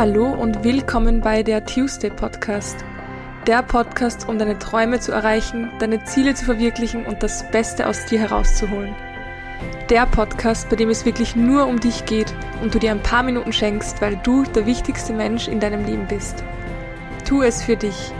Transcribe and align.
Hallo 0.00 0.28
und 0.30 0.64
willkommen 0.64 1.20
bei 1.20 1.42
der 1.42 1.66
Tuesday 1.66 2.08
Podcast. 2.08 2.86
Der 3.46 3.62
Podcast, 3.62 4.26
um 4.30 4.38
deine 4.38 4.58
Träume 4.58 4.98
zu 4.98 5.12
erreichen, 5.12 5.70
deine 5.78 6.02
Ziele 6.04 6.32
zu 6.32 6.46
verwirklichen 6.46 7.04
und 7.04 7.22
das 7.22 7.50
Beste 7.50 7.86
aus 7.86 8.06
dir 8.06 8.18
herauszuholen. 8.18 8.94
Der 9.90 10.06
Podcast, 10.06 10.70
bei 10.70 10.76
dem 10.76 10.88
es 10.88 11.04
wirklich 11.04 11.36
nur 11.36 11.66
um 11.66 11.80
dich 11.80 12.06
geht 12.06 12.32
und 12.62 12.74
du 12.74 12.78
dir 12.78 12.92
ein 12.92 13.02
paar 13.02 13.22
Minuten 13.22 13.52
schenkst, 13.52 14.00
weil 14.00 14.16
du 14.22 14.44
der 14.44 14.64
wichtigste 14.64 15.12
Mensch 15.12 15.48
in 15.48 15.60
deinem 15.60 15.84
Leben 15.84 16.06
bist. 16.06 16.44
Tu 17.28 17.42
es 17.42 17.62
für 17.62 17.76
dich. 17.76 18.10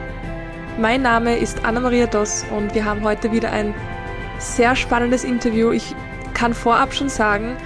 Mein 0.79 1.01
Name 1.01 1.39
ist 1.39 1.65
Anna-Maria 1.65 2.09
Doss 2.09 2.45
und 2.55 2.75
wir 2.75 2.85
haben 2.85 3.03
heute 3.05 3.33
wieder 3.33 3.53
ein 3.53 3.73
sehr 4.39 4.77
spannendes 4.77 5.25
Interview. 5.25 5.71
Ich 5.71 5.97
kann 6.35 6.53
vorab 6.53 6.93
schon 6.93 7.09
sagen, 7.09 7.57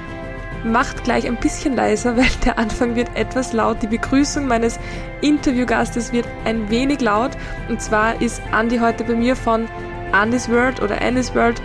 macht 0.64 1.04
gleich 1.04 1.26
ein 1.26 1.36
bisschen 1.36 1.76
leiser, 1.76 2.16
weil 2.16 2.30
der 2.44 2.58
Anfang 2.58 2.96
wird 2.96 3.14
etwas 3.14 3.52
laut. 3.52 3.82
Die 3.82 3.86
Begrüßung 3.86 4.46
meines 4.46 4.78
Interviewgastes 5.20 6.12
wird 6.12 6.26
ein 6.44 6.70
wenig 6.70 7.00
laut. 7.00 7.32
Und 7.68 7.80
zwar 7.80 8.20
ist 8.20 8.42
Andy 8.58 8.78
heute 8.78 9.04
bei 9.04 9.14
mir 9.14 9.36
von 9.36 9.68
Andy's 10.12 10.48
World 10.48 10.82
oder 10.82 11.00
Andy's 11.00 11.34
World. 11.34 11.60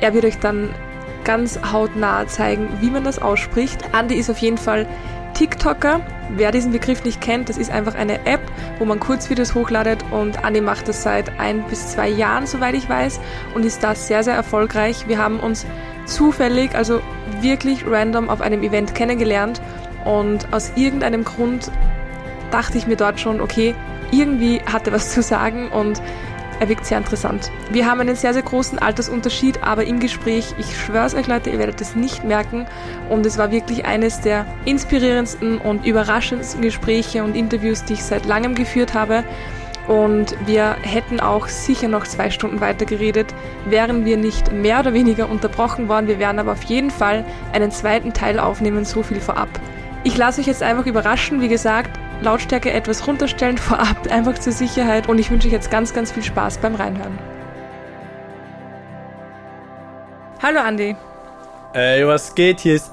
Er 0.00 0.14
wird 0.14 0.24
euch 0.24 0.38
dann 0.38 0.74
ganz 1.24 1.60
hautnah 1.72 2.26
zeigen, 2.26 2.68
wie 2.80 2.90
man 2.90 3.04
das 3.04 3.20
ausspricht. 3.20 3.82
Andy 3.92 4.14
ist 4.14 4.30
auf 4.30 4.38
jeden 4.38 4.58
Fall 4.58 4.86
TikToker. 5.34 6.00
Wer 6.36 6.52
diesen 6.52 6.70
Begriff 6.70 7.04
nicht 7.04 7.20
kennt, 7.20 7.48
das 7.48 7.58
ist 7.58 7.70
einfach 7.70 7.94
eine 7.94 8.24
App, 8.26 8.40
wo 8.78 8.84
man 8.84 9.00
Kurzvideos 9.00 9.54
hochladet 9.54 10.04
und 10.10 10.44
Andy 10.44 10.60
macht 10.60 10.86
das 10.86 11.02
seit 11.02 11.40
ein 11.40 11.62
bis 11.64 11.88
zwei 11.88 12.08
Jahren, 12.08 12.46
soweit 12.46 12.74
ich 12.74 12.88
weiß, 12.88 13.20
und 13.54 13.64
ist 13.64 13.82
da 13.82 13.94
sehr, 13.94 14.22
sehr 14.22 14.34
erfolgreich. 14.34 15.08
Wir 15.08 15.18
haben 15.18 15.40
uns 15.40 15.66
zufällig, 16.10 16.74
also 16.74 17.00
wirklich 17.40 17.86
random 17.86 18.28
auf 18.28 18.40
einem 18.40 18.62
Event 18.62 18.94
kennengelernt 18.94 19.60
und 20.04 20.52
aus 20.52 20.72
irgendeinem 20.76 21.24
Grund 21.24 21.70
dachte 22.50 22.78
ich 22.78 22.86
mir 22.86 22.96
dort 22.96 23.20
schon, 23.20 23.40
okay, 23.40 23.74
irgendwie 24.10 24.60
hat 24.62 24.86
er 24.86 24.92
was 24.92 25.10
zu 25.14 25.22
sagen 25.22 25.68
und 25.68 26.02
er 26.60 26.68
wirkt 26.68 26.84
sehr 26.84 26.98
interessant. 26.98 27.50
Wir 27.70 27.86
haben 27.86 28.00
einen 28.00 28.16
sehr, 28.16 28.34
sehr 28.34 28.42
großen 28.42 28.78
Altersunterschied, 28.78 29.62
aber 29.62 29.86
im 29.86 29.98
Gespräch, 29.98 30.54
ich 30.58 30.78
schwör's 30.78 31.14
euch 31.14 31.26
Leute, 31.26 31.48
ihr 31.48 31.58
werdet 31.58 31.80
es 31.80 31.96
nicht 31.96 32.22
merken 32.22 32.66
und 33.08 33.24
es 33.24 33.38
war 33.38 33.50
wirklich 33.50 33.86
eines 33.86 34.20
der 34.20 34.44
inspirierendsten 34.66 35.56
und 35.56 35.86
überraschendsten 35.86 36.60
Gespräche 36.60 37.24
und 37.24 37.34
Interviews, 37.34 37.84
die 37.84 37.94
ich 37.94 38.04
seit 38.04 38.26
langem 38.26 38.54
geführt 38.54 38.92
habe. 38.92 39.24
Und 39.90 40.36
wir 40.46 40.76
hätten 40.82 41.18
auch 41.18 41.48
sicher 41.48 41.88
noch 41.88 42.06
zwei 42.06 42.30
Stunden 42.30 42.60
weiter 42.60 42.84
geredet, 42.84 43.34
wären 43.64 44.04
wir 44.04 44.16
nicht 44.16 44.52
mehr 44.52 44.78
oder 44.78 44.94
weniger 44.94 45.28
unterbrochen 45.28 45.88
worden. 45.88 46.06
Wir 46.06 46.20
werden 46.20 46.38
aber 46.38 46.52
auf 46.52 46.62
jeden 46.62 46.92
Fall 46.92 47.24
einen 47.52 47.72
zweiten 47.72 48.12
Teil 48.12 48.38
aufnehmen, 48.38 48.84
so 48.84 49.02
viel 49.02 49.20
vorab. 49.20 49.48
Ich 50.04 50.16
lasse 50.16 50.40
euch 50.40 50.46
jetzt 50.46 50.62
einfach 50.62 50.86
überraschen, 50.86 51.40
wie 51.40 51.48
gesagt, 51.48 51.90
Lautstärke 52.22 52.70
etwas 52.70 53.04
runterstellen 53.08 53.58
vorab, 53.58 54.06
einfach 54.08 54.38
zur 54.38 54.52
Sicherheit. 54.52 55.08
Und 55.08 55.18
ich 55.18 55.28
wünsche 55.28 55.48
euch 55.48 55.52
jetzt 55.52 55.72
ganz, 55.72 55.92
ganz 55.92 56.12
viel 56.12 56.22
Spaß 56.22 56.58
beim 56.58 56.76
Reinhören. 56.76 57.18
Hallo 60.40 60.60
Andi. 60.60 60.94
Ey, 61.72 62.06
was 62.06 62.32
geht? 62.32 62.60
Hier 62.60 62.76
ist 62.76 62.92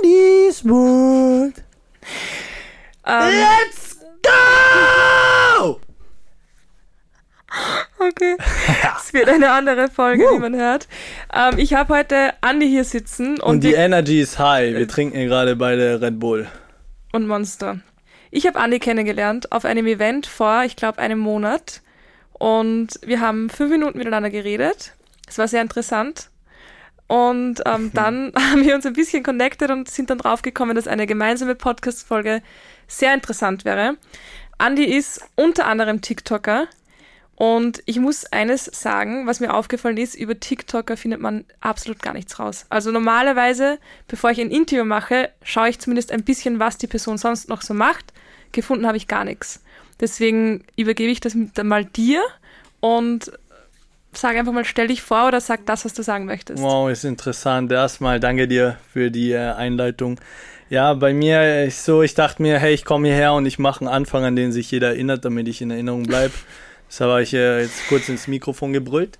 Andy's 0.00 0.64
World. 0.64 1.60
Ähm, 3.04 3.30
Let's 3.64 3.83
Okay, 8.08 8.36
es 8.98 9.12
wird 9.12 9.28
eine 9.28 9.50
andere 9.52 9.88
Folge, 9.88 10.24
wie 10.32 10.38
man 10.38 10.54
hört. 10.56 10.88
Ähm, 11.32 11.58
ich 11.58 11.74
habe 11.74 11.94
heute 11.94 12.32
Andi 12.40 12.68
hier 12.68 12.84
sitzen 12.84 13.34
und, 13.40 13.42
Und 13.42 13.60
die 13.64 13.68
wir- 13.70 13.78
Energy 13.78 14.20
ist 14.20 14.38
high. 14.38 14.74
Wir 14.76 14.88
trinken 14.88 15.16
hier 15.16 15.26
gerade 15.26 15.56
beide 15.56 16.00
Red 16.00 16.18
Bull. 16.18 16.46
und 17.12 17.26
Monster. 17.26 17.78
Ich 18.30 18.46
habe 18.46 18.58
Andi 18.58 18.80
kennengelernt 18.80 19.52
auf 19.52 19.64
einem 19.64 19.86
Event 19.86 20.26
vor, 20.26 20.64
ich 20.64 20.74
glaube, 20.76 20.98
einem 20.98 21.18
Monat. 21.20 21.80
Und 22.32 22.98
wir 23.04 23.20
haben 23.20 23.48
fünf 23.48 23.70
Minuten 23.70 23.96
miteinander 23.96 24.28
geredet. 24.30 24.92
Es 25.28 25.38
war 25.38 25.46
sehr 25.46 25.62
interessant. 25.62 26.30
Und 27.06 27.62
ähm, 27.64 27.90
dann 27.94 28.32
haben 28.50 28.64
wir 28.64 28.74
uns 28.74 28.84
ein 28.86 28.92
bisschen 28.94 29.22
connected 29.22 29.70
und 29.70 29.88
sind 29.88 30.10
dann 30.10 30.18
draufgekommen, 30.18 30.74
dass 30.74 30.88
eine 30.88 31.06
gemeinsame 31.06 31.54
Podcast-Folge 31.54 32.42
sehr 32.88 33.14
interessant 33.14 33.64
wäre. 33.64 33.96
Andi 34.58 34.84
ist 34.84 35.20
unter 35.36 35.66
anderem 35.66 36.00
TikToker. 36.00 36.66
Und 37.36 37.82
ich 37.86 37.98
muss 37.98 38.26
eines 38.26 38.64
sagen, 38.66 39.26
was 39.26 39.40
mir 39.40 39.54
aufgefallen 39.54 39.96
ist, 39.96 40.14
über 40.14 40.38
TikToker 40.38 40.96
findet 40.96 41.20
man 41.20 41.44
absolut 41.60 42.00
gar 42.00 42.14
nichts 42.14 42.38
raus. 42.38 42.66
Also 42.68 42.92
normalerweise, 42.92 43.78
bevor 44.06 44.30
ich 44.30 44.40
ein 44.40 44.50
Interview 44.50 44.84
mache, 44.84 45.30
schaue 45.42 45.68
ich 45.68 45.80
zumindest 45.80 46.12
ein 46.12 46.22
bisschen, 46.22 46.60
was 46.60 46.78
die 46.78 46.86
Person 46.86 47.18
sonst 47.18 47.48
noch 47.48 47.62
so 47.62 47.74
macht. 47.74 48.12
Gefunden 48.52 48.86
habe 48.86 48.96
ich 48.96 49.08
gar 49.08 49.24
nichts. 49.24 49.62
Deswegen 50.00 50.64
übergebe 50.76 51.10
ich 51.10 51.20
das 51.20 51.36
mal 51.62 51.84
dir 51.84 52.22
und 52.80 53.32
sage 54.12 54.38
einfach 54.38 54.52
mal, 54.52 54.64
stell 54.64 54.88
dich 54.88 55.02
vor 55.02 55.26
oder 55.28 55.40
sag 55.40 55.66
das, 55.66 55.84
was 55.84 55.94
du 55.94 56.02
sagen 56.02 56.26
möchtest. 56.26 56.62
Wow, 56.62 56.88
ist 56.90 57.04
interessant. 57.04 57.72
Erstmal 57.72 58.20
danke 58.20 58.46
dir 58.46 58.78
für 58.92 59.10
die 59.10 59.32
äh, 59.32 59.52
Einleitung. 59.52 60.20
Ja, 60.70 60.94
bei 60.94 61.12
mir 61.12 61.64
ist 61.64 61.84
so, 61.84 62.02
ich 62.02 62.14
dachte 62.14 62.42
mir, 62.42 62.58
hey, 62.58 62.74
ich 62.74 62.84
komme 62.84 63.08
hierher 63.08 63.34
und 63.34 63.46
ich 63.46 63.58
mache 63.58 63.80
einen 63.80 63.88
Anfang, 63.88 64.24
an 64.24 64.36
den 64.36 64.52
sich 64.52 64.70
jeder 64.70 64.88
erinnert, 64.88 65.24
damit 65.24 65.48
ich 65.48 65.60
in 65.60 65.70
Erinnerung 65.70 66.04
bleibe. 66.04 66.34
Deshalb 66.88 67.10
habe 67.10 67.22
ich 67.22 67.34
äh, 67.34 67.62
jetzt 67.62 67.88
kurz 67.88 68.08
ins 68.08 68.28
Mikrofon 68.28 68.72
gebrüllt. 68.72 69.18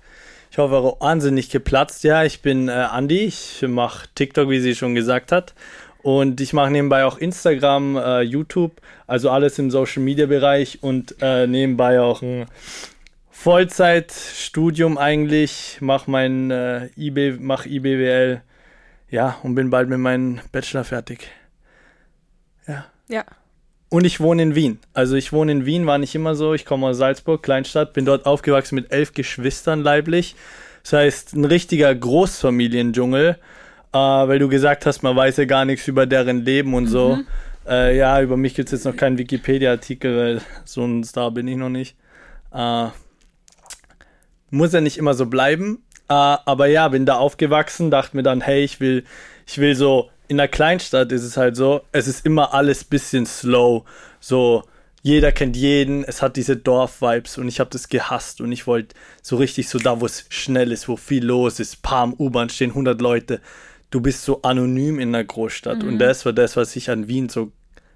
Ich 0.51 0.57
hoffe, 0.57 0.75
auch 0.75 1.01
wahnsinnig 1.01 1.49
geplatzt. 1.49 2.03
Ja, 2.03 2.23
ich 2.23 2.41
bin 2.41 2.69
äh, 2.69 2.71
Andi. 2.71 3.25
Ich 3.25 3.63
mache 3.67 4.07
TikTok, 4.15 4.49
wie 4.49 4.61
sie 4.61 4.75
schon 4.75 4.95
gesagt 4.95 5.31
hat. 5.31 5.53
Und 6.01 6.39
ich 6.39 6.53
mache 6.53 6.69
nebenbei 6.69 7.03
auch 7.03 7.17
Instagram, 7.17 7.97
äh, 7.97 8.21
YouTube, 8.21 8.79
also 9.07 9.31
alles 9.31 9.57
im 9.57 9.71
Social 9.71 10.03
Media 10.03 10.27
Bereich 10.27 10.83
und 10.83 11.15
äh, 11.19 11.47
nebenbei 11.47 11.99
auch 11.99 12.21
ein 12.21 12.45
Vollzeitstudium 13.31 14.99
eigentlich, 14.99 15.79
mach 15.81 16.05
mein 16.05 16.51
äh, 16.51 16.89
IB, 16.95 17.37
mach 17.39 17.65
IBWL, 17.65 18.41
ja, 19.09 19.37
und 19.41 19.55
bin 19.55 19.71
bald 19.71 19.89
mit 19.89 19.97
meinem 19.97 20.41
Bachelor 20.51 20.83
fertig. 20.83 21.27
Ja. 22.67 22.85
Ja. 23.07 23.25
Und 23.89 24.05
ich 24.05 24.19
wohne 24.19 24.41
in 24.43 24.55
Wien. 24.55 24.79
Also 24.93 25.15
ich 25.15 25.31
wohne 25.31 25.51
in 25.51 25.65
Wien, 25.65 25.85
war 25.85 25.97
nicht 25.97 26.15
immer 26.15 26.35
so. 26.35 26.53
Ich 26.53 26.65
komme 26.65 26.87
aus 26.87 26.97
Salzburg, 26.97 27.43
Kleinstadt, 27.43 27.93
bin 27.93 28.05
dort 28.05 28.25
aufgewachsen 28.25 28.75
mit 28.75 28.91
elf 28.91 29.13
Geschwistern 29.13 29.81
leiblich. 29.81 30.35
Das 30.83 30.93
heißt, 30.93 31.33
ein 31.33 31.45
richtiger 31.45 31.93
Großfamiliendschungel, 31.93 33.37
äh, 33.93 33.97
weil 33.97 34.39
du 34.39 34.49
gesagt 34.49 34.85
hast, 34.85 35.01
man 35.03 35.15
weiß 35.15 35.37
ja 35.37 35.45
gar 35.45 35.65
nichts 35.65 35.87
über 35.87 36.05
deren 36.05 36.43
Leben 36.43 36.73
und 36.73 36.87
so. 36.87 37.19
Äh, 37.67 37.97
ja, 37.97 38.21
über 38.21 38.37
mich 38.37 38.53
gibt 38.53 38.67
es 38.67 38.73
jetzt 38.73 38.85
noch 38.85 38.95
keinen 38.95 39.17
Wikipedia-Artikel, 39.17 40.17
weil 40.17 40.41
so 40.65 40.85
ein 40.85 41.03
Star 41.03 41.31
bin 41.31 41.47
ich 41.47 41.57
noch 41.57 41.69
nicht. 41.69 41.95
Äh, 42.53 42.87
muss 44.51 44.73
ja 44.73 44.81
nicht 44.81 44.97
immer 44.97 45.13
so 45.13 45.25
bleiben. 45.25 45.83
Äh, 46.07 46.13
aber 46.13 46.67
ja, 46.67 46.87
bin 46.89 47.05
da 47.05 47.15
aufgewachsen, 47.15 47.89
dachte 47.89 48.15
mir 48.15 48.23
dann, 48.23 48.41
hey, 48.41 48.63
ich 48.63 48.79
will, 48.79 49.03
ich 49.47 49.57
will 49.57 49.75
so, 49.75 50.11
in 50.27 50.37
der 50.37 50.47
Kleinstadt 50.47 51.11
ist 51.11 51.23
es 51.23 51.37
halt 51.37 51.55
so, 51.55 51.81
es 51.91 52.07
ist 52.07 52.25
immer 52.25 52.53
alles 52.53 52.83
bisschen 52.83 53.25
slow. 53.25 53.83
So, 54.19 54.63
jeder 55.01 55.31
kennt 55.31 55.55
jeden, 55.55 56.03
es 56.03 56.21
hat 56.21 56.35
diese 56.35 56.57
Dorf-Vibes 56.57 57.37
und 57.37 57.47
ich 57.47 57.59
habe 57.59 57.69
das 57.69 57.89
gehasst 57.89 58.41
und 58.41 58.51
ich 58.51 58.65
wollte 58.65 58.95
so 59.21 59.35
richtig 59.35 59.69
so 59.69 59.77
da, 59.77 60.01
wo 60.01 60.05
es 60.05 60.25
schnell 60.29 60.71
ist, 60.71 60.87
wo 60.87 60.97
viel 60.97 61.23
los 61.23 61.59
ist, 61.59 61.83
paar 61.83 62.01
am 62.01 62.13
U-Bahn 62.13 62.49
stehen 62.49 62.71
100 62.71 62.99
Leute. 63.01 63.39
Du 63.91 64.01
bist 64.01 64.23
so 64.23 64.41
anonym 64.41 64.99
in 64.99 65.13
der 65.13 65.23
Großstadt 65.23 65.83
und 65.83 65.99
das 65.99 66.25
war 66.25 66.33
das, 66.33 66.57
was 66.57 66.75
ich 66.75 66.89
an 66.89 67.07
Wien 67.07 67.29
so 67.29 67.51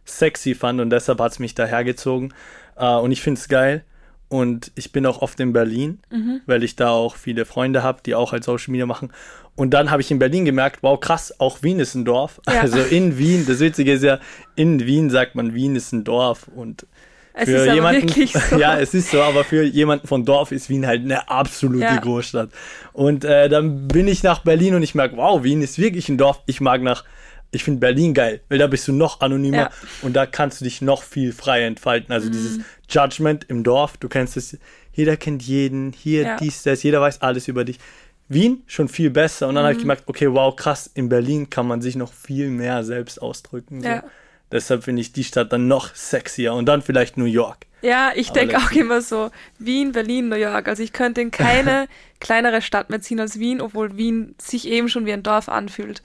sexy 0.06 0.53
fand 0.53 0.79
und 0.79 0.91
deshalb 0.91 1.19
hat 1.19 1.31
es 1.31 1.39
mich 1.39 1.56
dahergezogen 1.56 2.34
äh, 2.75 2.94
und 2.94 3.12
ich 3.12 3.22
finde 3.22 3.39
es 3.39 3.47
geil. 3.47 3.84
Und 4.29 4.72
ich 4.75 4.91
bin 4.91 5.06
auch 5.07 5.22
oft 5.23 5.40
in 5.40 5.53
Berlin, 5.53 6.00
weil 6.45 6.63
ich 6.63 6.75
da 6.75 6.90
auch 6.91 7.16
viele 7.16 7.45
Freunde 7.45 7.81
habe, 7.81 8.01
die 8.06 8.13
auch 8.13 8.31
halt 8.31 8.44
Social 8.44 8.72
Media 8.72 8.85
machen. 8.85 9.12
Und 9.56 9.72
dann 9.72 9.90
habe 9.90 10.01
ich 10.03 10.12
in 10.12 10.19
Berlin 10.19 10.45
gemerkt, 10.45 10.83
wow, 10.83 11.00
krass, 11.00 11.33
auch 11.39 11.63
Wien 11.63 11.80
ist 11.80 11.95
ein 11.95 12.06
Dorf. 12.06 12.39
Ja. 12.48 12.62
Also 12.62 12.80
in 12.80 13.18
Wien, 13.18 13.45
das 13.48 13.59
Witzige 13.59 13.94
ist 13.94 14.04
ja, 14.04 14.19
in 14.56 14.86
Wien 14.86 15.09
sagt 15.09 15.33
man, 15.36 15.54
Wien 15.56 15.75
ist 15.75 15.92
ein 15.94 16.04
Dorf. 16.04 16.48
Und 16.56 16.86
Es 17.33 17.45
für 17.50 17.56
ist 17.65 17.74
jemanden, 17.74 18.07
so. 18.50 18.57
ja, 18.57 18.80
es 18.80 18.94
ist 18.94 19.09
so, 19.09 19.21
aber 19.21 19.44
für 19.44 19.63
jemanden 19.63 20.07
von 20.07 20.24
Dorf 20.25 20.51
ist 20.51 20.69
Wien 20.69 20.86
halt 20.86 21.01
eine 21.01 21.27
absolute 21.30 21.83
Ja. 21.86 21.98
Großstadt. 22.00 22.51
Und 22.94 23.25
äh, 23.25 23.50
dann 23.50 23.88
bin 23.88 24.07
ich 24.07 24.21
nach 24.21 24.44
Berlin 24.44 24.75
und 24.75 24.83
ich 24.83 24.94
merke, 24.94 25.18
wow, 25.18 25.44
Wien 25.44 25.62
ist 25.63 25.80
wirklich 25.80 26.07
ein 26.07 26.19
Dorf. 26.19 26.42
Ich 26.45 26.62
mag 26.62 26.81
nach, 26.83 27.04
ich 27.51 27.63
finde 27.63 27.80
Berlin 27.80 28.13
geil, 28.13 28.42
weil 28.50 28.57
da 28.60 28.68
bist 28.68 28.88
du 28.88 28.94
noch 28.94 29.22
anonymer 29.22 29.57
Ja. 29.57 29.69
und 30.01 30.13
da 30.16 30.25
kannst 30.25 30.62
du 30.62 30.66
dich 30.66 30.81
noch 30.81 31.04
viel 31.04 31.34
freier 31.34 31.68
entfalten. 31.68 32.12
Also 32.13 32.30
dieses 32.30 32.60
Judgment 32.90 33.46
im 33.50 33.63
Dorf, 33.63 33.98
du 33.98 34.07
kennst 34.07 34.38
es, 34.38 34.57
jeder 34.94 35.18
kennt 35.18 35.42
jeden, 35.44 35.92
hier, 35.94 36.22
Ja. 36.24 36.38
dies, 36.38 36.63
das, 36.63 36.84
jeder 36.84 37.01
weiß 37.01 37.22
alles 37.22 37.48
über 37.48 37.63
dich. 37.66 37.80
Wien 38.28 38.62
schon 38.68 38.88
viel 38.88 39.10
besser. 39.10 39.48
Und 39.48 39.56
dann 39.56 39.63
habe 39.63 39.74
ich 39.74 39.80
gemerkt, 39.80 40.04
okay, 40.06 40.31
wow, 40.31 40.56
krass, 40.56 40.90
in 40.94 41.10
Berlin 41.10 41.50
kann 41.50 41.66
man 41.66 41.81
sich 41.81 41.96
noch 41.96 42.13
viel 42.13 42.50
mehr 42.50 42.84
selbst 42.84 43.19
ausdrücken. 43.22 43.81
So. 43.81 43.88
Ja. 43.88 44.04
Deshalb 44.52 44.84
finde 44.84 45.02
ich 45.02 45.13
die 45.13 45.24
Stadt 45.24 45.52
dann 45.52 45.68
noch 45.68 45.95
sexier. 45.95 46.54
Und 46.54 46.66
dann 46.68 46.81
vielleicht 46.84 47.18
New 47.18 47.25
York. 47.25 47.66
Ja, 47.81 48.12
ich 48.13 48.30
denke 48.31 48.57
auch 48.57 48.72
immer 48.72 49.02
so, 49.02 49.31
Wien, 49.57 49.94
Berlin, 49.94 50.30
New 50.30 50.36
York. 50.36 50.68
Also 50.68 50.84
ich 50.84 50.92
könnte 50.94 51.22
in 51.22 51.31
keine 51.31 51.88
kleinere 52.19 52.62
Stadt 52.62 52.90
mehr 52.92 53.02
ziehen 53.02 53.19
als 53.19 53.40
Wien, 53.40 53.62
obwohl 53.62 53.95
Wien 53.98 54.36
sich 54.40 54.68
eben 54.68 54.90
schon 54.90 55.06
wie 55.07 55.13
ein 55.13 55.24
Dorf 55.24 55.50
anfühlt. 55.50 56.04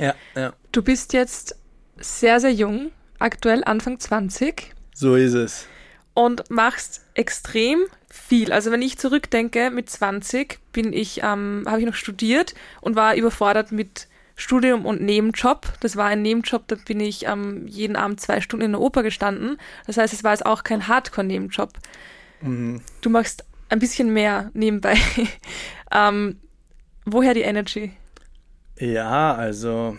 Ja, 0.00 0.14
ja. 0.34 0.52
Du 0.72 0.82
bist 0.82 1.12
jetzt 1.12 1.56
sehr, 1.96 2.40
sehr 2.40 2.52
jung. 2.52 2.90
aktuell 3.18 3.62
Anfang 3.64 4.00
20. 4.00 4.74
So 4.94 5.14
ist 5.14 5.34
es. 5.34 5.66
Und 6.14 6.50
machst 6.50 7.02
extrem 7.14 7.80
viel. 8.08 8.52
Also 8.52 8.70
wenn 8.70 8.82
ich 8.82 8.98
zurückdenke, 8.98 9.70
mit 9.70 9.90
20 9.90 10.58
bin 10.72 10.92
ich, 10.92 11.22
ähm, 11.22 11.64
habe 11.66 11.80
ich 11.80 11.86
noch 11.86 11.94
studiert 11.94 12.54
und 12.80 12.96
war 12.96 13.14
überfordert 13.14 13.72
mit 13.72 14.08
Studium 14.36 14.86
und 14.86 15.02
Nebenjob. 15.02 15.74
Das 15.80 15.96
war 15.96 16.06
ein 16.06 16.22
Nebenjob, 16.22 16.66
da 16.66 16.76
bin 16.76 16.98
ich 16.98 17.26
ähm, 17.26 17.66
jeden 17.66 17.94
Abend 17.94 18.20
zwei 18.20 18.40
Stunden 18.40 18.64
in 18.64 18.72
der 18.72 18.80
Oper 18.80 19.02
gestanden. 19.02 19.58
Das 19.86 19.98
heißt, 19.98 20.14
es 20.14 20.24
war 20.24 20.32
jetzt 20.32 20.46
auch 20.46 20.64
kein 20.64 20.88
Hardcore-Nebenjob. 20.88 21.72
Mhm. 22.40 22.80
Du 23.02 23.10
machst 23.10 23.44
ein 23.68 23.78
bisschen 23.78 24.12
mehr 24.12 24.50
nebenbei. 24.54 24.96
ähm, 25.92 26.40
woher 27.04 27.34
die 27.34 27.42
Energy? 27.42 27.92
Ja, 28.80 29.34
also 29.34 29.96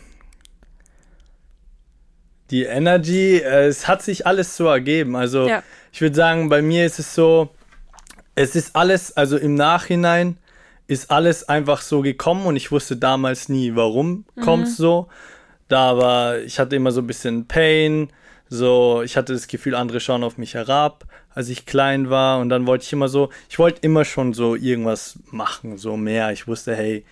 die 2.50 2.64
Energy, 2.64 3.38
äh, 3.38 3.68
es 3.68 3.88
hat 3.88 4.02
sich 4.02 4.28
alles 4.28 4.58
so 4.58 4.66
ergeben. 4.66 5.16
Also 5.16 5.48
ja. 5.48 5.64
ich 5.92 6.02
würde 6.02 6.16
sagen, 6.16 6.50
bei 6.50 6.62
mir 6.62 6.86
ist 6.86 7.00
es 7.00 7.16
so, 7.16 7.50
es 8.36 8.56
ist 8.56 8.76
alles, 8.76 9.16
also 9.16 9.38
im 9.38 9.56
Nachhinein 9.56 10.38
ist 10.88 11.12
alles 11.12 11.48
einfach 11.48 11.82
so 11.82 12.02
gekommen 12.02 12.46
und 12.46 12.58
ich 12.58 12.72
wusste 12.72 12.98
damals 12.98 13.48
nie, 13.48 13.76
warum 13.76 14.26
mhm. 14.36 14.42
kommt 14.42 14.68
es 14.68 14.78
so. 14.78 15.08
Da 15.70 15.98
war, 15.98 16.40
ich 16.40 16.60
hatte 16.60 16.76
immer 16.76 16.92
so 16.92 17.02
ein 17.02 17.08
bisschen 17.08 17.48
Pain, 17.48 18.10
so, 18.50 19.02
ich 19.02 19.16
hatte 19.16 19.32
das 19.32 19.48
Gefühl, 19.48 19.76
andere 19.76 20.02
schauen 20.02 20.26
auf 20.26 20.38
mich 20.38 20.56
herab, 20.56 21.06
als 21.30 21.48
ich 21.48 21.66
klein 21.66 22.10
war 22.10 22.40
und 22.40 22.50
dann 22.50 22.68
wollte 22.68 22.84
ich 22.84 22.92
immer 22.92 23.08
so, 23.08 23.30
ich 23.50 23.58
wollte 23.58 23.80
immer 23.82 24.04
schon 24.04 24.34
so 24.34 24.56
irgendwas 24.56 25.18
machen, 25.28 25.78
so 25.78 25.96
mehr. 25.96 26.34
Ich 26.34 26.48
wusste, 26.48 26.76
hey, 26.76 27.06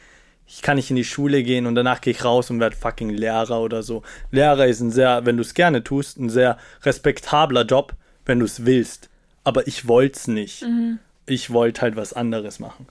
ich 0.52 0.64
kann 0.64 0.78
nicht 0.78 0.90
in 0.90 0.96
die 0.96 1.04
Schule 1.04 1.44
gehen 1.44 1.68
und 1.68 1.76
danach 1.76 2.02
gehe 2.02 2.12
ich 2.12 2.26
raus 2.26 2.50
und 2.50 2.60
werde 2.60 2.76
fucking 2.76 3.12
Lehrer 3.12 3.62
oder 3.62 3.84
so. 3.84 4.02
Lehrer 4.32 4.66
ist 4.66 4.80
ein 4.80 4.90
sehr, 4.90 5.26
wenn 5.26 5.38
du 5.38 5.42
es 5.42 5.54
gerne 5.54 5.84
tust, 5.84 6.18
ein 6.18 6.30
sehr 6.30 6.58
respektabler 6.84 7.66
Job, 7.66 7.94
wenn 8.26 8.40
du 8.40 8.46
es 8.46 8.66
willst. 8.66 9.10
Aber 9.44 9.68
ich 9.68 9.88
wollte 9.88 10.18
es 10.18 10.28
nicht. 10.28 10.64
Mhm. 10.64 10.98
Ich 11.28 11.54
wollte 11.54 11.82
halt 11.82 11.96
was 11.96 12.14
anderes 12.14 12.60
machen. 12.60 12.88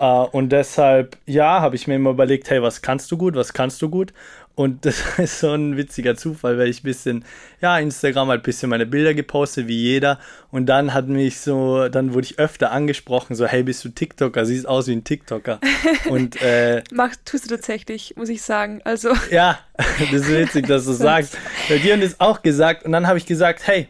Uh, 0.00 0.26
und 0.32 0.50
deshalb, 0.50 1.18
ja, 1.26 1.60
habe 1.60 1.76
ich 1.76 1.86
mir 1.86 1.96
immer 1.96 2.10
überlegt, 2.10 2.48
hey, 2.50 2.62
was 2.62 2.80
kannst 2.80 3.12
du 3.12 3.18
gut, 3.18 3.36
was 3.36 3.52
kannst 3.52 3.82
du 3.82 3.90
gut? 3.90 4.14
Und 4.54 4.84
das 4.84 5.02
ist 5.18 5.40
so 5.40 5.52
ein 5.52 5.76
witziger 5.76 6.16
Zufall, 6.16 6.58
weil 6.58 6.68
ich 6.68 6.80
ein 6.80 6.84
bisschen, 6.84 7.24
ja, 7.60 7.78
Instagram 7.78 8.28
halt 8.28 8.40
ein 8.40 8.44
bisschen 8.44 8.68
meine 8.68 8.86
Bilder 8.86 9.14
gepostet, 9.14 9.66
wie 9.66 9.80
jeder. 9.80 10.18
Und 10.50 10.66
dann 10.66 10.92
hat 10.92 11.08
mich 11.08 11.40
so, 11.40 11.88
dann 11.88 12.12
wurde 12.12 12.26
ich 12.26 12.38
öfter 12.38 12.70
angesprochen, 12.72 13.34
so, 13.34 13.46
hey, 13.46 13.62
bist 13.62 13.84
du 13.84 13.88
TikToker? 13.88 14.44
Siehst 14.44 14.68
aus 14.68 14.88
wie 14.88 14.92
ein 14.92 15.04
TikToker. 15.04 15.60
Und, 16.08 16.40
äh, 16.42 16.82
Mach, 16.92 17.14
tust 17.24 17.46
du 17.46 17.56
tatsächlich, 17.56 18.14
muss 18.16 18.28
ich 18.28 18.42
sagen. 18.42 18.80
Also. 18.84 19.12
Ja, 19.30 19.58
das 19.76 20.12
ist 20.12 20.28
witzig, 20.28 20.66
dass 20.66 20.84
du 20.84 20.92
sagst. 20.92 21.38
Bei 21.68 21.78
dir 21.78 21.94
haben 21.94 22.02
das 22.02 22.20
auch 22.20 22.42
gesagt. 22.42 22.84
Und 22.84 22.92
dann 22.92 23.06
habe 23.06 23.16
ich 23.16 23.24
gesagt, 23.24 23.66
hey, 23.66 23.88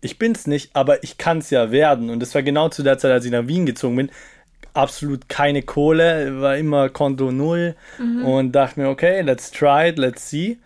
ich 0.00 0.18
bin's 0.18 0.46
nicht, 0.46 0.70
aber 0.74 1.02
ich 1.02 1.18
kann's 1.18 1.50
ja 1.50 1.70
werden. 1.70 2.08
Und 2.08 2.20
das 2.20 2.34
war 2.34 2.42
genau 2.42 2.68
zu 2.70 2.82
der 2.82 2.96
Zeit, 2.96 3.12
als 3.12 3.24
ich 3.24 3.30
nach 3.30 3.46
Wien 3.46 3.66
gezogen 3.66 3.96
bin 3.96 4.10
absolut 4.74 5.28
keine 5.28 5.62
Kohle, 5.62 6.40
war 6.40 6.56
immer 6.56 6.88
Konto 6.88 7.32
null 7.32 7.74
mhm. 7.98 8.24
und 8.24 8.52
dachte 8.52 8.80
mir, 8.80 8.88
okay, 8.88 9.22
let's 9.22 9.50
try 9.50 9.88
it, 9.88 9.98
let's 9.98 10.28
see. 10.28 10.58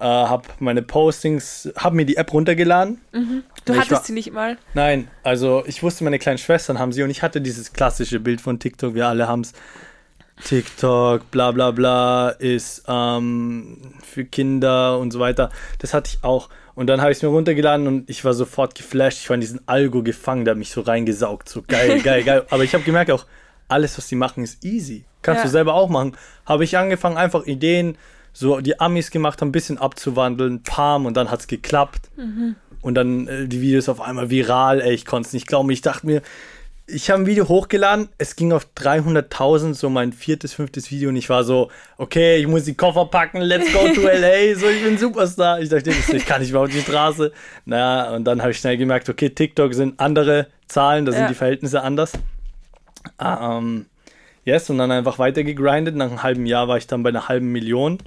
Uh, 0.00 0.28
hab 0.28 0.60
meine 0.60 0.80
Postings, 0.82 1.68
hab 1.76 1.92
mir 1.92 2.06
die 2.06 2.16
App 2.16 2.32
runtergeladen. 2.32 3.00
Mhm. 3.12 3.42
Du 3.64 3.74
hattest 3.74 3.90
war, 3.90 4.04
sie 4.04 4.12
nicht 4.12 4.32
mal? 4.32 4.56
Nein, 4.72 5.08
also 5.24 5.64
ich 5.66 5.82
wusste, 5.82 6.04
meine 6.04 6.20
kleinen 6.20 6.38
Schwestern 6.38 6.78
haben 6.78 6.92
sie 6.92 7.02
und 7.02 7.10
ich 7.10 7.22
hatte 7.22 7.40
dieses 7.40 7.72
klassische 7.72 8.20
Bild 8.20 8.40
von 8.40 8.60
TikTok, 8.60 8.94
wir 8.94 9.08
alle 9.08 9.26
haben 9.26 9.40
es. 9.40 9.52
TikTok, 10.44 11.30
bla 11.32 11.50
bla 11.50 11.72
bla, 11.72 12.28
ist 12.30 12.84
ähm, 12.86 13.78
für 14.04 14.24
Kinder 14.24 15.00
und 15.00 15.10
so 15.10 15.18
weiter. 15.18 15.50
Das 15.80 15.94
hatte 15.94 16.10
ich 16.14 16.22
auch. 16.22 16.48
Und 16.78 16.86
dann 16.86 17.00
habe 17.00 17.10
ich 17.10 17.18
es 17.18 17.22
mir 17.24 17.30
runtergeladen 17.30 17.88
und 17.88 18.08
ich 18.08 18.24
war 18.24 18.34
sofort 18.34 18.76
geflasht. 18.76 19.18
Ich 19.18 19.28
war 19.28 19.34
in 19.34 19.40
diesen 19.40 19.66
Algo 19.66 20.04
gefangen, 20.04 20.44
der 20.44 20.52
hat 20.52 20.58
mich 20.58 20.70
so 20.70 20.80
reingesaugt. 20.80 21.48
So 21.48 21.64
geil, 21.66 22.00
geil, 22.04 22.22
geil. 22.22 22.44
Aber 22.50 22.62
ich 22.62 22.72
habe 22.72 22.84
gemerkt 22.84 23.10
auch, 23.10 23.26
alles, 23.66 23.98
was 23.98 24.06
die 24.06 24.14
machen, 24.14 24.44
ist 24.44 24.64
easy. 24.64 25.04
Kannst 25.22 25.40
ja. 25.40 25.46
du 25.46 25.50
selber 25.50 25.74
auch 25.74 25.88
machen. 25.88 26.16
Habe 26.46 26.62
ich 26.62 26.78
angefangen, 26.78 27.16
einfach 27.16 27.46
Ideen, 27.46 27.98
so 28.32 28.60
die 28.60 28.78
Amis 28.78 29.10
gemacht 29.10 29.40
haben, 29.40 29.48
ein 29.48 29.52
bisschen 29.52 29.76
abzuwandeln, 29.76 30.62
Palm 30.62 31.04
und 31.06 31.16
dann 31.16 31.32
hat 31.32 31.40
es 31.40 31.46
geklappt. 31.48 32.10
Mhm. 32.16 32.54
Und 32.80 32.94
dann 32.94 33.26
äh, 33.26 33.48
die 33.48 33.60
Videos 33.60 33.88
auf 33.88 34.00
einmal 34.00 34.30
viral, 34.30 34.80
ey, 34.80 34.94
ich 34.94 35.04
konnte 35.04 35.26
es 35.26 35.32
nicht 35.32 35.48
glauben. 35.48 35.68
Ich 35.70 35.80
dachte 35.80 36.06
mir, 36.06 36.22
ich 36.90 37.10
habe 37.10 37.22
ein 37.22 37.26
Video 37.26 37.48
hochgeladen, 37.48 38.08
es 38.16 38.34
ging 38.34 38.52
auf 38.52 38.66
300.000, 38.76 39.74
so 39.74 39.90
mein 39.90 40.12
viertes, 40.12 40.54
fünftes 40.54 40.90
Video 40.90 41.10
und 41.10 41.16
ich 41.16 41.28
war 41.28 41.44
so, 41.44 41.70
okay, 41.98 42.38
ich 42.38 42.46
muss 42.46 42.64
die 42.64 42.74
Koffer 42.74 43.04
packen, 43.04 43.42
let's 43.42 43.70
go 43.72 43.86
to 43.94 44.00
LA, 44.00 44.54
so 44.56 44.68
ich 44.68 44.82
bin 44.82 44.96
Superstar. 44.96 45.60
Ich 45.60 45.68
dachte, 45.68 45.90
ich 45.90 46.24
kann 46.24 46.40
nicht 46.40 46.52
mehr 46.52 46.62
auf 46.62 46.70
die 46.70 46.80
Straße. 46.80 47.30
Naja, 47.66 48.14
und 48.14 48.24
dann 48.24 48.40
habe 48.40 48.52
ich 48.52 48.58
schnell 48.58 48.78
gemerkt, 48.78 49.08
okay, 49.10 49.28
TikTok 49.28 49.74
sind 49.74 50.00
andere 50.00 50.46
Zahlen, 50.66 51.04
da 51.04 51.12
sind 51.12 51.22
ja. 51.22 51.28
die 51.28 51.34
Verhältnisse 51.34 51.82
anders. 51.82 52.12
Ähm, 53.20 53.86
yes, 54.44 54.70
und 54.70 54.78
dann 54.78 54.90
einfach 54.90 55.18
weiter 55.18 55.44
gegrindet. 55.44 55.94
Nach 55.94 56.08
einem 56.08 56.22
halben 56.22 56.46
Jahr 56.46 56.68
war 56.68 56.78
ich 56.78 56.86
dann 56.86 57.02
bei 57.02 57.10
einer 57.10 57.28
halben 57.28 57.52
Million 57.52 57.98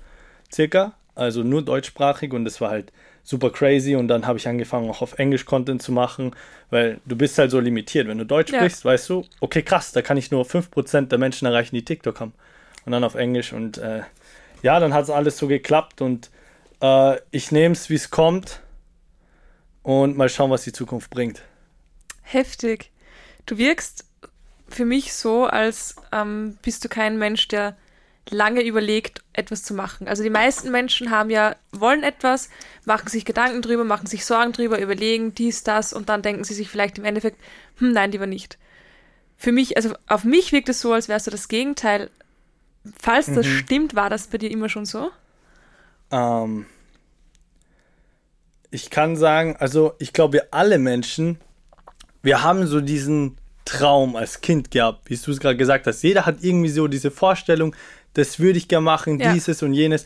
circa, 0.51 0.93
also 1.13 1.43
nur 1.43 1.61
deutschsprachig 1.61 2.33
und 2.33 2.45
das 2.45 2.59
war 2.59 2.71
halt 2.71 2.91
super 3.23 3.49
crazy 3.49 3.95
und 3.95 4.07
dann 4.07 4.25
habe 4.27 4.39
ich 4.39 4.47
angefangen 4.47 4.89
auch 4.89 5.01
auf 5.01 5.19
Englisch 5.19 5.45
Content 5.45 5.81
zu 5.81 5.91
machen, 5.91 6.35
weil 6.69 6.99
du 7.05 7.15
bist 7.15 7.37
halt 7.37 7.51
so 7.51 7.59
limitiert. 7.59 8.07
Wenn 8.07 8.17
du 8.17 8.25
Deutsch 8.25 8.51
ja. 8.51 8.59
sprichst, 8.59 8.83
weißt 8.85 9.09
du, 9.09 9.25
okay 9.39 9.61
krass, 9.61 9.91
da 9.91 10.01
kann 10.01 10.17
ich 10.17 10.31
nur 10.31 10.45
5% 10.45 11.07
der 11.07 11.17
Menschen 11.17 11.45
erreichen, 11.45 11.75
die 11.75 11.85
TikTok 11.85 12.19
haben. 12.19 12.33
Und 12.85 12.91
dann 12.93 13.03
auf 13.03 13.15
Englisch 13.15 13.53
und 13.53 13.77
äh, 13.77 14.01
ja, 14.63 14.79
dann 14.79 14.93
hat 14.93 15.03
es 15.03 15.09
alles 15.09 15.37
so 15.37 15.47
geklappt 15.47 16.01
und 16.01 16.29
äh, 16.81 17.17
ich 17.31 17.51
nehme 17.51 17.73
es, 17.73 17.89
wie 17.89 17.95
es 17.95 18.09
kommt 18.09 18.61
und 19.83 20.17
mal 20.17 20.29
schauen, 20.29 20.51
was 20.51 20.63
die 20.63 20.73
Zukunft 20.73 21.09
bringt. 21.09 21.41
Heftig. 22.23 22.91
Du 23.45 23.57
wirkst 23.57 24.05
für 24.67 24.85
mich 24.85 25.13
so, 25.13 25.45
als 25.45 25.95
ähm, 26.11 26.57
bist 26.61 26.83
du 26.83 26.89
kein 26.89 27.17
Mensch, 27.17 27.47
der 27.47 27.75
lange 28.29 28.61
überlegt, 28.61 29.23
etwas 29.33 29.63
zu 29.63 29.73
machen. 29.73 30.07
Also 30.07 30.23
die 30.23 30.29
meisten 30.29 30.71
Menschen 30.71 31.11
haben 31.11 31.29
ja, 31.29 31.55
wollen 31.71 32.03
etwas, 32.03 32.49
machen 32.85 33.09
sich 33.09 33.25
Gedanken 33.25 33.61
drüber, 33.61 33.83
machen 33.83 34.07
sich 34.07 34.25
Sorgen 34.25 34.51
drüber, 34.51 34.79
überlegen 34.79 35.33
dies, 35.33 35.63
das 35.63 35.91
und 35.93 36.09
dann 36.09 36.21
denken 36.21 36.43
sie 36.43 36.53
sich 36.53 36.69
vielleicht 36.69 36.97
im 36.97 37.05
Endeffekt, 37.05 37.39
hm, 37.77 37.91
nein, 37.91 38.11
lieber 38.11 38.27
nicht. 38.27 38.57
Für 39.37 39.51
mich, 39.51 39.75
also 39.75 39.95
auf 40.07 40.23
mich 40.23 40.51
wirkt 40.51 40.69
es 40.69 40.81
so, 40.81 40.93
als 40.93 41.07
wärst 41.09 41.27
du 41.27 41.31
das 41.31 41.47
Gegenteil. 41.47 42.09
Falls 42.99 43.25
das 43.25 43.45
mhm. 43.45 43.57
stimmt, 43.57 43.95
war 43.95 44.09
das 44.09 44.27
bei 44.27 44.37
dir 44.37 44.51
immer 44.51 44.69
schon 44.69 44.85
so? 44.85 45.09
Ähm, 46.11 46.65
ich 48.69 48.89
kann 48.89 49.15
sagen, 49.15 49.55
also 49.57 49.93
ich 49.99 50.13
glaube, 50.13 50.33
wir 50.33 50.47
alle 50.51 50.77
Menschen, 50.77 51.39
wir 52.21 52.43
haben 52.43 52.67
so 52.67 52.81
diesen 52.81 53.37
Traum 53.65 54.15
als 54.15 54.41
Kind 54.41 54.71
gehabt, 54.71 55.09
wie 55.09 55.15
du 55.15 55.31
es 55.31 55.39
gerade 55.39 55.57
gesagt 55.57 55.87
hast. 55.87 56.01
Jeder 56.01 56.25
hat 56.25 56.37
irgendwie 56.41 56.69
so 56.69 56.87
diese 56.87 57.11
Vorstellung, 57.11 57.75
das 58.13 58.39
würde 58.39 58.57
ich 58.57 58.67
gerne 58.67 58.85
machen, 58.85 59.19
ja. 59.19 59.33
dieses 59.33 59.63
und 59.63 59.73
jenes. 59.73 60.05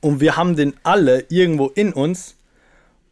Und 0.00 0.20
wir 0.20 0.36
haben 0.36 0.56
den 0.56 0.74
alle 0.82 1.24
irgendwo 1.28 1.68
in 1.68 1.92
uns. 1.92 2.36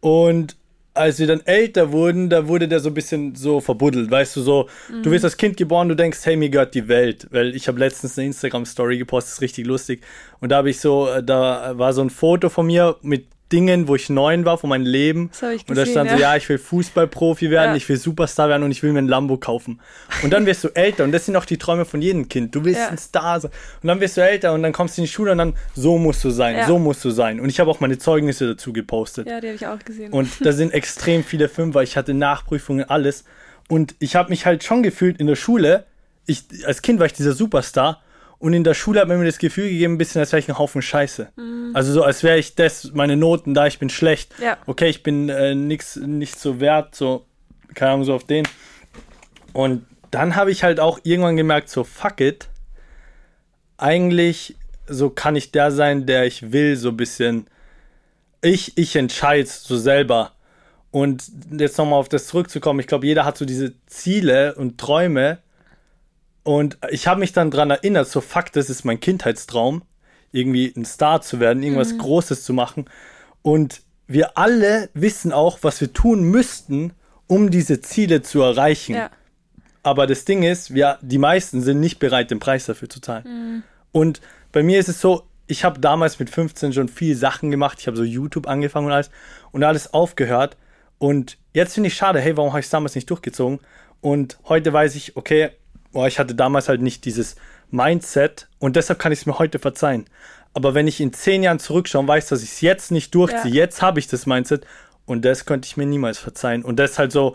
Und 0.00 0.56
als 0.94 1.18
wir 1.18 1.26
dann 1.26 1.40
älter 1.44 1.90
wurden, 1.90 2.30
da 2.30 2.46
wurde 2.46 2.68
der 2.68 2.78
so 2.78 2.88
ein 2.88 2.94
bisschen 2.94 3.34
so 3.34 3.60
verbuddelt, 3.60 4.10
weißt 4.10 4.36
du, 4.36 4.42
so, 4.42 4.68
mhm. 4.88 5.02
du 5.02 5.10
wirst 5.10 5.24
als 5.24 5.36
Kind 5.36 5.56
geboren, 5.56 5.88
du 5.88 5.96
denkst, 5.96 6.20
hey, 6.22 6.36
mir 6.36 6.50
gehört 6.50 6.74
die 6.74 6.86
Welt, 6.86 7.26
weil 7.32 7.54
ich 7.56 7.66
habe 7.66 7.80
letztens 7.80 8.16
eine 8.16 8.26
Instagram-Story 8.28 8.98
gepostet, 8.98 9.34
ist 9.34 9.40
richtig 9.40 9.66
lustig, 9.66 10.02
und 10.40 10.50
da 10.50 10.58
habe 10.58 10.70
ich 10.70 10.78
so, 10.78 11.08
äh, 11.08 11.22
da 11.22 11.76
war 11.76 11.92
so 11.92 12.00
ein 12.00 12.10
Foto 12.10 12.48
von 12.48 12.66
mir 12.66 12.96
mit 13.02 13.26
Dingen, 13.54 13.86
wo 13.86 13.94
ich 13.94 14.10
neun 14.10 14.44
war 14.44 14.58
von 14.58 14.68
meinem 14.68 14.84
Leben. 14.84 15.30
Das 15.30 15.52
ich 15.52 15.64
gesehen, 15.64 15.68
und 15.68 15.76
da 15.76 15.86
stand 15.86 16.10
ja. 16.10 16.16
so, 16.16 16.22
ja, 16.22 16.36
ich 16.36 16.48
will 16.48 16.58
Fußballprofi 16.58 17.50
werden, 17.50 17.70
ja. 17.70 17.76
ich 17.76 17.88
will 17.88 17.96
Superstar 17.96 18.48
werden 18.48 18.64
und 18.64 18.72
ich 18.72 18.82
will 18.82 18.92
mir 18.92 18.98
ein 18.98 19.06
Lambo 19.06 19.36
kaufen. 19.36 19.80
Und 20.24 20.32
dann 20.32 20.44
wirst 20.44 20.64
du 20.64 20.68
älter 20.68 21.04
und 21.04 21.12
das 21.12 21.26
sind 21.26 21.36
auch 21.36 21.44
die 21.44 21.56
Träume 21.56 21.84
von 21.84 22.02
jedem 22.02 22.28
Kind. 22.28 22.52
Du 22.52 22.64
willst 22.64 22.80
ja. 22.80 22.88
ein 22.88 22.98
Star 22.98 23.40
sein. 23.40 23.52
Und 23.80 23.86
dann 23.86 24.00
wirst 24.00 24.16
du 24.16 24.22
älter 24.22 24.52
und 24.52 24.64
dann 24.64 24.72
kommst 24.72 24.96
du 24.96 25.02
in 25.02 25.06
die 25.06 25.12
Schule 25.12 25.32
und 25.32 25.38
dann, 25.38 25.54
so 25.74 25.98
musst 25.98 26.24
du 26.24 26.30
sein, 26.30 26.66
so 26.66 26.78
musst 26.80 27.04
du 27.04 27.10
sein. 27.10 27.38
Und 27.38 27.48
ich 27.48 27.60
habe 27.60 27.70
auch 27.70 27.78
meine 27.78 27.96
Zeugnisse 27.96 28.48
dazu 28.48 28.72
gepostet. 28.72 29.28
Ja, 29.28 29.40
die 29.40 29.46
habe 29.46 29.56
ich 29.56 29.66
auch 29.66 29.78
gesehen. 29.78 30.12
Und 30.12 30.44
da 30.44 30.52
sind 30.52 30.74
extrem 30.74 31.22
viele 31.22 31.48
Fünfer. 31.48 31.82
Ich 31.82 31.96
hatte 31.96 32.12
Nachprüfungen, 32.12 32.88
alles. 32.88 33.24
Und 33.68 33.94
ich 34.00 34.16
habe 34.16 34.30
mich 34.30 34.46
halt 34.46 34.64
schon 34.64 34.82
gefühlt 34.82 35.20
in 35.20 35.28
der 35.28 35.36
Schule, 35.36 35.84
ich, 36.26 36.44
als 36.66 36.82
Kind 36.82 36.98
war 36.98 37.06
ich 37.06 37.12
dieser 37.12 37.32
Superstar 37.32 38.02
und 38.44 38.52
in 38.52 38.62
der 38.62 38.74
Schule 38.74 39.00
hat 39.00 39.08
man 39.08 39.18
mir 39.18 39.24
das 39.24 39.38
Gefühl 39.38 39.70
gegeben, 39.70 39.94
ein 39.94 39.98
bisschen, 39.98 40.20
als 40.20 40.30
wäre 40.30 40.38
ich 40.38 40.50
ein 40.50 40.58
Haufen 40.58 40.82
Scheiße. 40.82 41.32
Mhm. 41.34 41.70
Also 41.72 41.94
so, 41.94 42.02
als 42.02 42.22
wäre 42.22 42.36
ich 42.36 42.54
das, 42.54 42.92
meine 42.92 43.16
Noten 43.16 43.54
da, 43.54 43.66
ich 43.66 43.78
bin 43.78 43.88
schlecht. 43.88 44.34
Ja. 44.38 44.58
Okay, 44.66 44.90
ich 44.90 45.02
bin 45.02 45.30
äh, 45.30 45.54
nix, 45.54 45.96
nicht 45.96 46.38
so 46.38 46.60
wert, 46.60 46.94
so, 46.94 47.24
keine 47.72 47.92
Ahnung, 47.92 48.04
so 48.04 48.12
auf 48.12 48.24
den. 48.24 48.46
Und 49.54 49.86
dann 50.10 50.36
habe 50.36 50.50
ich 50.50 50.62
halt 50.62 50.78
auch 50.78 51.00
irgendwann 51.04 51.38
gemerkt, 51.38 51.70
so, 51.70 51.84
fuck 51.84 52.20
it. 52.20 52.50
Eigentlich, 53.78 54.56
so 54.86 55.08
kann 55.08 55.36
ich 55.36 55.50
der 55.50 55.70
sein, 55.70 56.04
der 56.04 56.26
ich 56.26 56.52
will, 56.52 56.76
so 56.76 56.90
ein 56.90 56.98
bisschen. 56.98 57.46
Ich, 58.42 58.76
ich 58.76 58.94
entscheide 58.94 59.48
so 59.48 59.78
selber. 59.78 60.32
Und 60.90 61.24
jetzt 61.50 61.78
nochmal 61.78 61.98
auf 61.98 62.10
das 62.10 62.26
zurückzukommen, 62.26 62.80
ich 62.80 62.88
glaube, 62.88 63.06
jeder 63.06 63.24
hat 63.24 63.38
so 63.38 63.46
diese 63.46 63.72
Ziele 63.86 64.54
und 64.56 64.76
Träume 64.76 65.38
und 66.44 66.78
ich 66.90 67.06
habe 67.06 67.20
mich 67.20 67.32
dann 67.32 67.50
daran 67.50 67.70
erinnert, 67.70 68.08
so 68.08 68.20
fuck, 68.20 68.52
das 68.52 68.70
ist 68.70 68.84
mein 68.84 69.00
Kindheitstraum, 69.00 69.82
irgendwie 70.30 70.72
ein 70.76 70.84
Star 70.84 71.22
zu 71.22 71.40
werden, 71.40 71.62
irgendwas 71.62 71.94
mhm. 71.94 71.98
Großes 71.98 72.44
zu 72.44 72.52
machen. 72.52 72.84
Und 73.42 73.80
wir 74.06 74.36
alle 74.36 74.90
wissen 74.92 75.32
auch, 75.32 75.58
was 75.62 75.80
wir 75.80 75.92
tun 75.92 76.22
müssten, 76.22 76.92
um 77.26 77.50
diese 77.50 77.80
Ziele 77.80 78.22
zu 78.22 78.42
erreichen. 78.42 78.94
Ja. 78.94 79.10
Aber 79.82 80.06
das 80.06 80.26
Ding 80.26 80.42
ist, 80.42 80.74
wir, 80.74 80.98
die 81.00 81.18
meisten 81.18 81.62
sind 81.62 81.80
nicht 81.80 81.98
bereit, 81.98 82.30
den 82.30 82.40
Preis 82.40 82.66
dafür 82.66 82.90
zu 82.90 83.00
zahlen. 83.00 83.24
Mhm. 83.24 83.62
Und 83.92 84.20
bei 84.52 84.62
mir 84.62 84.78
ist 84.78 84.88
es 84.88 85.00
so, 85.00 85.22
ich 85.46 85.64
habe 85.64 85.80
damals 85.80 86.18
mit 86.18 86.28
15 86.28 86.74
schon 86.74 86.88
viel 86.88 87.16
Sachen 87.16 87.50
gemacht. 87.50 87.78
Ich 87.80 87.86
habe 87.86 87.96
so 87.96 88.04
YouTube 88.04 88.46
angefangen 88.46 88.86
und 88.86 88.92
alles 88.92 89.10
und 89.50 89.64
alles 89.64 89.94
aufgehört. 89.94 90.58
Und 90.98 91.38
jetzt 91.54 91.74
finde 91.74 91.88
ich 91.88 91.94
schade, 91.94 92.20
hey, 92.20 92.36
warum 92.36 92.50
habe 92.50 92.60
ich 92.60 92.66
es 92.66 92.70
damals 92.70 92.94
nicht 92.94 93.08
durchgezogen? 93.08 93.60
Und 94.00 94.38
heute 94.44 94.72
weiß 94.72 94.94
ich, 94.94 95.16
okay, 95.16 95.50
boah, 95.94 96.06
ich 96.06 96.18
hatte 96.18 96.34
damals 96.34 96.68
halt 96.68 96.82
nicht 96.82 97.04
dieses 97.06 97.36
Mindset 97.70 98.48
und 98.58 98.76
deshalb 98.76 98.98
kann 98.98 99.12
ich 99.12 99.20
es 99.20 99.26
mir 99.26 99.38
heute 99.38 99.58
verzeihen. 99.58 100.04
Aber 100.52 100.74
wenn 100.74 100.86
ich 100.86 101.00
in 101.00 101.12
zehn 101.12 101.42
Jahren 101.42 101.58
zurückschaue 101.58 102.02
und 102.02 102.08
weiß, 102.08 102.28
dass 102.28 102.42
ich 102.42 102.50
es 102.52 102.60
jetzt 102.60 102.90
nicht 102.92 103.14
durchziehe, 103.14 103.54
Ja. 103.54 103.62
jetzt 103.62 103.82
habe 103.82 103.98
ich 103.98 104.06
das 104.06 104.26
Mindset 104.26 104.66
und 105.06 105.24
das 105.24 105.46
könnte 105.46 105.66
ich 105.66 105.76
mir 105.76 105.86
niemals 105.86 106.18
verzeihen. 106.18 106.62
Und 106.64 106.76
das 106.78 106.92
ist 106.92 106.98
halt 106.98 107.10
so 107.12 107.34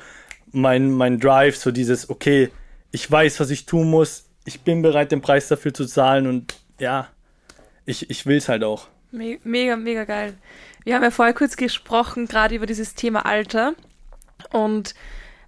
mein, 0.52 0.92
mein 0.92 1.20
Drive, 1.20 1.58
so 1.58 1.72
dieses, 1.72 2.10
okay, 2.10 2.50
ich 2.92 3.10
weiß, 3.12 3.40
was 3.40 3.50
ich 3.50 3.66
tun 3.66 3.90
muss, 3.90 4.26
ich 4.46 4.62
bin 4.62 4.82
bereit, 4.82 5.12
den 5.12 5.22
Preis 5.22 5.48
dafür 5.48 5.74
zu 5.74 5.86
zahlen 5.86 6.28
und 6.28 6.56
ja, 6.80 7.08
ich, 7.86 8.10
ich 8.10 8.26
will 8.26 8.38
es 8.38 8.48
halt 8.50 8.64
auch. 8.64 8.88
Me 9.12 9.38
mega, 9.44 9.76
mega 9.76 10.06
geil. 10.06 10.36
Wir 10.86 10.96
haben 10.96 11.04
ja 11.04 11.12
vorher 11.12 11.34
kurz 11.34 11.58
gesprochen, 11.58 12.28
gerade 12.28 12.56
über 12.56 12.66
dieses 12.66 12.96
Thema 12.96 13.26
Alter. 13.26 13.74
Und 14.52 14.96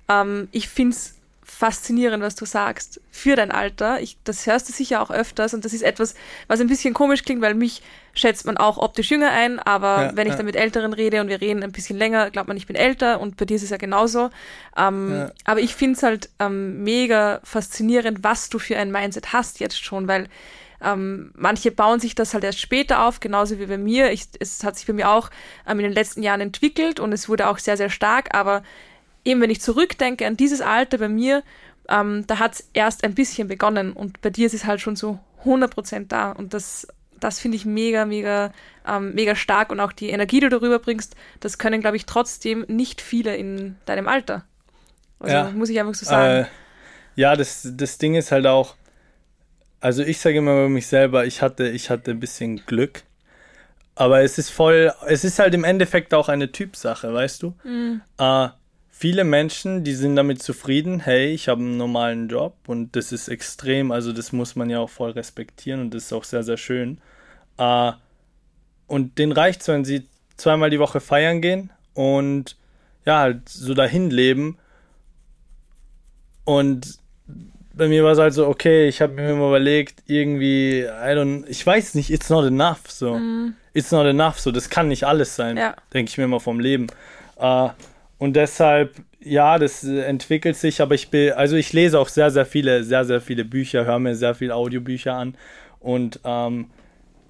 ähm, 0.10 0.50
ich 0.52 0.68
finde 0.68 0.96
es 0.96 1.16
faszinierend, 1.62 2.24
was 2.24 2.34
du 2.34 2.46
sagst, 2.46 3.00
für 3.12 3.36
dein 3.36 3.52
Alter. 3.52 4.02
Ich, 4.02 4.18
das 4.24 4.48
hörst 4.48 4.68
du 4.68 4.74
sicher 4.74 5.00
auch 5.00 5.12
öfters 5.12 5.54
und 5.54 5.64
das 5.64 5.74
ist 5.74 5.84
etwas, 5.84 6.16
was 6.48 6.60
ein 6.60 6.66
bisschen 6.66 6.96
komisch 6.96 7.24
klingt, 7.24 7.40
weil 7.44 7.54
mich 7.54 7.84
schätzt 8.16 8.48
man 8.48 8.58
auch 8.58 8.80
optisch 8.80 9.12
jünger 9.12 9.30
ein, 9.30 9.60
aber 9.60 10.06
Ja, 10.06 10.12
wenn 10.16 10.26
ich 10.26 10.32
ja. 10.32 10.38
dann 10.38 10.48
mit 10.48 10.56
Älteren 10.56 10.92
rede 10.94 11.22
und 11.22 11.28
wir 11.28 11.40
reden 11.40 11.62
ein 11.62 11.72
bisschen 11.72 12.00
länger, 12.00 12.32
glaubt 12.32 12.48
man, 12.48 12.58
ich 12.58 12.66
bin 12.66 12.76
älter 12.76 13.20
und 13.20 13.38
bei 13.38 13.46
dir 13.46 13.58
ist 13.58 13.62
es 13.64 13.70
ja 13.70 13.78
genauso. 13.78 14.32
Ähm, 14.76 15.12
Ja. 15.14 15.32
Aber 15.46 15.60
ich 15.60 15.76
finde 15.76 15.98
es 15.98 16.04
halt 16.04 16.30
ähm, 16.40 16.84
mega 16.84 17.42
faszinierend, 17.44 18.24
was 18.24 18.50
du 18.50 18.58
für 18.58 18.78
ein 18.78 18.92
Mindset 18.92 19.32
hast 19.32 19.60
jetzt 19.60 19.84
schon, 19.84 20.08
weil 20.08 20.30
ähm, 20.84 21.32
manche 21.36 21.70
bauen 21.70 22.00
sich 22.00 22.16
das 22.16 22.34
halt 22.34 22.44
erst 22.44 22.60
später 22.60 23.06
auf, 23.06 23.20
genauso 23.20 23.60
wie 23.60 23.68
bei 23.68 23.78
mir. 23.78 24.12
Ich, 24.12 24.24
es 24.40 24.64
hat 24.64 24.78
sich 24.78 24.88
bei 24.88 24.94
mir 24.94 25.12
auch 25.12 25.30
ähm, 25.68 25.78
in 25.78 25.84
den 25.84 25.94
letzten 25.94 26.24
Jahren 26.24 26.42
entwickelt 26.42 27.00
und 27.00 27.14
es 27.14 27.30
wurde 27.30 27.48
auch 27.48 27.60
sehr, 27.60 27.78
sehr 27.78 27.92
stark. 27.92 28.34
Aber 28.34 28.64
eben, 29.26 29.42
wenn 29.42 29.50
ich 29.50 29.62
zurückdenke 29.62 30.26
an 30.26 30.38
dieses 30.38 30.62
Alter 30.62 30.98
bei 30.98 31.10
mir, 31.10 31.44
ähm, 31.90 32.26
da 32.28 32.40
hat 32.40 32.56
es 32.56 32.70
erst 32.74 33.04
ein 33.04 33.14
bisschen 33.16 33.48
begonnen 33.48 33.94
und 33.94 34.22
bei 34.22 34.30
dir 34.30 34.46
ist 34.46 34.54
es 34.54 34.66
halt 34.66 34.82
schon 34.82 34.96
so 34.96 35.20
100% 35.46 36.08
da. 36.08 36.32
Und 36.32 36.54
das, 36.54 36.88
das 37.20 37.40
finde 37.40 37.58
ich 37.58 37.66
mega, 37.66 38.06
mega, 38.06 38.52
ähm, 38.88 39.14
mega 39.14 39.36
stark 39.36 39.72
und 39.72 39.80
auch 39.80 39.92
die 39.92 40.10
Energie, 40.10 40.40
die 40.40 40.50
du 40.50 40.60
darüber 40.60 40.80
bringst, 40.80 41.16
das 41.40 41.58
können, 41.58 41.82
glaube 41.82 41.98
ich, 41.98 42.06
trotzdem 42.06 42.66
nicht 42.68 43.02
viele 43.02 43.36
in 43.36 43.76
deinem 43.86 44.08
Alter. 44.08 44.46
Also 45.20 45.36
Ja. 45.36 45.52
muss 45.52 45.70
ich 45.70 45.80
einfach 45.80 45.96
so 45.96 46.06
sagen. 46.06 46.44
Äh, 46.44 46.46
ja, 47.16 47.36
das, 47.36 47.68
das 47.74 47.98
Ding 47.98 48.16
ist 48.16 48.32
halt 48.32 48.48
auch, 48.48 48.76
also 49.80 50.04
ich 50.04 50.20
sage 50.20 50.38
immer 50.38 50.52
über 50.54 50.70
mich 50.70 50.88
selber, 50.88 51.26
ich 51.26 51.42
hatte, 51.42 51.68
ich 51.68 51.90
hatte 51.90 52.12
ein 52.12 52.20
bisschen 52.20 52.66
Glück. 52.66 53.04
Aber 53.96 54.22
es 54.22 54.38
ist 54.38 54.50
voll, 54.50 54.94
es 55.08 55.24
ist 55.24 55.38
halt 55.38 55.54
im 55.54 55.64
Endeffekt 55.64 56.14
auch 56.14 56.30
eine 56.30 56.52
Typsache, 56.52 57.14
weißt 57.14 57.44
du? 57.44 57.54
Äh, 58.18 58.48
viele 59.02 59.24
Menschen, 59.24 59.84
die 59.84 59.96
sind 59.96 60.16
damit 60.16 60.44
zufrieden, 60.44 61.00
hey, 61.00 61.34
ich 61.34 61.48
habe 61.50 61.60
einen 61.62 61.76
normalen 61.76 62.30
Job 62.30 62.54
und 62.68 62.96
das 62.96 63.12
ist 63.12 63.30
extrem, 63.30 63.92
also 63.92 64.14
das 64.14 64.32
muss 64.32 64.56
man 64.56 64.70
ja 64.70 64.78
auch 64.78 64.92
voll 64.92 65.10
respektieren 65.10 65.82
und 65.82 65.94
das 65.96 66.04
ist 66.04 66.14
auch 66.14 66.24
sehr, 66.24 66.44
sehr 66.44 66.58
schön. 66.58 67.00
Äh, 67.58 67.94
und 68.86 69.18
denen 69.18 69.32
reicht 69.32 69.68
wenn 69.68 69.86
sie 69.86 70.06
zweimal 70.38 70.70
die 70.70 70.78
Woche 70.78 71.00
feiern 71.00 71.42
gehen 71.42 71.72
und 71.96 72.58
ja, 73.04 73.22
halt 73.22 73.50
so 73.50 73.74
dahin 73.74 74.12
leben. 74.12 74.60
Und 76.46 77.00
bei 77.74 77.88
mir 77.88 78.04
war 78.04 78.12
es 78.12 78.20
halt 78.20 78.36
so, 78.36 78.46
okay, 78.48 78.88
ich 78.88 79.02
habe 79.02 79.14
mir 79.14 79.32
immer 79.32 79.48
überlegt, 79.48 80.04
irgendwie, 80.06 80.82
I 80.82 81.16
don't, 81.16 81.46
ich 81.48 81.66
weiß 81.66 81.96
nicht, 81.96 82.12
it's 82.12 82.30
not 82.30 82.46
enough, 82.46 82.82
so. 82.88 83.20
It's 83.74 83.92
not 83.92 84.06
enough, 84.06 84.40
so, 84.40 84.52
das 84.52 84.70
kann 84.70 84.90
nicht 84.90 85.06
alles 85.06 85.36
sein, 85.36 85.58
Ja. 85.58 85.76
denke 85.92 86.12
ich 86.12 86.20
mir 86.20 86.26
immer 86.26 86.40
vom 86.40 86.60
Leben. 86.60 86.86
Äh, 87.40 87.70
und 88.22 88.36
deshalb, 88.36 89.02
ja, 89.20 89.58
das 89.58 89.84
entwickelt 89.84 90.56
sich, 90.56 90.80
aber 90.80 90.94
ich 90.94 91.10
bin, 91.10 91.34
also 91.34 91.56
ich 91.56 91.74
lese 91.74 91.98
auch 91.98 92.08
sehr, 92.08 92.30
sehr 92.30 92.46
viele, 92.46 92.84
sehr, 92.84 93.04
sehr 93.04 93.20
viele 93.20 93.44
Bücher, 93.44 93.84
höre 93.84 93.98
mir 93.98 94.14
sehr 94.14 94.36
viele 94.36 94.54
Audiobücher 94.54 95.16
an 95.16 95.36
und 95.80 96.20
ähm, 96.24 96.68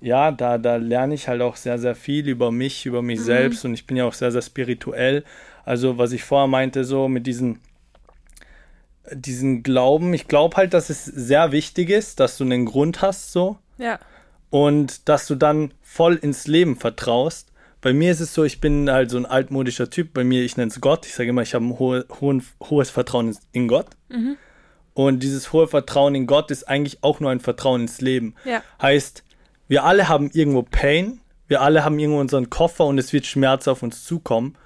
ja, 0.02 0.32
da, 0.32 0.58
da 0.58 0.76
lerne 0.76 1.14
ich 1.14 1.30
halt 1.30 1.42
auch 1.42 1.56
sehr, 1.56 1.80
sehr 1.80 1.96
viel 1.96 2.28
über 2.28 2.52
mich, 2.52 2.86
über 2.86 3.02
mich 3.02 3.22
selbst 3.22 3.64
und 3.64 3.74
ich 3.74 3.88
bin 3.88 3.96
ja 3.96 4.04
auch 4.04 4.12
sehr, 4.14 4.34
sehr 4.34 4.42
spirituell. 4.42 5.24
Also, 5.64 5.98
was 5.98 6.12
ich 6.12 6.26
vorher 6.26 6.48
meinte, 6.48 6.84
so 6.84 7.08
mit 7.08 7.26
diesen, 7.26 7.60
diesen 9.14 9.64
Glauben, 9.64 10.14
ich 10.14 10.28
glaube 10.28 10.58
halt, 10.58 10.74
dass 10.74 10.90
es 10.90 11.06
sehr 11.06 11.54
wichtig 11.54 11.90
ist, 11.90 12.20
dass 12.20 12.38
du 12.38 12.44
einen 12.44 12.66
Grund 12.66 13.02
hast, 13.02 13.32
so 13.32 13.58
ja. 13.78 13.98
und 14.50 15.08
dass 15.08 15.26
du 15.26 15.36
dann 15.36 15.74
voll 15.82 16.16
ins 16.16 16.48
Leben 16.48 16.76
vertraust. 16.76 17.51
Bei 17.82 17.94
mir 17.94 18.12
ist 18.12 18.20
es 18.20 18.34
so, 18.34 18.44
ich 18.44 18.62
bin 18.62 18.90
halt 18.92 19.10
so 19.10 19.18
ein 19.18 19.26
altmodischer 19.26 19.90
Typ. 19.90 20.14
Bei 20.14 20.24
mir, 20.24 20.44
ich 20.44 20.56
nenne 20.56 20.70
es 20.70 20.80
Gott. 20.82 21.06
Ich 21.06 21.16
sage 21.16 21.30
immer, 21.30 21.42
ich 21.42 21.56
habe 21.56 21.66
ein 21.66 21.80
hohe, 21.80 22.06
hohen, 22.22 22.44
hohes 22.62 22.92
Vertrauen 22.92 23.36
in 23.52 23.68
Gott. 23.68 23.88
Und 24.94 25.24
dieses 25.24 25.52
hohe 25.52 25.68
Vertrauen 25.68 26.16
in 26.16 26.28
Gott 26.28 26.52
ist 26.52 26.68
eigentlich 26.68 27.04
auch 27.04 27.20
nur 27.20 27.32
ein 27.32 27.40
Vertrauen 27.40 27.82
ins 27.82 28.02
Leben. 28.02 28.36
Ja. 28.46 28.62
Heißt, 28.82 29.24
wir 29.68 29.84
alle 29.84 30.10
haben 30.10 30.30
irgendwo 30.32 30.64
Pain, 30.64 31.22
wir 31.48 31.62
alle 31.62 31.84
haben 31.84 31.98
irgendwo 31.98 32.20
unseren 32.20 32.50
Koffer 32.50 32.86
und 32.86 32.98
es 32.98 33.14
wird 33.14 33.26
Schmerz 33.26 33.68
auf 33.68 33.84
uns 33.84 34.04
zukommen. 34.06 34.58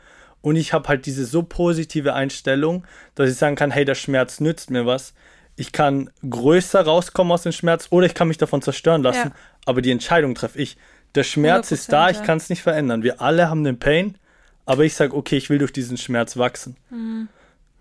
Und 0.41 0.55
ich 0.57 0.73
habe 0.73 0.87
halt 0.89 1.05
diese 1.05 1.25
so 1.25 1.41
positive 1.41 2.13
Einstellung, 2.13 2.85
dass 3.15 3.29
ich 3.29 3.37
sagen 3.37 3.55
kann, 3.55 3.71
hey, 3.71 3.85
der 3.85 3.95
Schmerz 3.95 4.39
nützt 4.39 4.69
mir 4.69 4.85
was. 4.85 5.13
Ich 5.55 5.71
kann 5.71 6.09
größer 6.29 6.81
rauskommen 6.81 7.31
aus 7.31 7.43
dem 7.43 7.53
Schmerz 7.53 7.87
oder 7.89 8.05
ich 8.05 8.13
kann 8.13 8.27
mich 8.27 8.37
davon 8.37 8.61
zerstören 8.61 9.03
lassen. 9.03 9.29
Ja. 9.29 9.35
Aber 9.65 9.81
die 9.81 9.91
Entscheidung 9.91 10.35
treffe 10.35 10.59
ich. 10.59 10.77
Der 11.15 11.23
Schmerz 11.23 11.71
ist 11.71 11.89
100%, 11.89 11.91
da, 11.91 12.09
ich 12.09 12.23
kann 12.23 12.37
es 12.37 12.49
nicht 12.49 12.61
verändern. 12.61 13.03
Wir 13.03 13.21
alle 13.21 13.49
haben 13.49 13.63
den 13.63 13.79
Pain, 13.79 14.17
aber 14.65 14.83
ich 14.83 14.93
sage, 14.95 15.15
okay, 15.15 15.37
ich 15.37 15.49
will 15.49 15.57
durch 15.59 15.73
diesen 15.73 15.97
Schmerz 15.97 16.37
wachsen. 16.37 16.75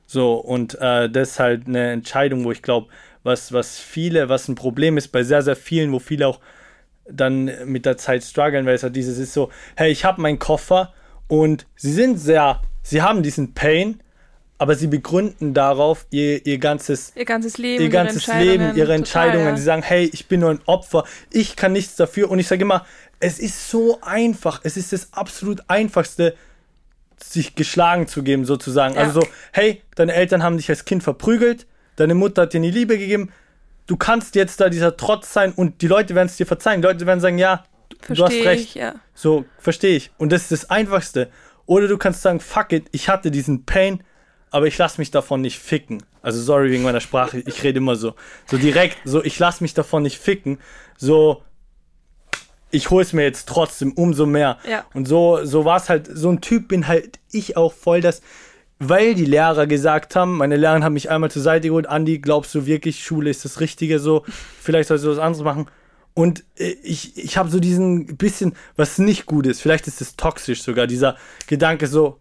So, 0.06 0.34
und 0.34 0.76
äh, 0.80 1.10
das 1.10 1.32
ist 1.32 1.40
halt 1.40 1.66
eine 1.66 1.92
Entscheidung, 1.92 2.44
wo 2.44 2.52
ich 2.52 2.62
glaube, 2.62 2.88
was, 3.22 3.52
was 3.52 3.78
viele, 3.78 4.28
was 4.28 4.48
ein 4.48 4.54
Problem 4.54 4.96
ist 4.96 5.08
bei 5.08 5.22
sehr, 5.22 5.42
sehr 5.42 5.56
vielen, 5.56 5.92
wo 5.92 5.98
viele 5.98 6.28
auch 6.28 6.40
dann 7.06 7.50
mit 7.64 7.86
der 7.86 7.96
Zeit 7.96 8.22
strugglen, 8.22 8.66
weil 8.66 8.74
es 8.74 8.82
halt 8.82 8.96
dieses 8.96 9.18
ist 9.18 9.32
so, 9.32 9.50
hey, 9.76 9.90
ich 9.90 10.04
habe 10.04 10.20
meinen 10.20 10.38
Koffer 10.38 10.92
und 11.26 11.66
sie 11.76 11.92
sind 11.92 12.18
sehr, 12.18 12.62
sie 12.82 13.02
haben 13.02 13.22
diesen 13.22 13.54
Pain, 13.54 14.00
aber 14.58 14.76
sie 14.76 14.86
begründen 14.86 15.52
darauf 15.52 16.06
ihr, 16.10 16.44
ihr 16.46 16.58
ganzes 16.58 17.12
Ihr 17.16 17.24
ganzes 17.24 17.58
Leben, 17.58 17.82
ihr 17.82 17.90
ganzes 17.90 18.26
Leben, 18.26 18.76
ihre 18.76 18.94
Entscheidungen. 18.94 19.44
Total, 19.44 19.56
Sie 19.56 19.62
ja. 19.62 19.66
sagen, 19.66 19.82
hey, 19.82 20.10
ich 20.12 20.26
bin 20.26 20.40
nur 20.40 20.50
ein 20.50 20.60
Opfer, 20.66 21.04
ich 21.30 21.56
kann 21.56 21.72
nichts 21.72 21.96
dafür. 21.96 22.30
Und 22.30 22.38
ich 22.38 22.46
sage 22.46 22.62
immer, 22.62 22.86
es 23.20 23.38
ist 23.38 23.70
so 23.70 23.98
einfach, 24.00 24.60
es 24.62 24.76
ist 24.76 24.92
das 24.92 25.12
absolut 25.12 25.62
einfachste, 25.68 26.34
sich 27.22 27.54
geschlagen 27.54 28.06
zu 28.06 28.22
geben, 28.22 28.44
sozusagen. 28.44 28.94
Ja. 28.94 29.02
Also 29.02 29.22
so, 29.22 29.26
hey, 29.52 29.82
deine 29.96 30.14
Eltern 30.14 30.42
haben 30.42 30.56
dich 30.56 30.68
als 30.68 30.84
Kind 30.84 31.02
verprügelt, 31.02 31.66
deine 31.96 32.14
Mutter 32.14 32.42
hat 32.42 32.52
dir 32.52 32.60
nie 32.60 32.70
Liebe 32.70 32.98
gegeben, 32.98 33.32
du 33.86 33.96
kannst 33.96 34.34
jetzt 34.34 34.60
da 34.60 34.68
dieser 34.68 34.96
Trotz 34.96 35.32
sein 35.32 35.52
und 35.52 35.82
die 35.82 35.88
Leute 35.88 36.14
werden 36.14 36.28
es 36.28 36.36
dir 36.36 36.46
verzeihen. 36.46 36.80
Die 36.80 36.86
Leute 36.86 37.06
werden 37.06 37.20
sagen, 37.20 37.38
ja, 37.38 37.64
du 38.08 38.24
hast 38.24 38.32
recht. 38.32 38.64
ich, 38.64 38.74
ja. 38.74 38.94
So, 39.14 39.44
verstehe 39.58 39.96
ich. 39.96 40.10
Und 40.18 40.32
das 40.32 40.42
ist 40.42 40.52
das 40.52 40.70
Einfachste. 40.70 41.30
Oder 41.66 41.88
du 41.88 41.96
kannst 41.96 42.22
sagen, 42.22 42.40
fuck 42.40 42.72
it, 42.72 42.86
ich 42.92 43.08
hatte 43.08 43.30
diesen 43.30 43.64
Pain, 43.64 44.02
aber 44.54 44.68
ich 44.68 44.78
lasse 44.78 45.00
mich 45.00 45.10
davon 45.10 45.40
nicht 45.40 45.58
ficken. 45.58 46.04
Also 46.22 46.40
sorry 46.40 46.70
wegen 46.70 46.84
meiner 46.84 47.00
Sprache, 47.00 47.42
ich 47.44 47.64
rede 47.64 47.78
immer 47.78 47.96
so. 47.96 48.14
So 48.46 48.56
direkt, 48.56 48.98
so 49.04 49.24
ich 49.24 49.36
lasse 49.40 49.64
mich 49.64 49.74
davon 49.74 50.04
nicht 50.04 50.16
ficken. 50.16 50.58
So, 50.96 51.42
ich 52.70 52.88
hole 52.90 53.02
es 53.02 53.12
mir 53.12 53.22
jetzt 53.24 53.48
trotzdem 53.48 53.90
umso 53.94 54.26
mehr. 54.26 54.58
Ja. 54.70 54.84
Und 54.94 55.08
so, 55.08 55.44
so 55.44 55.64
war 55.64 55.78
es 55.78 55.88
halt, 55.88 56.08
so 56.08 56.30
ein 56.30 56.40
Typ 56.40 56.68
bin 56.68 56.86
halt 56.86 57.18
ich 57.32 57.56
auch 57.56 57.72
voll, 57.72 58.00
dass, 58.00 58.22
weil 58.78 59.16
die 59.16 59.24
Lehrer 59.24 59.66
gesagt 59.66 60.14
haben, 60.14 60.36
meine 60.36 60.56
Lehrer 60.56 60.84
haben 60.84 60.94
mich 60.94 61.10
einmal 61.10 61.32
zur 61.32 61.42
Seite 61.42 61.66
geholt, 61.66 61.88
Andi, 61.88 62.20
glaubst 62.20 62.54
du 62.54 62.64
wirklich, 62.64 63.02
Schule 63.02 63.30
ist 63.30 63.44
das 63.44 63.58
Richtige 63.58 63.98
so, 63.98 64.22
vielleicht 64.60 64.86
sollst 64.86 65.04
du 65.04 65.10
was 65.10 65.18
anderes 65.18 65.44
machen. 65.44 65.66
Und 66.14 66.44
äh, 66.58 66.76
ich, 66.84 67.16
ich 67.16 67.36
habe 67.38 67.50
so 67.50 67.58
diesen 67.58 68.16
bisschen, 68.16 68.54
was 68.76 68.98
nicht 68.98 69.26
gut 69.26 69.48
ist, 69.48 69.60
vielleicht 69.60 69.88
ist 69.88 70.00
es 70.00 70.14
toxisch 70.14 70.62
sogar, 70.62 70.86
dieser 70.86 71.16
Gedanke 71.48 71.88
so, 71.88 72.20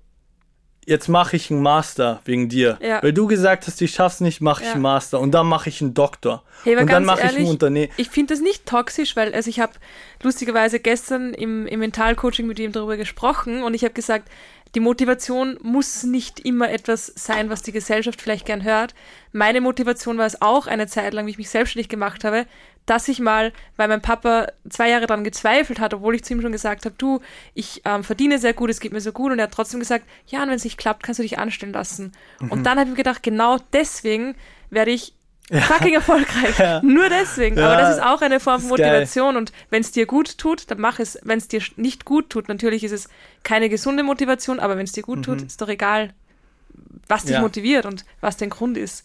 jetzt 0.86 1.08
mache 1.08 1.36
ich 1.36 1.50
einen 1.52 1.62
Master 1.62 2.22
wegen 2.26 2.50
dir. 2.50 2.78
Ja. 2.82 3.02
Weil 3.02 3.14
du 3.14 3.28
gesagt 3.28 3.68
hast, 3.68 3.82
ich 3.82 3.94
schaff's 3.94 4.20
nicht, 4.22 4.42
mache 4.42 4.62
ich 4.64 4.68
Ja. 4.68 4.74
einen 4.74 4.82
Master 4.82 5.20
und 5.20 5.32
dann 5.32 5.48
mache 5.48 5.70
ich 5.70 5.82
einen 5.82 5.94
Doktor. 5.94 6.44
Hey, 6.64 6.76
und 6.78 6.90
dann 6.90 7.06
mache 7.06 7.26
ich 7.26 7.38
ein 7.38 7.46
Unternehmen. 7.46 7.92
Ich 7.98 8.10
finde 8.10 8.34
das 8.34 8.42
nicht 8.42 8.66
toxisch, 8.66 9.16
weil 9.16 9.34
also 9.34 9.50
ich 9.50 9.60
habe 9.60 9.74
lustigerweise 10.22 10.80
gestern 10.80 11.34
im, 11.34 11.68
im 11.68 11.80
Mentalcoaching 11.80 12.48
mit 12.48 12.60
ihm 12.60 12.72
darüber 12.72 12.98
gesprochen 12.98 13.64
und 13.64 13.74
ich 13.74 13.84
habe 13.84 13.94
gesagt, 13.94 14.30
die 14.76 14.80
Motivation 14.80 15.60
muss 15.62 16.04
nicht 16.04 16.40
immer 16.40 16.72
etwas 16.72 17.12
sein, 17.16 17.52
was 17.52 17.62
die 17.62 17.72
Gesellschaft 17.72 18.20
vielleicht 18.20 18.48
gern 18.48 18.64
hört. 18.64 18.96
Meine 19.32 19.62
Motivation 19.62 20.18
war 20.18 20.26
es 20.26 20.42
auch 20.42 20.66
eine 20.66 20.88
Zeit 20.88 21.14
lang, 21.14 21.28
wie 21.28 21.32
ich 21.32 21.38
mich 21.38 21.50
selbstständig 21.50 21.90
gemacht 21.90 22.24
habe, 22.24 22.48
dass 22.86 23.08
ich 23.08 23.20
mal, 23.20 23.54
weil 23.78 23.88
mein 23.88 24.02
Papa 24.02 24.48
zwei 24.70 24.90
Jahre 24.90 25.08
daran 25.08 25.24
gezweifelt 25.24 25.80
hat, 25.80 25.94
obwohl 25.94 26.16
ich 26.16 26.24
zu 26.24 26.34
ihm 26.34 26.42
schon 26.42 26.52
gesagt 26.52 26.86
habe, 26.86 26.96
du, 26.98 27.22
ich 27.54 27.82
ähm, 27.86 28.04
verdiene 28.04 28.40
sehr 28.40 28.54
gut, 28.54 28.70
es 28.70 28.80
geht 28.80 28.94
mir 28.94 29.02
so 29.02 29.12
gut 29.12 29.32
und 29.32 29.40
er 29.40 29.44
hat 29.44 29.54
trotzdem 29.54 29.80
gesagt, 29.80 30.06
ja, 30.28 30.44
und 30.44 30.50
wenn 30.50 30.56
es 30.56 30.64
nicht 30.64 30.78
klappt, 30.78 31.04
kannst 31.04 31.20
du 31.20 31.24
dich 31.24 31.38
anstellen 31.38 31.74
lassen. 31.74 32.12
Mhm. 32.40 32.52
Und 32.52 32.64
dann 32.64 32.78
habe 32.78 32.90
ich 32.90 32.92
mir 32.92 32.98
gedacht, 32.98 33.24
genau 33.24 33.58
deswegen 33.72 34.36
werde 34.70 34.92
ich 34.92 35.14
ja. 35.50 35.62
fucking 35.62 35.94
erfolgreich. 35.94 36.58
Ja. 36.64 36.82
Nur 36.84 37.10
deswegen. 37.10 37.58
Ja. 37.58 37.66
Aber 37.66 37.82
das 37.82 37.98
ist 37.98 38.04
auch 38.04 38.22
eine 38.22 38.40
Form 38.40 38.62
von 38.62 38.70
Motivation. 38.70 39.34
Geil. 39.34 39.38
Und 39.38 39.52
wenn 39.70 39.82
es 39.82 39.92
dir 39.92 40.06
gut 40.06 40.38
tut, 40.38 40.70
dann 40.70 40.80
mach 40.80 41.00
es. 41.00 41.18
Wenn 41.24 41.38
es 41.38 41.48
dir 41.48 41.62
nicht 41.78 42.06
gut 42.06 42.30
tut, 42.30 42.48
natürlich 42.48 42.84
ist 42.84 42.92
es 42.92 43.10
keine 43.44 43.70
gesunde 43.70 44.04
Motivation, 44.04 44.60
aber 44.60 44.78
wenn 44.78 44.86
es 44.86 44.92
dir 44.92 45.04
gut 45.04 45.20
mhm. 45.20 45.24
tut, 45.24 45.42
ist 45.42 45.62
doch 45.62 45.70
egal, 45.70 46.14
was 47.08 47.26
dich 47.26 47.40
motiviert 47.40 47.86
und 47.86 48.06
was 48.22 48.38
dein 48.38 48.50
Grund 48.50 48.78
ist. 48.78 49.04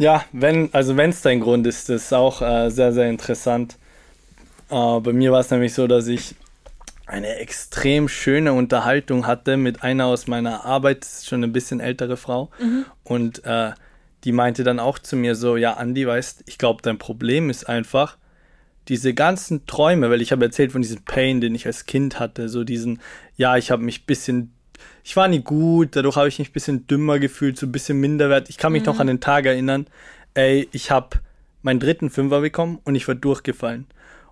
Ja, 0.00 0.24
wenn, 0.32 0.72
also 0.72 0.96
wenn 0.96 1.10
es 1.10 1.20
dein 1.20 1.40
Grund 1.40 1.66
ist, 1.66 1.90
das 1.90 2.04
ist 2.04 2.14
auch 2.14 2.40
äh, 2.40 2.70
sehr, 2.70 2.94
sehr 2.94 3.10
interessant. 3.10 3.76
Äh, 4.70 5.00
bei 5.00 5.12
mir 5.12 5.30
war 5.30 5.40
es 5.40 5.50
nämlich 5.50 5.74
so, 5.74 5.86
dass 5.86 6.06
ich 6.06 6.34
eine 7.04 7.36
extrem 7.36 8.08
schöne 8.08 8.54
Unterhaltung 8.54 9.26
hatte 9.26 9.58
mit 9.58 9.82
einer 9.82 10.06
aus 10.06 10.26
meiner 10.26 10.64
Arbeit, 10.64 11.06
schon 11.22 11.44
ein 11.44 11.52
bisschen 11.52 11.80
ältere 11.80 12.16
Frau. 12.16 12.50
Mhm. 12.58 12.86
Und 13.04 13.44
äh, 13.44 13.72
die 14.24 14.32
meinte 14.32 14.64
dann 14.64 14.80
auch 14.80 14.98
zu 14.98 15.16
mir 15.16 15.34
so, 15.34 15.58
ja, 15.58 15.74
Andi, 15.74 16.06
weißt, 16.06 16.44
ich 16.46 16.56
glaube, 16.56 16.80
dein 16.80 16.96
Problem 16.96 17.50
ist 17.50 17.68
einfach, 17.68 18.16
diese 18.88 19.12
ganzen 19.12 19.66
Träume, 19.66 20.08
weil 20.08 20.22
ich 20.22 20.32
habe 20.32 20.46
erzählt 20.46 20.72
von 20.72 20.80
diesem 20.80 21.02
Pain, 21.02 21.42
den 21.42 21.54
ich 21.54 21.66
als 21.66 21.84
Kind 21.84 22.18
hatte, 22.18 22.48
so 22.48 22.64
diesen, 22.64 23.02
ja, 23.36 23.58
ich 23.58 23.70
habe 23.70 23.82
mich 23.82 24.00
ein 24.00 24.06
bisschen, 24.06 24.54
ich 25.02 25.16
war 25.16 25.28
nie 25.28 25.40
gut, 25.40 25.96
dadurch 25.96 26.16
habe 26.16 26.28
ich 26.28 26.38
mich 26.38 26.50
ein 26.50 26.52
bisschen 26.52 26.86
dümmer 26.86 27.18
gefühlt, 27.18 27.58
so 27.58 27.66
ein 27.66 27.72
bisschen 27.72 27.98
minderwert. 28.00 28.50
Ich 28.50 28.58
kann 28.58 28.72
mich 28.72 28.82
mhm. 28.82 28.86
noch 28.86 29.00
an 29.00 29.06
den 29.06 29.20
Tag 29.20 29.46
erinnern, 29.46 29.86
ey, 30.34 30.68
ich 30.72 30.90
habe 30.90 31.18
meinen 31.62 31.80
dritten 31.80 32.10
Fünfer 32.10 32.40
bekommen 32.40 32.78
und 32.84 32.94
ich 32.94 33.06
war 33.08 33.14
durchgefallen. 33.14 33.86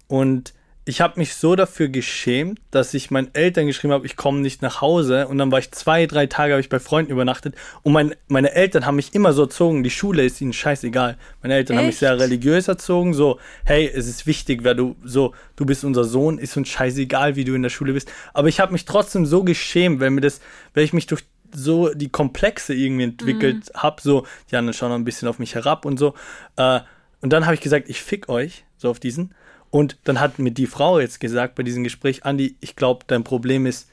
Und 0.07 0.55
ich 0.89 1.03
habe 1.03 1.21
mich 1.21 1.35
so 1.35 1.55
dafür 1.55 1.89
geschämt, 1.89 2.61
dass 2.71 2.95
ich 2.95 3.11
meinen 3.11 3.29
Eltern 3.35 3.67
geschrieben 3.67 3.93
habe, 3.93 4.07
ich 4.07 4.17
komme 4.17 4.41
nicht 4.41 4.63
nach 4.63 4.81
Hause. 4.81 5.29
Und 5.29 5.37
dann 5.37 5.53
war 5.53 5.59
ich 5.59 5.71
zwei, 5.71 6.07
drei 6.07 6.27
Tage, 6.27 6.55
habe 6.55 6.63
ich 6.63 6.71
bei 6.71 6.81
Freunden 6.81 7.13
übernachtet. 7.13 7.55
Und 7.83 7.93
mein, 7.93 8.15
meine 8.27 8.53
Eltern 8.53 8.87
haben 8.87 8.97
mich 8.97 9.15
immer 9.15 9.35
so 9.35 9.43
erzogen, 9.43 9.83
die 9.83 9.91
Schule 9.91 10.25
ist 10.25 10.41
ihnen 10.41 10.55
scheißegal. 10.55 11.19
Meine 11.43 11.55
Eltern 11.57 11.75
Echt? 11.75 11.79
haben 11.79 11.87
mich 11.89 11.99
sehr 11.99 12.19
religiös 12.19 12.69
erzogen, 12.69 13.13
so, 13.13 13.39
hey, 13.65 13.87
es 13.87 14.09
ist 14.09 14.27
wichtig, 14.27 14.61
wer 14.65 14.75
du, 14.75 14.97
so, 15.05 15.35
du 15.57 15.67
bist 15.67 15.85
unser 15.85 16.05
Sohn, 16.05 16.39
ist 16.39 16.57
uns 16.57 16.71
scheißegal, 16.71 17.37
wie 17.37 17.45
du 17.45 17.55
in 17.55 17.63
der 17.63 17.69
Schule 17.69 17.93
bist. 17.93 18.11
Aber 18.33 18.49
ich 18.49 18.59
habe 18.59 18.73
mich 18.73 18.87
trotzdem 18.87 19.27
so 19.27 19.45
geschämt, 19.45 20.01
weil 20.01 20.09
mir 20.09 20.23
das, 20.23 20.41
weil 20.73 20.85
ich 20.85 20.95
mich 20.95 21.07
durch 21.07 21.25
so 21.55 21.93
die 21.93 22.09
Komplexe 22.09 22.73
irgendwie 22.73 23.05
entwickelt 23.05 23.71
mhm. 23.75 23.79
habe, 23.79 24.01
so, 24.01 24.27
die 24.51 24.57
anderen 24.57 24.73
schauen 24.73 24.89
noch 24.89 24.97
ein 24.97 25.05
bisschen 25.05 25.29
auf 25.29 25.39
mich 25.39 25.55
herab 25.55 25.85
und 25.85 25.99
so. 25.99 26.15
Äh, 26.57 26.81
und 27.21 27.31
dann 27.31 27.45
habe 27.45 27.55
ich 27.55 27.61
gesagt, 27.61 27.91
ich 27.91 28.01
fick 28.01 28.31
euch, 28.31 28.65
so 28.79 28.89
auf 28.89 29.01
diesen. 29.01 29.35
Und 29.71 29.99
dann 30.05 30.21
hat 30.21 30.39
mir 30.39 30.51
die 30.51 30.67
Frau 30.67 30.99
jetzt 30.99 31.21
gesagt 31.21 31.55
bei 31.55 31.63
diesem 31.63 31.85
Gespräch, 31.85 32.25
Andi, 32.25 32.57
ich 32.61 32.77
glaube, 32.77 33.05
dein 33.07 33.25
Problem 33.25 33.67
ist, 33.67 33.89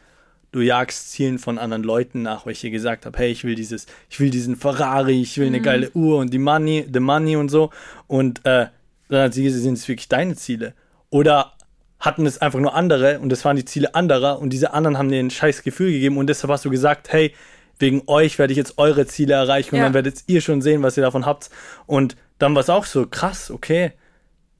du 0.51 0.61
jagst 0.61 1.11
Zielen 1.11 1.37
von 1.37 1.57
anderen 1.57 1.83
Leuten 1.83 2.21
nach, 2.21 2.45
weil 2.45 2.53
ich 2.53 2.63
ihr 2.63 2.71
gesagt 2.71 3.05
habe, 3.05 3.17
hey, 3.17 3.29
ich 3.29 3.43
will 3.43 3.55
dieses, 3.55 3.87
ich 4.09 4.19
will 4.21 4.29
diesen 4.29 4.55
Ferrari, 4.55 5.21
ich 5.21 5.37
will 5.37 5.47
eine 5.47 5.59
mhm. 5.59 5.63
geile 5.63 5.91
Uhr 5.91 6.17
und 6.19 6.33
die 6.33 6.39
Money, 6.39 6.87
the 6.91 7.01
Money 7.01 7.35
und 7.35 7.49
so. 7.49 7.71
Und 8.07 8.45
äh, 8.45 8.67
dann 9.09 9.23
hat 9.25 9.33
sie 9.33 9.43
gesagt, 9.43 9.63
sind 9.63 9.73
es 9.73 9.87
wirklich 9.87 10.07
deine 10.07 10.35
Ziele? 10.35 10.73
Oder 11.09 11.53
hatten 11.99 12.25
es 12.25 12.41
einfach 12.41 12.59
nur 12.59 12.73
andere 12.73 13.19
und 13.19 13.29
das 13.29 13.43
waren 13.43 13.57
die 13.57 13.65
Ziele 13.65 13.95
anderer 13.95 14.39
und 14.39 14.51
diese 14.51 14.73
anderen 14.73 14.97
haben 14.97 15.09
dir 15.09 15.19
ein 15.19 15.31
scheiß 15.31 15.63
Gefühl 15.63 15.91
gegeben 15.91 16.17
und 16.17 16.27
deshalb 16.27 16.51
hast 16.51 16.63
du 16.63 16.69
gesagt, 16.69 17.11
hey, 17.11 17.33
wegen 17.79 18.03
euch 18.07 18.39
werde 18.39 18.53
ich 18.53 18.57
jetzt 18.57 18.77
eure 18.77 19.05
Ziele 19.07 19.33
erreichen 19.33 19.75
und 19.75 19.79
ja. 19.79 19.85
dann 19.85 19.93
werdet 19.93 20.23
ihr 20.27 20.39
schon 20.39 20.61
sehen, 20.61 20.83
was 20.83 20.95
ihr 20.95 21.03
davon 21.03 21.25
habt. 21.25 21.49
Und 21.85 22.15
dann 22.39 22.55
war 22.55 22.61
es 22.61 22.69
auch 22.69 22.85
so, 22.85 23.05
krass, 23.07 23.51
okay, 23.51 23.91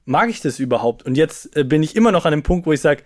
mag 0.06 0.30
ich 0.30 0.40
das 0.40 0.58
überhaupt? 0.58 1.02
Und 1.02 1.16
jetzt 1.16 1.54
äh, 1.54 1.64
bin 1.64 1.82
ich 1.82 1.94
immer 1.94 2.12
noch 2.12 2.24
an 2.24 2.30
dem 2.30 2.42
Punkt, 2.42 2.66
wo 2.66 2.72
ich 2.72 2.80
sage, 2.80 3.02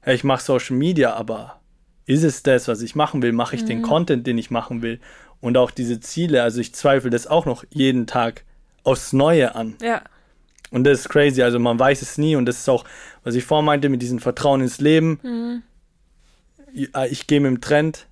hey, 0.00 0.14
ich 0.14 0.24
mache 0.24 0.42
Social 0.42 0.76
Media, 0.76 1.12
aber 1.12 1.60
ist 2.06 2.24
es 2.24 2.42
das, 2.42 2.68
was 2.68 2.80
ich 2.80 2.94
machen 2.94 3.20
will? 3.20 3.32
Mache 3.32 3.56
ich 3.56 3.62
mhm. 3.62 3.66
den 3.66 3.82
Content, 3.82 4.26
den 4.26 4.38
ich 4.38 4.50
machen 4.50 4.80
will? 4.80 5.00
Und 5.40 5.58
auch 5.58 5.70
diese 5.70 6.00
Ziele, 6.00 6.42
also 6.42 6.60
ich 6.60 6.74
zweifle 6.74 7.10
das 7.10 7.26
auch 7.26 7.44
noch 7.44 7.64
jeden 7.70 8.06
Tag 8.06 8.44
aufs 8.82 9.12
Neue 9.12 9.54
an. 9.54 9.76
Ja. 9.82 10.02
Und 10.70 10.84
das 10.84 11.00
ist 11.00 11.08
crazy, 11.08 11.42
also 11.42 11.58
man 11.58 11.78
weiß 11.78 12.02
es 12.02 12.18
nie 12.18 12.36
und 12.36 12.46
das 12.46 12.58
ist 12.58 12.68
auch, 12.68 12.84
was 13.22 13.34
ich 13.34 13.44
vorhin 13.44 13.66
meinte 13.66 13.88
mit 13.88 14.02
diesem 14.02 14.18
Vertrauen 14.18 14.60
ins 14.60 14.80
Leben. 14.80 15.20
Mhm. 15.22 15.62
Äh, 16.94 17.08
ich 17.08 17.26
gehe 17.26 17.40
mit 17.40 17.50
dem 17.50 17.60
Trend. 17.60 18.06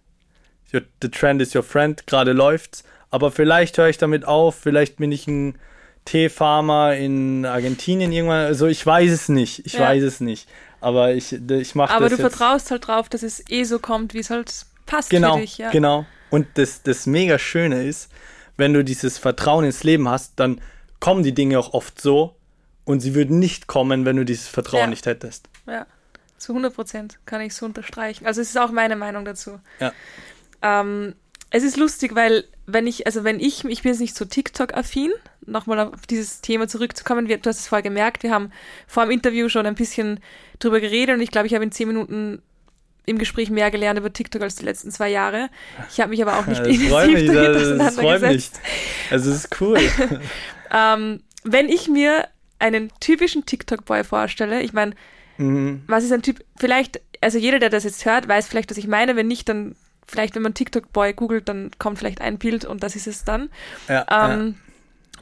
The 0.70 1.10
trend 1.10 1.42
is 1.42 1.54
your 1.54 1.62
friend, 1.62 2.06
gerade 2.06 2.32
läuft's. 2.32 2.84
Aber 3.10 3.30
vielleicht 3.30 3.76
höre 3.76 3.88
ich 3.88 3.98
damit 3.98 4.24
auf, 4.24 4.54
vielleicht 4.54 4.96
bin 4.96 5.12
ich 5.12 5.26
ein 5.26 5.58
Teefarmer 6.04 6.96
in 6.96 7.46
Argentinien 7.46 8.12
irgendwann. 8.12 8.46
Also 8.46 8.66
ich 8.66 8.84
weiß 8.84 9.10
es 9.10 9.28
nicht. 9.28 9.64
Ich 9.66 9.74
ja. 9.74 9.80
weiß 9.80 10.02
es 10.02 10.20
nicht. 10.20 10.48
Aber 10.80 11.14
ich, 11.14 11.32
ich 11.32 11.74
mache 11.74 11.94
Aber 11.94 12.08
du 12.08 12.16
jetzt. 12.16 12.20
vertraust 12.20 12.70
halt 12.70 12.88
drauf, 12.88 13.08
dass 13.08 13.22
es 13.22 13.44
eh 13.48 13.64
so 13.64 13.78
kommt, 13.78 14.14
wie 14.14 14.18
es 14.18 14.30
halt 14.30 14.66
passt 14.86 15.10
genau, 15.10 15.34
für 15.34 15.42
dich. 15.42 15.58
Ja. 15.58 15.70
Genau. 15.70 16.06
Und 16.30 16.46
das, 16.54 16.82
das 16.82 17.06
mega 17.06 17.38
Schöne 17.38 17.84
ist, 17.84 18.10
wenn 18.56 18.74
du 18.74 18.82
dieses 18.82 19.18
Vertrauen 19.18 19.64
ins 19.64 19.84
Leben 19.84 20.08
hast, 20.08 20.32
dann 20.36 20.60
kommen 20.98 21.22
die 21.22 21.34
Dinge 21.34 21.58
auch 21.58 21.72
oft 21.72 22.00
so 22.00 22.34
und 22.84 23.00
sie 23.00 23.14
würden 23.14 23.38
nicht 23.38 23.66
kommen, 23.68 24.04
wenn 24.04 24.16
du 24.16 24.24
dieses 24.24 24.48
Vertrauen 24.48 24.80
ja. 24.80 24.86
nicht 24.88 25.06
hättest. 25.06 25.48
Ja, 25.66 25.86
zu 26.36 26.52
100 26.52 26.74
Prozent 26.74 27.18
kann 27.26 27.40
ich 27.40 27.54
so 27.54 27.64
unterstreichen. 27.64 28.26
Also 28.26 28.40
es 28.40 28.48
ist 28.48 28.58
auch 28.58 28.72
meine 28.72 28.96
Meinung 28.96 29.24
dazu. 29.24 29.60
Ja. 29.78 29.92
Ähm, 30.62 31.14
es 31.50 31.62
ist 31.62 31.76
lustig, 31.76 32.14
weil 32.14 32.44
wenn 32.66 32.86
ich, 32.86 33.06
also 33.06 33.24
wenn 33.24 33.38
ich, 33.38 33.64
ich 33.64 33.82
bin 33.82 33.92
jetzt 33.92 34.00
nicht 34.00 34.16
so 34.16 34.24
TikTok-affin, 34.24 35.12
nochmal 35.46 35.78
auf 35.80 36.06
dieses 36.08 36.40
Thema 36.40 36.68
zurückzukommen, 36.68 37.28
wir, 37.28 37.38
du 37.38 37.48
hast 37.48 37.60
es 37.60 37.68
vorher 37.68 37.82
gemerkt, 37.82 38.22
wir 38.22 38.32
haben 38.32 38.50
vor 38.86 39.04
dem 39.04 39.10
Interview 39.10 39.48
schon 39.48 39.66
ein 39.66 39.74
bisschen 39.74 40.20
drüber 40.58 40.80
geredet 40.80 41.16
und 41.16 41.22
ich 41.22 41.30
glaube, 41.30 41.46
ich 41.46 41.54
habe 41.54 41.64
in 41.64 41.72
zehn 41.72 41.88
Minuten 41.88 42.42
im 43.04 43.18
Gespräch 43.18 43.50
mehr 43.50 43.70
gelernt 43.70 43.98
über 43.98 44.12
TikTok 44.12 44.42
als 44.42 44.56
die 44.56 44.64
letzten 44.64 44.90
zwei 44.90 45.08
Jahre. 45.08 45.48
Ich 45.90 46.00
habe 46.00 46.10
mich 46.10 46.22
aber 46.22 46.38
auch 46.38 46.46
nicht 46.46 46.60
das 46.60 46.68
intensiv 46.68 47.12
mich, 47.12 47.26
damit 47.26 47.54
das, 47.54 47.80
auseinandergesetzt. 47.80 48.60
Also 49.10 49.30
es 49.30 49.36
ist 49.44 49.60
cool. 49.60 49.78
ähm, 50.72 51.20
wenn 51.44 51.68
ich 51.68 51.88
mir 51.88 52.28
einen 52.58 52.92
typischen 53.00 53.44
TikTok-Boy 53.44 54.04
vorstelle, 54.04 54.62
ich 54.62 54.72
meine, 54.72 54.94
mhm. 55.38 55.82
was 55.88 56.04
ist 56.04 56.12
ein 56.12 56.22
Typ, 56.22 56.44
vielleicht, 56.58 57.00
also 57.20 57.38
jeder, 57.38 57.58
der 57.58 57.70
das 57.70 57.82
jetzt 57.84 58.04
hört, 58.04 58.28
weiß 58.28 58.46
vielleicht, 58.46 58.70
was 58.70 58.78
ich 58.78 58.86
meine, 58.86 59.16
wenn 59.16 59.26
nicht, 59.26 59.48
dann 59.48 59.74
vielleicht, 60.06 60.36
wenn 60.36 60.42
man 60.42 60.54
TikTok-Boy 60.54 61.14
googelt, 61.14 61.48
dann 61.48 61.70
kommt 61.78 61.98
vielleicht 61.98 62.20
ein 62.20 62.38
Bild 62.38 62.64
und 62.64 62.82
das 62.84 62.94
ist 62.94 63.08
es 63.08 63.24
dann. 63.24 63.50
Ja, 63.88 64.06
ähm, 64.30 64.56
ja. 64.56 64.71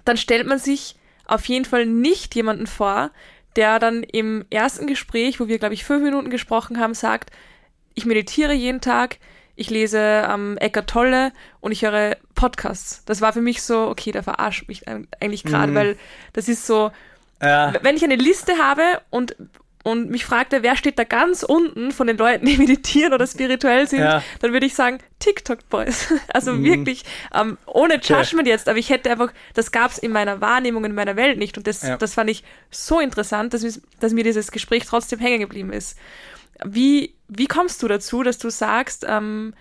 Dann 0.05 0.17
stellt 0.17 0.47
man 0.47 0.59
sich 0.59 0.97
auf 1.27 1.45
jeden 1.47 1.65
Fall 1.65 1.87
nicht 1.87 2.35
jemanden 2.35 2.67
vor, 2.67 3.11
der 3.57 3.79
dann 3.79 4.03
im 4.03 4.45
ersten 4.51 4.87
Gespräch, 4.87 5.41
wo 5.41 5.49
wir, 5.49 5.59
glaube 5.59 5.75
ich, 5.75 5.85
fünf 5.85 6.03
Minuten 6.03 6.31
gesprochen 6.31 6.79
haben, 6.79 6.95
sagt, 6.95 7.31
ich 7.95 8.07
meditiere 8.07 8.53
jeden 8.53 8.81
Tag, 8.81 9.19
ich 9.57 9.71
lese 9.71 9.99
ähm, 9.99 10.57
Eckart 10.59 10.89
Tolle 10.89 11.33
und 11.61 11.73
ich 11.73 11.83
höre 11.83 12.17
Podcasts. 12.35 13.05
Das 13.05 13.21
war 13.21 13.33
für 13.33 13.43
mich 13.43 13.63
so, 13.63 13.89
okay, 13.89 14.13
der 14.13 14.23
verarscht 14.23 14.69
mich 14.69 14.85
eigentlich 14.89 15.45
gerade, 15.45 15.73
mhm. 15.73 15.77
weil 15.77 15.99
das 16.33 16.49
ist 16.49 16.67
so, 16.67 16.91
ja. 17.43 17.75
wenn 17.83 17.97
ich 17.97 18.05
eine 18.05 18.17
Liste 18.17 18.59
habe 18.59 18.83
und 19.11 19.37
und 19.83 20.11
mich 20.11 20.27
fragte, 20.27 20.62
wer 20.62 20.77
steht 20.77 20.99
da 20.99 21.05
ganz 21.05 21.43
unten 21.43 21.90
von 21.90 22.07
den 22.07 22.19
Leuten, 22.19 22.45
die 22.45 22.57
meditieren 22.59 23.14
oder 23.14 23.27
spirituell 23.27 23.88
sind, 23.88 24.01
ja. 24.01 24.23
dann 24.40 24.53
würde 24.53 24.66
ich 24.66 24.75
sagen, 24.75 24.99
TikTok-Boys. 25.21 26.14
Also 26.33 26.53
mhm. 26.53 26.64
wirklich, 26.64 27.05
ähm, 27.35 27.59
ohne 27.66 28.01
Judgment 28.01 28.47
jetzt, 28.47 28.69
aber 28.69 28.79
ich 28.79 28.90
hätte 28.90 29.11
einfach, 29.11 29.33
das 29.55 29.73
gab 29.73 29.90
es 29.90 29.99
in 29.99 30.12
meiner 30.12 30.40
Wahrnehmung, 30.40 30.85
in 30.85 30.95
meiner 30.95 31.16
Welt 31.16 31.38
nicht. 31.38 31.57
Und 31.57 31.66
das, 31.66 31.83
ja. 31.83 31.97
das 31.97 32.14
fand 32.14 32.31
ich 32.31 32.45
so 32.71 33.01
interessant, 33.01 33.55
dass, 33.55 33.81
dass 33.99 34.12
mir 34.12 34.25
dieses 34.25 34.53
Gespräch 34.53 34.85
trotzdem 34.87 35.19
hängen 35.19 35.40
geblieben 35.40 35.73
ist. 35.73 35.99
Wie, 36.64 37.14
wie 37.29 37.47
kommst 37.47 37.83
du 37.83 37.88
dazu, 37.88 38.23
dass 38.23 38.38
du 38.38 38.51
sagst, 38.51 39.07
ähm, 39.09 39.55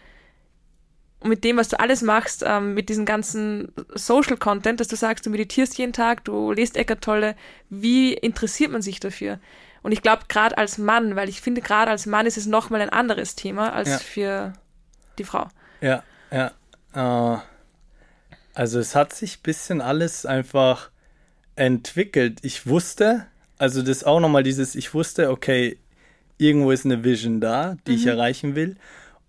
mit 1.24 1.44
dem, 1.44 1.58
was 1.58 1.70
du 1.70 1.80
alles 1.80 2.02
machst, 2.02 2.44
ähm, 2.46 2.74
mit 2.74 2.90
diesem 2.90 3.06
ganzen 3.06 3.74
Social 3.94 4.38
Content, 4.38 4.80
dass 4.80 4.88
du 4.88 4.96
sagst, 4.96 5.26
du 5.26 5.30
meditierst 5.30 5.78
jeden 5.78 5.94
Tag, 5.94 6.24
du 6.26 6.52
lest 6.52 6.78
Eckart 6.78 7.02
Tolle, 7.02 7.36
wie 7.70 8.14
interessiert 8.14 8.72
man 8.72 8.82
sich 8.82 9.00
dafür? 9.00 9.40
Und 9.82 9.92
ich 9.92 10.02
glaube, 10.02 10.24
gerade 10.28 10.58
als 10.58 10.78
Mann, 10.78 11.16
weil 11.16 11.30
ich 11.30 11.42
finde, 11.42 11.62
gerade 11.62 11.92
als 11.92 12.06
Mann 12.06 12.26
ist 12.26 12.38
es 12.38 12.46
nochmal 12.46 12.82
ein 12.82 12.90
anderes 12.90 13.36
Thema 13.36 13.74
als 13.74 13.90
ja. 13.90 13.98
für 13.98 14.54
die 15.18 15.24
Frau. 15.24 15.48
Ja, 15.82 16.04
ja. 16.32 16.52
Äh, 16.94 17.40
also 18.54 18.80
es 18.80 18.96
hat 18.96 19.14
sich 19.14 19.38
ein 19.38 19.44
bisschen 19.44 19.82
alles 19.82 20.26
einfach 20.26 20.90
entwickelt. 21.56 22.40
Ich 22.42 22.68
wusste, 22.68 23.26
also 23.58 23.82
das 23.82 24.04
auch 24.04 24.20
nochmal 24.20 24.44
dieses, 24.44 24.76
ich 24.76 24.94
wusste, 24.94 25.30
okay, 25.30 25.78
irgendwo 26.38 26.72
ist 26.72 26.86
eine 26.86 27.04
Vision 27.04 27.42
da, 27.42 27.76
die 27.88 27.92
mhm. 27.92 27.98
ich 27.98 28.06
erreichen 28.06 28.56
will. 28.56 28.76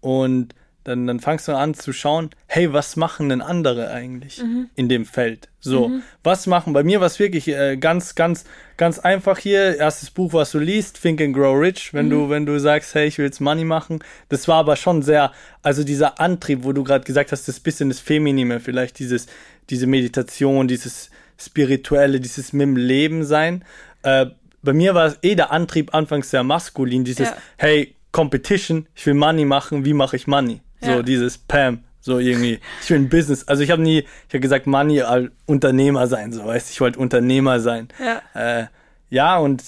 Und 0.01 0.55
dann, 0.85 1.07
dann 1.07 1.21
fangst 1.21 1.47
du 1.47 1.53
an 1.53 1.75
zu 1.75 1.93
schauen, 1.93 2.31
hey, 2.47 2.73
was 2.73 2.97
machen 2.97 3.29
denn 3.29 3.43
andere 3.43 3.91
eigentlich 3.91 4.43
mhm. 4.43 4.71
in 4.77 4.89
dem 4.89 5.05
Feld? 5.05 5.49
So, 5.61 5.89
mhm. 5.89 6.03
was 6.23 6.47
machen? 6.47 6.73
Bei 6.73 6.83
mir 6.83 7.01
war 7.01 7.07
es 7.07 7.19
wirklich 7.19 7.49
äh, 7.49 7.77
ganz, 7.77 8.15
ganz, 8.15 8.45
ganz 8.77 8.99
einfach 8.99 9.39
hier. 9.39 9.77
Erstes 9.77 10.11
Buch, 10.11 10.33
was 10.33 10.53
du 10.53 10.59
liest, 10.59 11.03
Think 11.03 11.21
and 11.21 11.35
Grow 11.35 11.59
Rich, 11.59 11.93
wenn 11.93 12.07
mhm. 12.07 12.11
du, 12.11 12.31
wenn 12.31 12.47
du 12.47 12.59
sagst, 12.59 12.95
hey, 12.95 13.07
ich 13.07 13.19
will 13.19 13.27
jetzt 13.27 13.41
Money 13.41 13.65
machen. 13.65 14.01
Das 14.31 14.49
war 14.49 14.57
aber 14.57 14.77
schon 14.77 15.03
sehr, 15.03 15.33
also 15.63 15.85
dieser 15.85 16.19
Antrieb, 16.19 16.65
wo 16.65 16.73
du 16.73 16.83
gerade 16.83 17.05
gesagt 17.05 17.33
hast, 17.33 17.47
das 17.47 17.61
bisschen 17.61 17.91
das 17.91 18.01
Feminine, 18.01 18.61
vielleicht 18.61 18.99
dieses, 18.99 19.27
diese 19.69 19.87
Meditation, 19.87 20.67
dieses 20.67 21.11
Spirituelle, 21.39 22.21
dieses 22.21 22.53
mit 22.53 22.63
dem 22.63 22.77
Leben 22.77 23.25
sein. 23.25 23.65
äh, 24.03 24.27
bei 24.63 24.73
mir 24.73 24.95
war 24.95 25.15
eh 25.23 25.35
der 25.35 25.53
Antrieb 25.53 25.95
anfangs 25.95 26.31
sehr 26.31 26.43
maskulin, 26.43 27.05
dieses, 27.05 27.31
Ja. 27.31 27.37
hey, 27.57 27.95
Competition, 28.13 28.87
ich 28.95 29.07
will 29.07 29.15
Money 29.15 29.45
machen, 29.45 29.85
wie 29.85 29.95
mache 29.95 30.17
ich 30.17 30.27
Money? 30.27 30.61
So 30.81 30.91
Ja. 30.91 31.03
dieses 31.03 31.39
Pam, 31.39 31.81
so 32.01 32.19
irgendwie, 32.19 32.59
ich 32.83 32.91
will 32.91 32.99
ein 32.99 33.09
Business. 33.09 33.47
Also 33.47 33.63
ich 33.63 33.71
habe 33.71 33.83
nie, 33.83 33.99
ich 34.01 34.35
habe 34.35 34.41
gesagt, 34.41 34.67
Money 34.67 35.03
Unternehmer 35.47 36.07
sein, 36.07 36.33
so 36.33 36.45
weißt 36.47 36.69
du, 36.69 36.73
ich 36.73 36.81
wollte 36.81 36.99
Unternehmer 36.99 37.61
sein. 37.61 37.89
Ja. 37.99 38.61
Äh, 38.61 38.67
ja, 39.11 39.39
und 39.39 39.63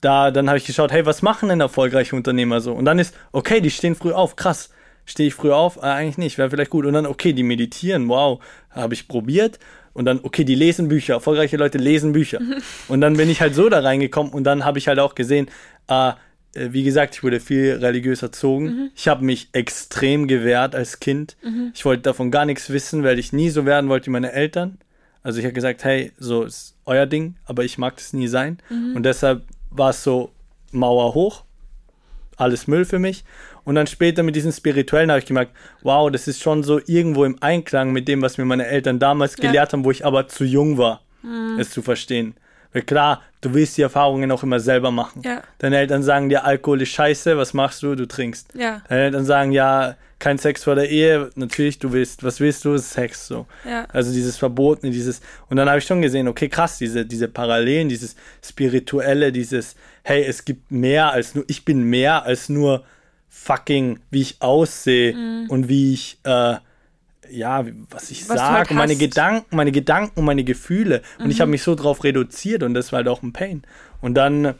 da, 0.00 0.30
dann 0.30 0.48
habe 0.48 0.58
ich 0.58 0.66
geschaut, 0.66 0.92
hey, 0.92 1.06
was 1.06 1.22
machen 1.22 1.48
denn 1.48 1.60
erfolgreiche 1.60 2.14
Unternehmer 2.14 2.60
so? 2.60 2.72
Und 2.72 2.84
dann 2.84 2.98
ist, 2.98 3.14
okay, 3.32 3.60
die 3.60 3.70
stehen 3.70 3.94
früh 3.94 4.12
auf, 4.12 4.36
krass. 4.36 4.70
Stehe 5.06 5.28
ich 5.28 5.34
früh 5.34 5.50
auf? 5.50 5.78
Äh, 5.78 5.86
eigentlich 5.86 6.18
nicht, 6.18 6.38
wäre 6.38 6.50
vielleicht 6.50 6.70
gut. 6.70 6.84
Und 6.84 6.92
dann, 6.92 7.06
okay, 7.06 7.32
die 7.32 7.42
meditieren, 7.42 8.08
wow, 8.08 8.40
habe 8.70 8.94
ich 8.94 9.08
probiert. 9.08 9.58
Und 9.94 10.04
dann, 10.04 10.20
okay, 10.22 10.44
die 10.44 10.54
lesen 10.54 10.88
Bücher, 10.88 11.14
erfolgreiche 11.14 11.56
Leute 11.56 11.78
lesen 11.78 12.12
Bücher. 12.12 12.40
Und 12.88 13.00
dann 13.00 13.16
bin 13.16 13.28
ich 13.30 13.40
halt 13.40 13.54
so 13.54 13.68
da 13.68 13.80
reingekommen 13.80 14.32
und 14.32 14.44
dann 14.44 14.64
habe 14.64 14.78
ich 14.78 14.86
halt 14.86 15.00
auch 15.00 15.14
gesehen, 15.16 15.48
äh, 15.88 16.12
wie 16.54 16.82
gesagt, 16.82 17.14
ich 17.16 17.22
wurde 17.22 17.40
viel 17.40 17.72
religiös 17.80 18.22
erzogen. 18.22 18.90
Ich 18.96 19.06
habe 19.08 19.24
mich 19.24 19.48
extrem 19.52 20.26
gewehrt 20.28 20.74
als 20.74 20.98
Kind. 21.00 21.36
Ich 21.74 21.84
wollte 21.84 22.02
davon 22.02 22.30
gar 22.30 22.44
nichts 22.46 22.70
wissen, 22.70 23.02
weil 23.04 23.18
ich 23.18 23.32
nie 23.32 23.50
so 23.50 23.64
werden 23.66 23.88
wollte 23.90 24.06
wie 24.06 24.10
meine 24.10 24.32
Eltern. 24.32 24.78
Also 25.22 25.38
ich 25.40 25.44
habe 25.44 25.52
gesagt, 25.52 25.84
hey, 25.84 26.12
so 26.18 26.44
ist 26.44 26.74
euer 26.86 27.06
Ding, 27.06 27.36
aber 27.44 27.64
ich 27.64 27.76
mag 27.78 27.96
das 27.96 28.12
nie 28.12 28.28
sein. 28.28 28.58
Und 28.94 29.02
deshalb 29.04 29.42
war 29.70 29.90
es 29.90 30.02
so 30.02 30.30
Mauer 30.72 31.14
hoch, 31.14 31.44
alles 32.36 32.66
Müll 32.66 32.84
für 32.84 32.98
mich. 32.98 33.24
Und 33.64 33.74
dann 33.74 33.86
später 33.86 34.22
mit 34.22 34.34
diesen 34.36 34.52
Spirituellen 34.52 35.10
habe 35.10 35.18
ich 35.20 35.26
gemerkt, 35.26 35.52
wow, 35.82 36.10
das 36.10 36.28
ist 36.28 36.40
schon 36.40 36.62
so 36.62 36.80
irgendwo 36.86 37.24
im 37.24 37.36
Einklang 37.42 37.92
mit 37.92 38.08
dem, 38.08 38.22
was 38.22 38.38
mir 38.38 38.46
meine 38.46 38.66
Eltern 38.66 38.98
damals 38.98 39.36
Ja. 39.36 39.42
gelehrt 39.48 39.72
haben, 39.74 39.84
wo 39.84 39.90
ich 39.90 40.06
aber 40.06 40.28
zu 40.28 40.44
jung 40.44 40.78
war, 40.78 41.02
es 41.58 41.70
zu 41.70 41.82
verstehen. 41.82 42.34
Weil 42.72 42.82
klar, 42.82 43.22
du 43.40 43.54
willst 43.54 43.76
die 43.76 43.82
Erfahrungen 43.82 44.30
auch 44.30 44.42
immer 44.42 44.60
selber 44.60 44.90
machen. 44.90 45.22
Ja. 45.24 45.42
Deine 45.58 45.78
Eltern 45.78 46.02
sagen 46.02 46.28
dir, 46.28 46.44
Alkohol 46.44 46.82
ist 46.82 46.90
scheiße, 46.90 47.36
was 47.36 47.54
machst 47.54 47.82
du? 47.82 47.94
Du 47.94 48.06
trinkst. 48.06 48.54
Ja. 48.54 48.82
Deine 48.88 49.02
Eltern 49.04 49.24
sagen, 49.24 49.52
ja, 49.52 49.96
kein 50.18 50.38
Sex 50.38 50.64
vor 50.64 50.74
der 50.74 50.90
Ehe, 50.90 51.30
natürlich, 51.36 51.78
du 51.78 51.92
willst, 51.92 52.24
was 52.24 52.40
willst 52.40 52.64
du? 52.64 52.76
Sex, 52.76 53.28
so. 53.28 53.46
Ja. 53.64 53.86
Also 53.92 54.12
dieses 54.12 54.36
Verbotene, 54.36 54.92
dieses, 54.92 55.20
und 55.48 55.56
dann 55.56 55.68
habe 55.68 55.78
ich 55.78 55.84
schon 55.84 56.02
gesehen, 56.02 56.26
okay, 56.26 56.48
krass, 56.48 56.78
diese, 56.78 57.06
diese 57.06 57.28
Parallelen, 57.28 57.88
dieses 57.88 58.16
Spirituelle, 58.44 59.30
dieses, 59.30 59.76
hey, 60.02 60.24
es 60.24 60.44
gibt 60.44 60.72
mehr 60.72 61.12
als 61.12 61.34
nur, 61.34 61.44
ich 61.46 61.64
bin 61.64 61.84
mehr 61.84 62.24
als 62.24 62.48
nur 62.48 62.84
fucking, 63.28 64.00
wie 64.10 64.22
ich 64.22 64.36
aussehe 64.40 65.14
und 65.48 65.68
wie 65.68 65.94
ich, 65.94 66.18
äh, 66.24 66.56
ja, 67.30 67.64
was 67.90 68.10
ich 68.10 68.28
Was 68.28 68.38
sage, 68.38 68.56
halt 68.58 68.70
meine. 68.72 68.96
Gedanken, 68.96 69.56
meine 69.56 69.72
Gedanken 69.72 70.24
meine 70.24 70.44
Gefühle. 70.44 71.02
Und 71.18 71.26
Mhm. 71.26 71.30
ich 71.30 71.40
habe 71.40 71.50
mich 71.50 71.62
so 71.62 71.74
drauf 71.74 72.04
reduziert 72.04 72.62
und 72.62 72.74
das 72.74 72.92
war 72.92 72.98
halt 72.98 73.08
auch 73.08 73.22
ein 73.22 73.32
Pain. 73.32 73.62
Und 74.00 74.14
dann, 74.14 74.54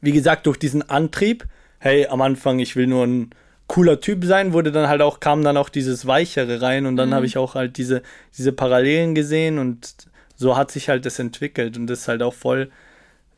wie 0.00 0.12
gesagt, 0.12 0.46
durch 0.46 0.58
diesen 0.58 0.88
Antrieb, 0.88 1.46
hey, 1.78 2.06
am 2.06 2.20
Anfang, 2.22 2.58
ich 2.58 2.76
will 2.76 2.86
nur 2.86 3.06
ein 3.06 3.30
cooler 3.66 4.00
Typ 4.00 4.24
sein, 4.24 4.52
wurde 4.52 4.72
dann 4.72 4.88
halt 4.88 5.00
auch, 5.00 5.20
kam 5.20 5.42
dann 5.42 5.56
auch 5.56 5.68
dieses 5.68 6.06
Weichere 6.06 6.60
rein 6.62 6.86
und 6.86 6.96
dann 6.96 7.10
Mhm. 7.10 7.14
habe 7.14 7.26
ich 7.26 7.38
auch 7.38 7.54
halt 7.54 7.76
diese, 7.78 8.02
diese 8.36 8.52
Parallelen 8.52 9.14
gesehen 9.14 9.58
und 9.58 9.94
so 10.36 10.56
hat 10.56 10.70
sich 10.70 10.88
halt 10.88 11.06
das 11.06 11.18
entwickelt 11.18 11.76
und 11.78 11.86
das 11.86 12.00
ist 12.00 12.08
halt 12.08 12.22
auch 12.22 12.34
voll 12.34 12.70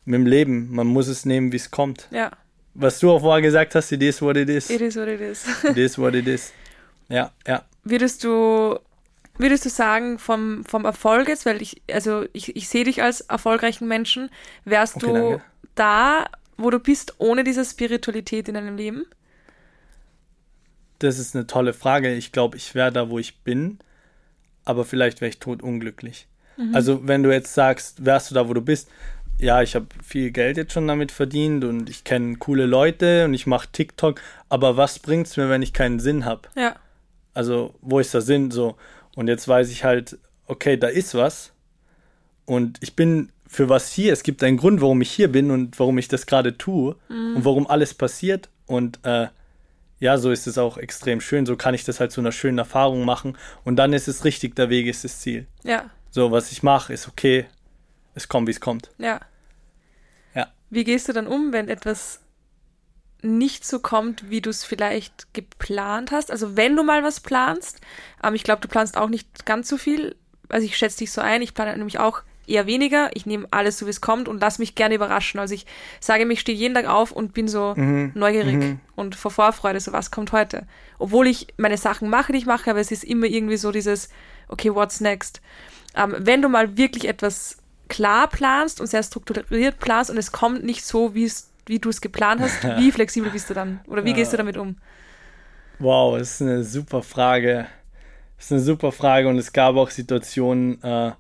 mit 0.05 0.15
dem 0.15 0.27
Leben. 0.27 0.69
Man 0.73 0.87
muss 0.87 1.09
es 1.09 1.25
nehmen, 1.27 1.53
wie 1.53 1.57
es 1.57 1.71
kommt. 1.71 2.09
Ja. 2.11 2.31
Was 2.75 2.99
du 2.99 3.11
auch 3.11 3.21
vorher 3.21 3.41
gesagt 3.43 3.75
hast, 3.75 3.91
it 3.93 4.03
is 4.03 4.21
what 4.21 4.37
it 4.37 4.49
is. 4.49 4.69
It 4.71 4.81
is 4.81 4.97
what 4.97 5.09
it 5.09 5.21
is. 5.21 5.45
It 5.65 5.77
is 5.77 5.99
what 5.99 6.15
it 6.15 6.27
is. 6.27 6.53
Ja, 7.09 7.31
ja. 7.47 7.63
Würdest 7.89 8.25
du, 8.25 8.79
würdest 9.39 9.65
du 9.65 9.69
sagen, 9.71 10.19
vom, 10.19 10.65
vom 10.65 10.85
Erfolg 10.85 11.29
jetzt, 11.29 11.47
weil 11.47 11.63
ich, 11.63 11.83
also 11.93 12.27
ich, 12.33 12.57
ich 12.57 12.69
sehe 12.69 12.85
dich 12.85 13.03
als 13.03 13.21
erfolgreichen 13.23 13.87
Menschen, 13.89 14.31
wärst 14.65 14.97
Okay, 14.97 15.07
du 15.07 15.13
danke. 15.13 15.45
da, 15.77 16.27
wo 16.57 16.71
du 16.71 16.81
bist, 16.81 17.15
ohne 17.19 17.45
diese 17.45 17.65
Spiritualität 17.65 18.49
in 18.49 18.55
deinem 18.55 18.77
Leben? 18.77 19.07
Das 20.99 21.19
ist 21.19 21.35
eine 21.37 21.47
tolle 21.47 21.73
Frage. 21.75 22.15
Ich 22.15 22.33
glaube, 22.33 22.57
ich 22.57 22.75
wäre 22.75 22.91
da, 22.93 23.11
wo 23.11 23.19
ich 23.19 23.39
bin, 23.41 23.79
aber 24.65 24.85
vielleicht 24.85 25.21
wäre 25.21 25.29
ich 25.29 25.39
totunglücklich. 25.39 26.27
Also, 26.73 27.07
wenn 27.07 27.23
du 27.23 27.31
jetzt 27.31 27.53
sagst, 27.53 28.07
wärst 28.07 28.31
du 28.31 28.35
da, 28.35 28.49
wo 28.49 28.55
du 28.55 28.63
bist, 28.63 28.89
ja, 29.39 29.61
ich 29.61 29.75
habe 29.75 29.89
viel 30.03 30.31
Geld 30.31 30.57
jetzt 30.57 30.73
schon 30.73 30.89
damit 30.89 31.13
verdient 31.13 31.65
und 31.65 31.91
ich 31.91 32.05
kenne 32.05 32.37
coole 32.39 32.65
Leute 32.65 33.27
und 33.27 33.35
ich 33.35 33.47
mache 33.47 33.69
TikTok, 33.71 34.23
aber 34.49 34.79
was 34.79 34.99
bringt's 34.99 35.37
mir, 35.37 35.51
wenn 35.51 35.61
ich 35.61 35.75
keinen 35.75 36.01
Sinn 36.01 36.25
habe? 36.25 36.49
Ja. 36.57 36.77
Also, 37.37 37.75
wo 37.83 38.01
ist 38.01 38.15
der 38.15 38.23
Sinn? 38.23 38.51
So. 38.51 38.77
Und 39.15 39.29
jetzt 39.29 39.47
weiß 39.47 39.71
ich 39.71 39.85
halt, 39.85 40.19
okay, 40.47 40.77
da 40.77 40.89
ist 40.89 41.15
was. 41.15 41.53
Und 42.47 42.79
ich 42.81 42.97
bin 42.97 43.31
für 43.47 43.69
was 43.69 43.93
hier. 43.93 44.13
Es 44.13 44.23
gibt 44.23 44.43
einen 44.43 44.57
Grund, 44.57 44.81
warum 44.81 45.03
ich 45.03 45.11
hier 45.11 45.31
bin 45.31 45.51
und 45.51 45.79
warum 45.79 45.99
ich 45.99 46.09
das 46.09 46.27
gerade 46.27 46.57
tue 46.57 46.97
und 47.09 47.45
warum 47.45 47.67
alles 47.67 47.95
passiert. 47.95 48.49
Und 48.67 49.01
äh, 49.05 49.29
ja, 49.99 50.19
so 50.19 50.31
ist 50.31 50.47
es 50.47 50.59
auch 50.59 50.79
extrem 50.79 51.21
schön. 51.21 51.47
So 51.47 51.57
kann 51.57 51.75
ich 51.75 51.85
das 51.85 52.01
halt 52.01 52.13
zu 52.13 52.21
einer 52.21 52.33
schönen 52.33 52.59
Erfahrung 52.59 53.05
machen. 53.05 53.37
Und 53.65 53.77
dann 53.77 53.93
ist 53.93 54.09
es 54.09 54.25
richtig, 54.25 54.57
der 54.57 54.71
Weg 54.71 54.87
ist 54.87 55.05
das 55.05 55.21
Ziel. 55.21 55.47
Ja. 55.63 55.91
So, 56.11 56.31
was 56.31 56.53
ich 56.53 56.63
mache, 56.63 56.93
ist 56.93 57.09
okay. 57.09 57.47
Es 58.15 58.29
kommt, 58.29 58.47
wie 58.49 58.53
es 58.53 58.61
kommt. 58.61 58.91
Ja. 58.99 59.21
Ja. 60.35 60.49
Wie 60.71 60.85
gehst 60.85 61.09
du 61.09 61.13
dann 61.13 61.27
um, 61.27 61.53
wenn 61.53 61.69
etwas 61.69 62.21
nicht 63.27 63.67
so 63.67 63.81
kommt, 63.81 64.31
wie 64.31 64.41
du 64.41 64.51
es 64.51 64.65
vielleicht 64.65 65.33
geplant 65.35 66.13
hast? 66.13 66.31
Also 66.31 66.57
wenn 66.57 66.77
du 66.77 66.83
mal 66.83 67.03
was 67.03 67.21
planst, 67.21 67.81
ähm, 68.23 68.35
ich 68.35 68.45
glaube, 68.45 68.61
du 68.61 68.69
planst 68.69 68.97
auch 68.97 69.09
nicht 69.09 69.45
ganz 69.45 69.69
so 69.69 69.77
viel. 69.77 70.17
Also 70.49 70.65
ich 70.65 70.77
schätze 70.77 70.99
dich 70.99 71.13
so 71.13 71.21
ein, 71.21 71.43
ich 71.43 71.55
plane 71.55 71.77
nämlich 71.77 71.99
auch 71.99 72.23
eher 72.47 72.67
weniger. 72.67 73.11
Ich 73.15 73.27
nehme 73.27 73.49
alles 73.51 73.79
so, 73.79 73.87
wie 73.87 73.91
es 73.91 74.01
kommt 74.01 74.29
und 74.29 74.41
lass 74.41 74.59
mich 74.59 74.75
gerne 74.75 74.95
überraschen. 74.95 75.41
Also 75.41 75.55
ich 75.55 75.67
sage 76.01 76.25
mir, 76.25 76.35
ich 76.35 76.41
stehe 76.41 76.57
jeden 76.57 76.75
Tag 76.75 76.87
auf 76.87 77.11
und 77.11 77.35
bin 77.35 77.49
so 77.49 77.75
neugierig 78.15 78.79
und 78.95 79.17
vor 79.17 79.33
Vorfreude, 79.33 79.81
so 79.81 79.93
was 79.93 80.11
kommt 80.11 80.33
heute. 80.33 80.67
Obwohl 80.99 81.27
ich 81.27 81.49
meine 81.57 81.77
Sachen 81.77 82.09
mache, 82.09 82.33
die 82.33 82.39
ich 82.39 82.47
mache, 82.47 82.71
aber 82.71 82.81
es 82.81 82.93
ist 82.93 83.05
immer 83.05 83.27
irgendwie 83.27 83.57
so 83.57 83.73
dieses, 83.73 84.09
okay, 84.49 84.73
what's 84.75 85.01
next? 85.01 85.41
Ähm, 85.97 86.15
wenn 86.19 86.43
du 86.43 86.49
mal 86.49 86.77
wirklich 86.77 87.09
etwas 87.09 87.59
klar 87.89 88.29
planst 88.29 88.81
und 88.81 88.87
sehr 88.87 89.03
strukturiert 89.03 89.79
planst 89.79 90.11
und 90.11 90.17
es 90.17 90.33
kommt 90.33 90.65
nicht 90.65 90.85
so, 90.85 91.15
wie 91.15 91.25
es 91.25 91.51
wie 91.67 91.79
du 91.79 91.89
es 91.91 92.01
geplant 92.01 92.41
hast, 92.41 92.65
wie 92.79 92.91
flexibel 92.91 93.31
bist 93.31 93.51
du 93.51 93.55
dann? 93.55 93.81
Oder 93.87 94.05
wie 94.05 94.13
gehst 94.13 94.33
du 94.33 94.37
damit 94.37 94.57
um? 94.57 94.77
Wow, 95.79 96.19
das 96.19 96.33
ist 96.33 96.43
eine 96.43 96.65
super 96.65 97.03
Frage. 97.03 97.67
Das 98.37 98.47
ist 98.47 98.53
eine 98.53 98.61
super 98.61 98.93
Frage 98.93 99.29
und 99.29 99.39
es 99.39 99.53
gab 99.53 99.77
auch 99.77 99.91
Situationen, 99.91 100.83
äh, 100.83 101.13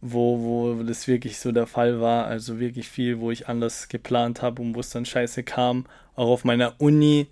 wo, 0.00 0.74
wo 0.76 0.82
das 0.82 1.08
wirklich 1.08 1.38
so 1.38 1.52
der 1.52 1.66
Fall 1.66 2.00
war. 2.00 2.26
Also 2.26 2.58
wirklich 2.60 2.88
viel, 2.88 3.20
wo 3.20 3.30
ich 3.30 3.48
anders 3.48 3.88
geplant 3.88 4.42
habe 4.42 4.62
und 4.62 4.74
wo 4.74 4.80
es 4.80 4.90
dann 4.90 5.04
scheiße 5.04 5.42
kam. 5.42 5.86
Auch 6.14 6.28
auf 6.28 6.44
meiner 6.44 6.74
Uni, 6.78 7.28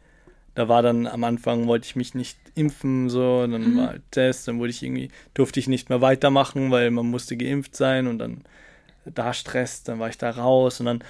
da 0.55 0.68
war 0.68 0.83
dann 0.83 1.07
am 1.07 1.25
Anfang, 1.25 1.66
wollte 1.66 1.87
ich 1.87 1.97
mich 1.97 2.14
nicht 2.14 2.38
impfen, 2.55 3.09
so, 3.09 3.47
dann 3.47 3.77
war 3.77 3.88
halt 3.88 4.03
das, 4.11 4.44
dann 4.44 4.59
wurde 4.59 4.70
ich 4.70 4.83
irgendwie, 4.83 5.11
durfte 5.35 5.59
ich 5.59 5.66
nicht 5.66 5.88
mehr 5.88 6.01
weitermachen, 6.01 6.70
weil 6.70 6.90
man 6.90 7.07
musste 7.07 7.37
geimpft 7.37 7.75
sein 7.75 8.07
und 8.07 8.18
dann 8.18 8.44
da 9.05 9.35
Stress, 9.35 9.83
dann 9.83 9.99
war 9.99 10.09
ich 10.09 10.18
da 10.18 10.31
raus 10.31 10.81
und 10.81 10.87
dann, 10.87 11.05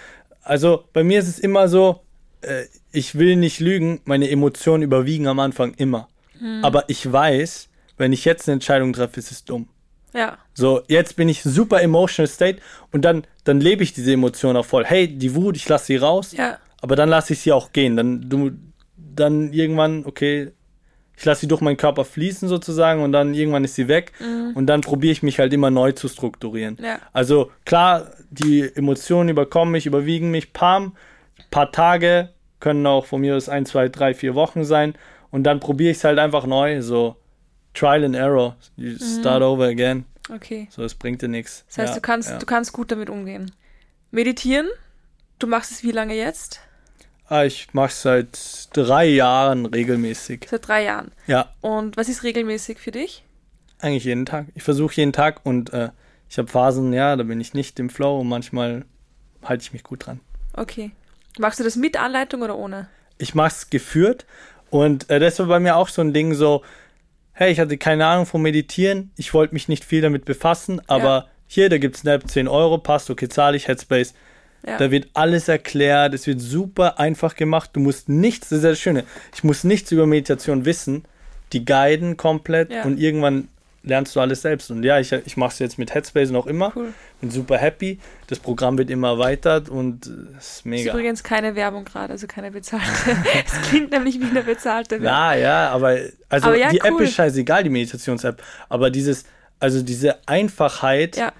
also 0.45 0.85
bei 0.93 1.03
mir 1.05 1.19
ist 1.19 1.29
es 1.29 1.39
immer 1.39 1.69
so, 1.69 2.01
äh, 2.43 2.65
ich 2.93 3.17
will 3.17 3.37
nicht 3.37 3.61
lügen, 3.61 4.01
meine 4.05 4.31
Emotionen 4.31 4.83
überwiegen 4.83 5.27
am 5.27 5.41
Anfang 5.41 5.75
immer. 5.75 6.09
Aber 6.63 6.85
ich 6.89 7.11
weiß, 7.11 7.69
wenn 7.97 8.13
ich 8.13 8.25
jetzt 8.25 8.49
eine 8.49 8.55
Entscheidung 8.55 8.93
treffe, 8.93 9.19
ist 9.19 9.31
es 9.31 9.45
dumm. 9.45 9.69
Ja, 10.13 10.37
So, 10.53 10.83
jetzt 10.89 11.17
bin 11.17 11.29
ich 11.29 11.43
super 11.43 11.81
emotional 11.81 12.29
state 12.29 12.59
und 12.93 13.05
dann, 13.05 13.25
dann 13.45 13.61
lebe 13.61 13.83
ich 13.83 13.93
diese 13.95 14.13
Emotion 14.13 14.57
auch 14.57 14.65
voll. 14.65 14.85
Hey, 14.85 15.09
die 15.09 15.35
Wut, 15.35 15.57
ich 15.57 15.69
lasse 15.69 15.87
sie 15.87 15.97
raus, 15.97 16.33
ja, 16.33 16.59
aber 16.83 16.95
dann 16.97 17.09
lasse 17.09 17.33
ich 17.33 17.41
sie 17.41 17.53
auch 17.53 17.73
gehen. 17.73 17.97
Dann, 17.97 18.29
du, 18.29 18.51
dann 18.97 19.53
irgendwann, 19.53 20.05
okay, 20.07 20.53
ich 21.17 21.25
lasse 21.25 21.43
sie 21.43 21.49
durch 21.49 21.61
meinen 21.61 21.77
Körper 21.77 22.05
fließen 22.05 22.49
sozusagen 22.49 23.03
und 23.03 23.13
dann 23.13 23.35
irgendwann 23.35 23.65
ist 23.65 23.77
sie 23.77 23.89
weg 23.89 24.13
und 24.55 24.67
dann 24.67 24.83
probiere 24.83 25.13
ich 25.13 25.23
mich 25.23 25.39
halt 25.39 25.53
immer 25.53 25.71
neu 25.71 25.93
zu 25.93 26.09
strukturieren. 26.09 26.77
Ja. 26.83 26.99
Also 27.13 27.51
klar, 27.65 28.11
die 28.35 28.63
Emotionen 28.75 29.29
überkommen 29.29 29.73
mich, 29.73 29.87
überwiegen 29.87 30.31
mich, 30.31 30.53
pam, 30.53 30.97
paar 31.51 31.73
Tage, 31.73 32.31
können 32.61 32.87
auch 32.87 33.07
von 33.07 33.21
mir 33.21 33.37
aus 33.37 33.49
ein, 33.49 33.67
zwei, 33.67 33.89
drei, 33.89 34.15
vier 34.15 34.35
Wochen 34.35 34.65
sein 34.65 34.95
und 35.31 35.45
dann 35.45 35.61
probiere 35.61 35.91
ich 35.91 35.99
es 35.99 36.05
halt 36.05 36.19
einfach 36.19 36.47
neu, 36.47 36.81
so 36.83 37.17
Trial 37.75 38.05
and 38.05 38.15
Error, 38.17 38.57
you 38.77 38.97
start 38.99 39.43
over 39.43 39.65
again, 39.67 40.05
okay. 40.33 40.69
so 40.71 40.83
es 40.85 40.95
bringt 40.95 41.23
dir 41.23 41.29
nichts. 41.29 41.65
Das 41.69 41.79
heißt, 41.79 41.89
Ja, 41.91 41.95
du 41.97 42.01
kannst, 42.01 42.31
ja. 42.31 42.39
du 42.39 42.47
kannst 42.47 42.73
gut 42.73 42.91
damit 42.93 43.11
umgehen. 43.11 43.51
Meditieren, 44.11 44.69
du 45.39 45.47
machst 45.47 45.73
es 45.73 45.83
wie 45.83 45.91
lange 45.91 46.15
jetzt? 46.15 46.61
Ah, 47.27 47.45
ich 47.45 47.73
mache 47.73 47.93
seit 47.93 48.39
drei 48.77 49.07
Jahren 49.07 49.67
regelmäßig. 49.67 50.47
Seit 50.49 50.69
drei 50.69 50.85
Jahren. 50.85 51.11
Ja, 51.27 51.53
Und 51.63 51.97
was 51.97 52.09
ist 52.09 52.23
regelmäßig 52.23 52.79
für 52.79 52.91
dich? 52.91 53.25
eigentlich 53.81 54.05
jeden 54.05 54.25
Tag. 54.25 54.47
Ich 54.55 54.63
versuche 54.63 54.95
jeden 54.95 55.13
Tag 55.13 55.41
und 55.45 55.73
äh, 55.75 55.91
ich 56.35 56.39
habe 56.39 56.49
Phasen, 56.49 56.93
ja, 56.93 57.15
da 57.15 57.23
bin 57.23 57.41
ich 57.41 57.55
nicht 57.55 57.79
im 57.79 57.89
Flow 57.89 58.19
und 58.21 58.29
manchmal 58.29 58.85
halte 59.45 59.63
ich 59.63 59.73
mich 59.73 59.85
gut 59.85 60.05
dran. 60.07 60.19
Okay. 60.55 60.91
Machst 61.39 61.61
du 61.61 61.65
das 61.65 61.77
mit 61.77 61.97
Anleitung 61.97 62.43
oder 62.43 62.57
ohne? 62.57 62.89
Ich 63.19 63.37
mache 63.37 63.49
es 63.49 63.71
geführt 63.71 64.27
und 64.69 65.09
äh, 65.11 65.21
das 65.21 65.39
war 65.39 65.47
bei 65.47 65.61
mir 65.61 65.77
auch 65.77 65.89
so 65.89 66.03
ein 66.03 66.13
Ding 66.13 66.35
so, 66.35 66.63
hey, 67.35 67.53
ich 67.53 67.61
hatte 67.61 67.79
keine 67.79 68.05
Ahnung 68.07 68.27
vom 68.27 68.43
Meditieren, 68.43 69.13
ich 69.17 69.33
wollte 69.33 69.55
mich 69.55 69.69
nicht 69.69 69.85
viel 69.85 70.01
damit 70.03 70.25
befassen, 70.25 70.81
aber 70.89 71.05
Ja. 71.05 71.27
hier, 71.47 71.69
da 71.69 71.79
gibt's 71.79 72.01
Snap 72.01 72.29
10 72.29 72.49
Euro, 72.49 72.79
passt, 72.79 73.11
okay, 73.11 73.29
zahle 73.29 73.57
ich, 73.57 73.69
Headspace. 73.69 74.15
Ja. 74.67 74.77
Da 74.79 74.91
wird 74.91 75.09
alles 75.15 75.47
erklärt, 75.47 76.15
es 76.15 76.27
wird 76.27 76.41
super 76.41 76.99
einfach 76.99 77.37
gemacht. 77.37 77.71
Du 77.75 77.81
musst 77.81 78.09
nichts, 78.09 78.49
das 78.49 78.59
ist 78.59 78.65
ja 78.65 78.71
das 78.71 78.81
Schöne, 78.81 79.05
ich 79.37 79.45
muss 79.45 79.63
nichts 79.63 79.93
über 79.93 80.07
Meditation 80.07 80.65
wissen. 80.65 81.05
Die 81.53 81.65
guiden 81.65 82.17
komplett 82.17 82.73
Ja. 82.73 82.83
und 82.83 82.99
irgendwann 82.99 83.47
lernst 83.87 84.17
du 84.17 84.21
alles 84.21 84.43
selbst. 84.43 84.71
Und 84.71 84.83
ja, 84.83 84.99
ich, 84.99 85.13
ich 85.13 85.37
mache 85.37 85.53
es 85.53 85.59
jetzt 85.59 85.79
mit 85.79 85.95
Headspace 85.95 86.31
noch 86.31 86.47
immer. 86.47 86.73
Cool. 86.75 86.93
Bin 87.21 87.31
super 87.31 87.59
happy. 87.59 88.01
Das 88.27 88.39
Programm 88.39 88.79
wird 88.79 88.91
immer 88.91 89.09
erweitert 89.09 89.69
und 89.69 90.07
es 90.07 90.13
ist 90.13 90.57
Ist 90.59 90.67
mega. 90.67 90.93
übrigens 90.93 91.23
keine 91.23 91.55
Werbung 91.55 91.85
gerade, 91.85 92.13
also 92.13 92.27
keine 92.27 92.51
bezahlte. 92.51 92.87
es 93.47 93.69
klingt 93.69 93.91
nämlich 93.93 94.19
wie 94.21 94.25
eine 94.31 94.43
bezahlte 94.43 95.01
Werbung. 95.03 95.07
Ja, 95.07 95.35
ja, 95.35 95.69
aber 95.71 95.99
also 96.29 96.47
Aber 96.49 96.57
ja, 96.57 96.71
die 96.71 96.81
App 96.81 96.93
cool. 96.95 97.03
ist 97.03 97.15
scheißegal, 97.15 97.63
die 97.63 97.71
Meditations-App. 97.71 98.43
Aber 98.69 98.91
dieses, 98.91 99.25
also 99.61 99.83
diese 99.83 100.19
Einfachheit, 100.27 101.17
Ja, 101.17 101.33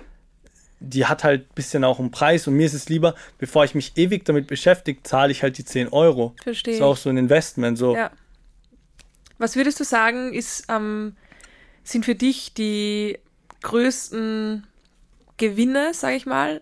die 0.81 1.07
hat 1.07 1.25
halt 1.25 1.43
ein 1.51 1.55
bisschen 1.55 1.83
auch 1.83 1.99
einen 1.99 2.11
Preis. 2.11 2.47
Und 2.47 2.55
mir 2.55 2.67
ist 2.67 2.75
es 2.75 2.91
lieber, 2.91 3.15
bevor 3.39 3.65
ich 3.65 3.75
mich 3.75 3.97
ewig 3.97 4.27
damit 4.27 4.47
beschäftige, 4.49 5.03
zahle 5.03 5.33
ich 5.33 5.43
halt 5.43 5.57
die 5.57 5.65
10 5.65 5.89
Euro. 5.89 6.35
verstehe 6.43 6.75
Ist 6.75 6.79
ich. 6.81 6.85
auch 6.85 6.97
so 6.99 7.09
ein 7.09 7.17
Investment. 7.17 7.79
So. 7.79 7.97
Ja. 7.97 8.11
Was 9.39 9.57
würdest 9.57 9.81
du 9.81 9.85
sagen, 9.85 10.33
ist, 10.35 10.65
ähm, 10.69 11.17
sind 11.85 12.05
für 12.05 12.15
dich 12.15 12.55
die 12.55 13.19
größten 13.63 14.67
Gewinne, 15.37 15.95
sage 15.95 16.17
ich 16.17 16.27
mal, 16.27 16.61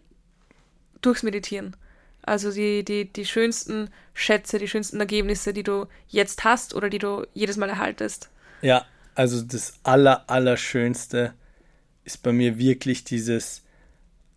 durchs 1.01 1.23
Meditieren? 1.23 1.77
Also 2.23 2.53
die, 2.53 2.85
die, 2.85 3.13
die 3.13 3.27
schönsten 3.27 3.91
Schätze, 4.15 4.59
die 4.59 4.69
schönsten 4.69 5.01
Ergebnisse, 5.01 5.53
die 5.53 5.65
du 5.65 5.87
jetzt 6.09 6.45
hast 6.45 6.75
oder 6.75 6.89
die 6.89 6.99
du 6.99 7.27
jedes 7.35 7.57
Mal 7.57 7.69
erhaltest. 7.69 8.31
Ja, 8.61 8.87
also 9.15 9.43
das 9.43 9.75
aller, 9.83 10.29
allerschönste 10.31 11.35
ist 12.05 12.23
bei 12.23 12.33
mir 12.33 12.59
wirklich 12.59 13.05
dieses, 13.05 13.63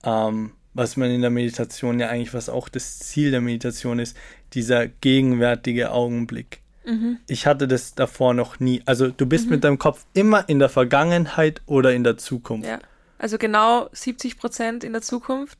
ähm, 0.03 0.51
was 0.73 0.97
man 0.97 1.11
in 1.11 1.21
der 1.21 1.29
Meditation 1.29 1.99
ja 1.99 2.09
eigentlich, 2.09 2.33
was 2.33 2.49
auch 2.49 2.69
das 2.69 2.99
Ziel 2.99 3.31
der 3.31 3.41
Meditation 3.41 3.99
ist, 3.99 4.17
dieser 4.53 4.87
gegenwärtige 4.87 5.91
Augenblick. 5.91 6.61
Ich 7.27 7.47
hatte 7.47 7.67
das 7.67 7.95
davor 7.95 8.33
noch 8.33 8.59
nie. 8.59 8.81
Also 8.85 9.07
du 9.09 9.25
bist 9.25 9.49
mit 9.49 9.63
deinem 9.63 9.79
Kopf 9.79 10.05
immer 10.13 10.47
in 10.47 10.59
der 10.59 10.69
Vergangenheit 10.69 11.61
oder 11.65 11.93
in 11.93 12.03
der 12.03 12.17
Zukunft. 12.17 12.67
Ja. 12.67 12.79
Also 13.17 13.37
genau 13.37 13.89
70 13.93 14.37
Prozent 14.37 14.83
in 14.83 14.93
der 14.93 15.01
Zukunft 15.01 15.57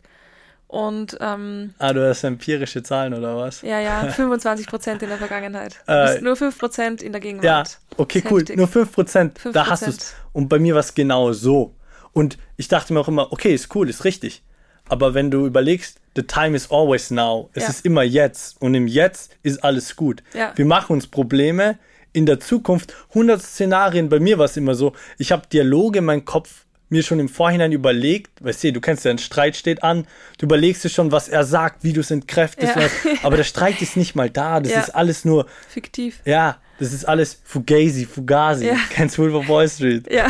und 0.67 1.17
ähm, 1.21 1.73
Ah, 1.79 1.93
du 1.93 2.07
hast 2.07 2.23
empirische 2.23 2.83
Zahlen 2.83 3.13
oder 3.13 3.37
was? 3.37 3.61
ja, 3.61 3.79
ja, 3.79 4.07
25 4.11 4.67
Prozent 4.67 5.01
in 5.03 5.09
der 5.09 5.17
Vergangenheit. 5.17 5.79
Äh, 5.87 6.07
Bist 6.11 6.21
nur 6.23 6.35
5 6.35 6.57
Prozent 6.59 7.01
in 7.01 7.11
der 7.11 7.21
Ja, 7.21 7.31
Gegenwart. 7.31 7.79
okay, 7.97 8.19
Das 8.21 8.25
ist 8.25 8.31
cool. 8.31 8.39
heftig. 8.41 8.57
Nur 8.57 8.67
5%, 8.67 9.31
5%. 9.37 9.51
da 9.51 9.67
hast 9.67 9.85
du 9.85 9.89
es. 9.91 10.13
Und 10.33 10.49
bei 10.49 10.59
mir 10.59 10.73
war 10.73 10.81
es 10.81 10.93
genau 10.93 11.31
so. 11.33 11.73
Und 12.13 12.37
ich 12.57 12.67
dachte 12.67 12.93
mir 12.93 12.99
auch 12.99 13.07
immer, 13.07 13.31
okay, 13.31 13.53
ist 13.53 13.73
cool, 13.75 13.89
ist 13.89 14.03
richtig. 14.05 14.43
Aber 14.87 15.13
wenn 15.13 15.31
du 15.31 15.45
überlegst, 15.45 15.99
the 16.15 16.23
time 16.23 16.55
is 16.55 16.69
always 16.71 17.11
now. 17.11 17.49
Es 17.53 17.63
Ja. 17.63 17.69
ist 17.69 17.85
immer 17.85 18.03
jetzt. 18.03 18.61
Und 18.61 18.75
im 18.75 18.87
Jetzt 18.87 19.35
ist 19.43 19.63
alles 19.63 19.95
gut. 19.95 20.23
Ja. 20.33 20.53
Wir 20.55 20.65
machen 20.65 20.93
uns 20.93 21.07
Probleme 21.07 21.77
in 22.13 22.25
der 22.25 22.39
Zukunft. 22.39 22.93
100 23.09 23.41
Szenarien, 23.41 24.09
bei 24.09 24.19
mir 24.19 24.37
war 24.37 24.45
es 24.45 24.55
immer 24.57 24.75
so, 24.75 24.93
ich 25.17 25.31
habe 25.31 25.47
Dialoge 25.51 25.99
in 25.99 26.05
meinem 26.05 26.23
Kopf 26.25 26.65
mir 26.87 27.01
schon 27.01 27.19
im 27.19 27.27
Vorhinein 27.29 27.71
überlegt, 27.71 28.43
weißt 28.45 28.63
du, 28.65 28.73
du 28.73 28.79
kennst 28.79 29.03
ja, 29.05 29.11
ein 29.11 29.17
Streit 29.17 29.55
steht 29.55 29.81
an, 29.83 30.05
du 30.37 30.45
überlegst 30.45 30.83
dir 30.83 30.89
schon, 30.89 31.11
was 31.11 31.27
er 31.27 31.43
sagt, 31.43 31.83
wie 31.83 31.93
du 31.93 32.01
es 32.01 32.11
entkräftest, 32.11 32.75
Ja. 32.75 32.83
was, 32.83 32.91
aber 33.23 33.37
der 33.37 33.43
Streit 33.43 33.81
ist 33.81 33.97
nicht 33.97 34.15
mal 34.15 34.29
da, 34.29 34.59
das 34.59 34.71
Ja. 34.71 34.81
ist 34.81 34.91
alles 34.95 35.25
nur, 35.25 35.47
Fiktiv. 35.67 36.19
ja, 36.25 36.59
das 36.79 36.93
ist 36.93 37.03
alles 37.05 37.41
Fugazi, 37.43 38.05
Fugazi. 38.05 38.67
Ja. 38.67 38.77
Kennst 38.91 39.17
Wolf 39.17 39.33
of 39.33 39.49
Wall 39.49 39.67
Street? 39.67 40.09
Ja, 40.13 40.27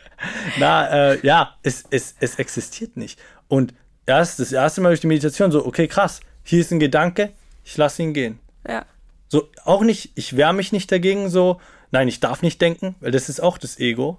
Na, 0.58 1.12
äh, 1.12 1.18
ja, 1.22 1.56
es, 1.62 1.84
es, 1.90 2.14
es 2.20 2.36
existiert 2.36 2.96
nicht. 2.96 3.20
Und 3.46 3.74
erst 4.08 4.40
das 4.40 4.52
erste 4.52 4.80
Mal 4.80 4.88
durch 4.90 5.00
die 5.00 5.06
Meditation 5.06 5.52
so, 5.52 5.64
okay, 5.66 5.86
krass, 5.86 6.20
hier 6.42 6.60
ist 6.60 6.72
ein 6.72 6.80
Gedanke, 6.80 7.32
ich 7.64 7.76
lasse 7.76 8.02
ihn 8.02 8.14
gehen. 8.14 8.38
ja, 8.66 8.84
So, 9.28 9.48
auch 9.64 9.82
nicht, 9.82 10.12
ich 10.14 10.36
wehre 10.36 10.54
mich 10.54 10.72
nicht 10.72 10.90
dagegen, 10.90 11.28
so, 11.28 11.60
nein, 11.90 12.08
ich 12.08 12.18
darf 12.20 12.42
nicht 12.42 12.60
denken, 12.60 12.94
weil 13.00 13.10
das 13.10 13.28
ist 13.28 13.40
auch 13.40 13.58
das 13.58 13.78
Ego. 13.78 14.18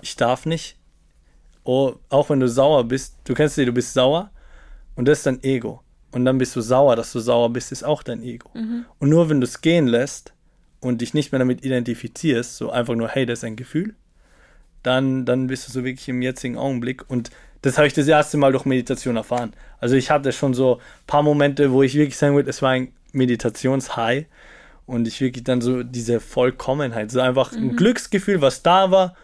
Ich 0.00 0.16
darf 0.16 0.46
nicht. 0.46 0.76
Oh, 1.64 1.92
auch 2.08 2.30
wenn 2.30 2.40
du 2.40 2.48
sauer 2.48 2.84
bist, 2.84 3.16
du 3.24 3.34
kennst 3.34 3.58
dich, 3.58 3.66
du 3.66 3.72
bist 3.72 3.92
sauer 3.92 4.30
und 4.96 5.06
das 5.06 5.18
ist 5.18 5.26
dein 5.26 5.42
Ego. 5.44 5.82
Und 6.12 6.24
dann 6.24 6.38
bist 6.38 6.56
du 6.56 6.62
sauer, 6.62 6.96
dass 6.96 7.12
du 7.12 7.20
sauer 7.20 7.50
bist, 7.50 7.70
ist 7.70 7.84
auch 7.84 8.02
dein 8.02 8.22
Ego. 8.22 8.50
Und 8.98 9.10
nur 9.10 9.28
wenn 9.28 9.40
du 9.40 9.46
es 9.46 9.60
gehen 9.60 9.86
lässt 9.86 10.32
und 10.80 11.02
dich 11.02 11.12
nicht 11.12 11.30
mehr 11.30 11.38
damit 11.38 11.62
identifizierst, 11.64 12.56
so 12.56 12.70
einfach 12.70 12.94
nur, 12.94 13.08
hey, 13.08 13.26
das 13.26 13.40
ist 13.40 13.44
ein 13.44 13.56
Gefühl, 13.56 13.94
dann, 14.82 15.26
dann 15.26 15.46
bist 15.48 15.68
du 15.68 15.72
so 15.72 15.84
wirklich 15.84 16.08
im 16.08 16.22
jetzigen 16.22 16.56
Augenblick. 16.56 17.08
Und 17.10 17.30
das 17.62 17.76
habe 17.76 17.86
ich 17.86 17.94
das 17.94 18.06
erste 18.08 18.36
Mal 18.36 18.52
durch 18.52 18.64
Meditation 18.64 19.16
erfahren. 19.16 19.52
Also 19.80 19.94
ich 19.96 20.10
hatte 20.10 20.32
schon 20.32 20.54
so 20.54 20.76
ein 20.76 21.06
paar 21.06 21.22
Momente, 21.22 21.72
wo 21.72 21.82
ich 21.82 21.94
wirklich 21.94 22.16
sagen 22.16 22.34
würde, 22.34 22.50
es 22.50 22.62
war 22.62 22.70
ein 22.70 22.92
Meditationshigh. 23.12 24.26
Und 24.86 25.06
ich 25.06 25.20
wirklich 25.20 25.44
dann 25.44 25.60
so 25.60 25.84
diese 25.84 26.18
Vollkommenheit, 26.18 27.12
so 27.12 27.20
einfach 27.20 27.52
ein 27.52 27.76
Glücksgefühl, 27.76 28.40
was 28.40 28.62
da 28.64 28.90
war, 28.90 29.14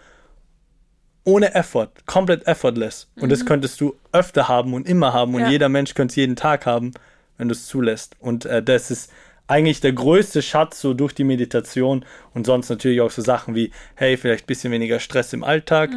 ohne 1.24 1.54
Effort, 1.56 1.88
komplett 2.06 2.46
effortless. 2.46 3.08
Und 3.16 3.32
das 3.32 3.44
könntest 3.46 3.80
du 3.80 3.96
öfter 4.12 4.46
haben 4.46 4.74
und 4.74 4.88
immer 4.88 5.12
haben. 5.12 5.34
Und 5.34 5.40
Ja. 5.40 5.48
jeder 5.48 5.68
Mensch 5.68 5.94
könnte 5.94 6.12
es 6.12 6.16
jeden 6.16 6.36
Tag 6.36 6.66
haben, 6.66 6.92
wenn 7.36 7.48
du 7.48 7.52
es 7.52 7.66
zulässt. 7.66 8.14
Und 8.20 8.44
äh, 8.46 8.62
das 8.62 8.92
ist 8.92 9.10
eigentlich 9.48 9.80
der 9.80 9.92
größte 9.92 10.40
Schatz 10.40 10.80
so 10.80 10.94
durch 10.94 11.12
die 11.14 11.24
Meditation 11.24 12.04
und 12.32 12.46
sonst 12.46 12.68
natürlich 12.68 13.00
auch 13.00 13.10
so 13.10 13.22
Sachen 13.22 13.56
wie, 13.56 13.72
hey, 13.96 14.16
vielleicht 14.16 14.44
ein 14.44 14.46
bisschen 14.46 14.72
weniger 14.72 15.00
Stress 15.00 15.32
im 15.32 15.42
Alltag 15.42 15.90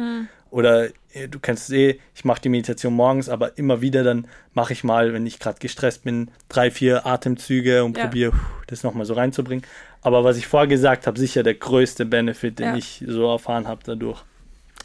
oder 0.50 0.88
äh, 1.12 1.28
du 1.28 1.38
kennst 1.38 1.64
es 1.64 1.70
eh, 1.74 2.00
ich 2.14 2.24
mache 2.24 2.40
die 2.42 2.48
Meditation 2.48 2.92
morgens, 2.94 3.28
aber 3.28 3.56
immer 3.58 3.80
wieder 3.80 4.02
dann 4.04 4.26
mache 4.54 4.72
ich 4.72 4.84
mal, 4.84 5.12
wenn 5.12 5.26
ich 5.26 5.38
gerade 5.38 5.58
gestresst 5.58 6.04
bin, 6.04 6.30
drei, 6.48 6.70
vier 6.70 7.06
Atemzüge 7.06 7.84
und 7.84 7.96
Ja. 7.96 8.04
probiere 8.04 8.32
das 8.66 8.82
nochmal 8.82 9.06
so 9.06 9.14
reinzubringen. 9.14 9.64
Aber 10.02 10.24
was 10.24 10.36
ich 10.36 10.46
vorher 10.46 10.66
gesagt 10.68 11.06
habe, 11.06 11.18
sicher 11.18 11.42
der 11.42 11.54
größte 11.54 12.04
Benefit, 12.06 12.58
den 12.58 12.66
Ja. 12.70 12.76
ich 12.76 13.04
so 13.06 13.30
erfahren 13.30 13.68
habe 13.68 13.82
dadurch. 13.84 14.22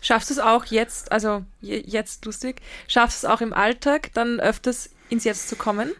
Schaffst 0.01 0.29
du 0.29 0.33
es 0.35 0.39
auch 0.39 0.65
jetzt, 0.65 1.11
also 1.11 1.43
je- 1.61 1.83
jetzt 1.85 2.25
lustig, 2.25 2.61
schaffst 2.87 3.23
du 3.23 3.27
es 3.27 3.33
auch 3.33 3.41
im 3.41 3.53
Alltag, 3.53 4.11
dann 4.13 4.39
öfters 4.39 4.89
ins 5.09 5.23
Jetzt 5.23 5.47
zu 5.49 5.55
kommen? 5.55 5.91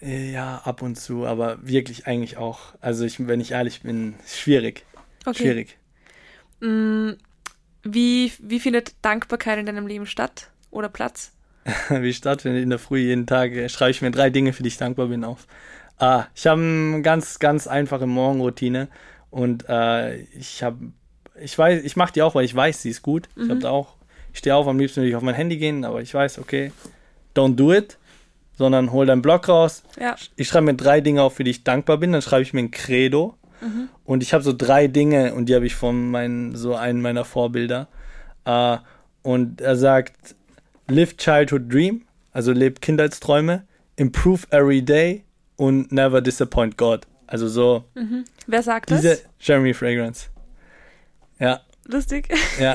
Ja, 0.00 0.60
ab 0.64 0.82
und 0.82 0.96
zu, 0.96 1.26
aber 1.26 1.58
wirklich 1.62 2.06
eigentlich 2.06 2.36
auch. 2.36 2.60
Also 2.80 3.04
ich, 3.04 3.26
wenn 3.26 3.40
ich 3.40 3.52
ehrlich 3.52 3.82
bin, 3.82 4.14
schwierig. 4.26 4.84
Okay. 5.26 5.38
Schwierig. 5.42 5.78
Wie, 7.82 8.32
wie 8.40 8.60
findet 8.60 8.94
Dankbarkeit 9.02 9.58
in 9.58 9.66
deinem 9.66 9.86
Leben 9.86 10.06
statt 10.06 10.50
oder 10.70 10.88
Platz? 10.88 11.32
Wie 11.90 12.12
stattfindet 12.12 12.62
in 12.62 12.70
der 12.70 12.78
Früh 12.78 12.98
jeden 12.98 13.26
Tag, 13.26 13.52
äh, 13.52 13.68
schreibe 13.68 13.90
ich 13.90 14.02
mir 14.02 14.10
drei 14.10 14.30
Dinge, 14.30 14.52
für 14.52 14.62
die 14.62 14.68
ich 14.68 14.78
dankbar 14.78 15.08
bin, 15.08 15.24
auf. 15.24 15.46
Ah, 15.98 16.24
ich 16.34 16.46
habe 16.46 16.60
eine 16.60 17.02
ganz, 17.02 17.38
ganz 17.38 17.66
einfache 17.66 18.06
Morgenroutine 18.06 18.88
und 19.30 19.68
äh, 19.68 20.16
ich 20.16 20.62
habe, 20.62 20.78
ich 21.40 21.58
weiß, 21.58 21.82
ich 21.84 21.96
mache 21.96 22.12
die 22.12 22.22
auch, 22.22 22.34
weil 22.34 22.44
ich 22.44 22.54
weiß, 22.54 22.82
sie 22.82 22.90
ist 22.90 23.02
gut. 23.02 23.28
Ich 23.36 23.50
habe 23.50 23.60
da 23.60 23.70
auch, 23.70 23.96
ich 24.32 24.38
stehe 24.38 24.54
auf, 24.54 24.66
am 24.66 24.78
liebsten 24.78 25.00
würde 25.00 25.10
ich 25.10 25.16
auf 25.16 25.22
mein 25.22 25.34
Handy 25.34 25.56
gehen, 25.56 25.84
aber 25.84 26.00
ich 26.00 26.14
weiß, 26.14 26.38
okay, 26.38 26.72
don't 27.34 27.56
do 27.56 27.72
it, 27.72 27.98
sondern 28.56 28.92
hol 28.92 29.06
deinen 29.06 29.22
Blog 29.22 29.48
raus, 29.48 29.82
Ja, 30.00 30.16
ich 30.36 30.48
schreibe 30.48 30.66
mir 30.66 30.74
drei 30.74 31.00
Dinge 31.00 31.22
auf, 31.22 31.34
für 31.34 31.44
die 31.44 31.50
ich 31.50 31.64
dankbar 31.64 31.98
bin. 31.98 32.12
Dann 32.12 32.22
schreibe 32.22 32.42
ich 32.42 32.52
mir 32.52 32.60
ein 32.60 32.70
Credo. 32.70 33.34
Und 34.04 34.22
ich 34.22 34.32
habe 34.34 34.44
so 34.44 34.52
drei 34.52 34.86
Dinge 34.86 35.34
und 35.34 35.48
die 35.48 35.54
habe 35.54 35.66
ich 35.66 35.74
von 35.74 36.10
meinen, 36.10 36.56
so 36.56 36.74
einen 36.74 37.00
meiner 37.00 37.24
Vorbilder. 37.24 37.88
Äh, 38.44 38.78
und 39.22 39.60
er 39.60 39.76
sagt, 39.76 40.36
live 40.88 41.16
childhood 41.16 41.72
dream, 41.72 42.02
also 42.32 42.52
lebt 42.52 42.82
Kindheitsträume, 42.82 43.64
improve 43.96 44.46
every 44.50 44.82
day 44.82 45.24
und 45.56 45.92
never 45.92 46.20
disappoint 46.20 46.76
God. 46.76 47.06
Also 47.26 47.48
so 47.48 47.84
wer 48.46 48.62
sagt 48.62 48.90
diese 48.90 49.08
das? 49.08 49.24
Jeremy 49.40 49.74
Fragrance. 49.74 50.28
Ja, 51.38 51.60
Lustig. 51.88 52.28
ja. 52.60 52.74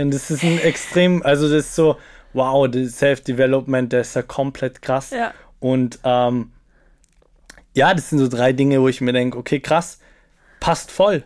Und 0.00 0.12
das 0.12 0.30
ist 0.30 0.42
ein 0.42 0.58
extrem, 0.58 1.22
also 1.22 1.48
das 1.48 1.66
ist 1.66 1.74
so, 1.74 1.96
wow, 2.32 2.68
das 2.68 2.98
Self-Development, 2.98 3.92
das 3.92 4.08
ist 4.08 4.16
ja 4.16 4.22
komplett 4.22 4.82
krass. 4.82 5.10
Ja. 5.10 5.32
Und 5.60 5.98
ähm, 6.04 6.52
ja, 7.74 7.92
das 7.92 8.08
sind 8.08 8.18
so 8.18 8.28
drei 8.28 8.54
Dinge, 8.54 8.80
wo 8.80 8.88
ich 8.88 9.02
mir 9.02 9.12
denke, 9.12 9.36
okay, 9.36 9.60
krass, 9.60 9.98
passt 10.60 10.90
voll. 10.90 11.24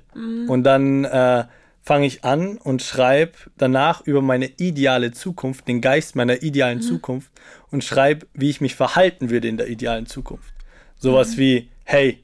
Und 0.48 0.64
dann 0.64 1.04
äh, 1.04 1.44
fange 1.80 2.06
ich 2.06 2.24
an 2.24 2.58
und 2.58 2.82
schreibe 2.82 3.32
danach 3.56 4.02
über 4.06 4.22
meine 4.22 4.46
ideale 4.58 5.12
Zukunft, 5.12 5.66
den 5.66 5.80
Geist 5.80 6.14
meiner 6.14 6.42
idealen 6.42 6.80
Zukunft 6.82 7.30
und 7.70 7.82
schreibe, 7.84 8.26
wie 8.34 8.50
ich 8.50 8.60
mich 8.60 8.74
verhalten 8.74 9.30
würde 9.30 9.48
in 9.48 9.56
der 9.56 9.68
idealen 9.68 10.06
Zukunft. 10.06 10.52
Sowas 10.96 11.38
wie, 11.38 11.68
hey, 11.84 12.22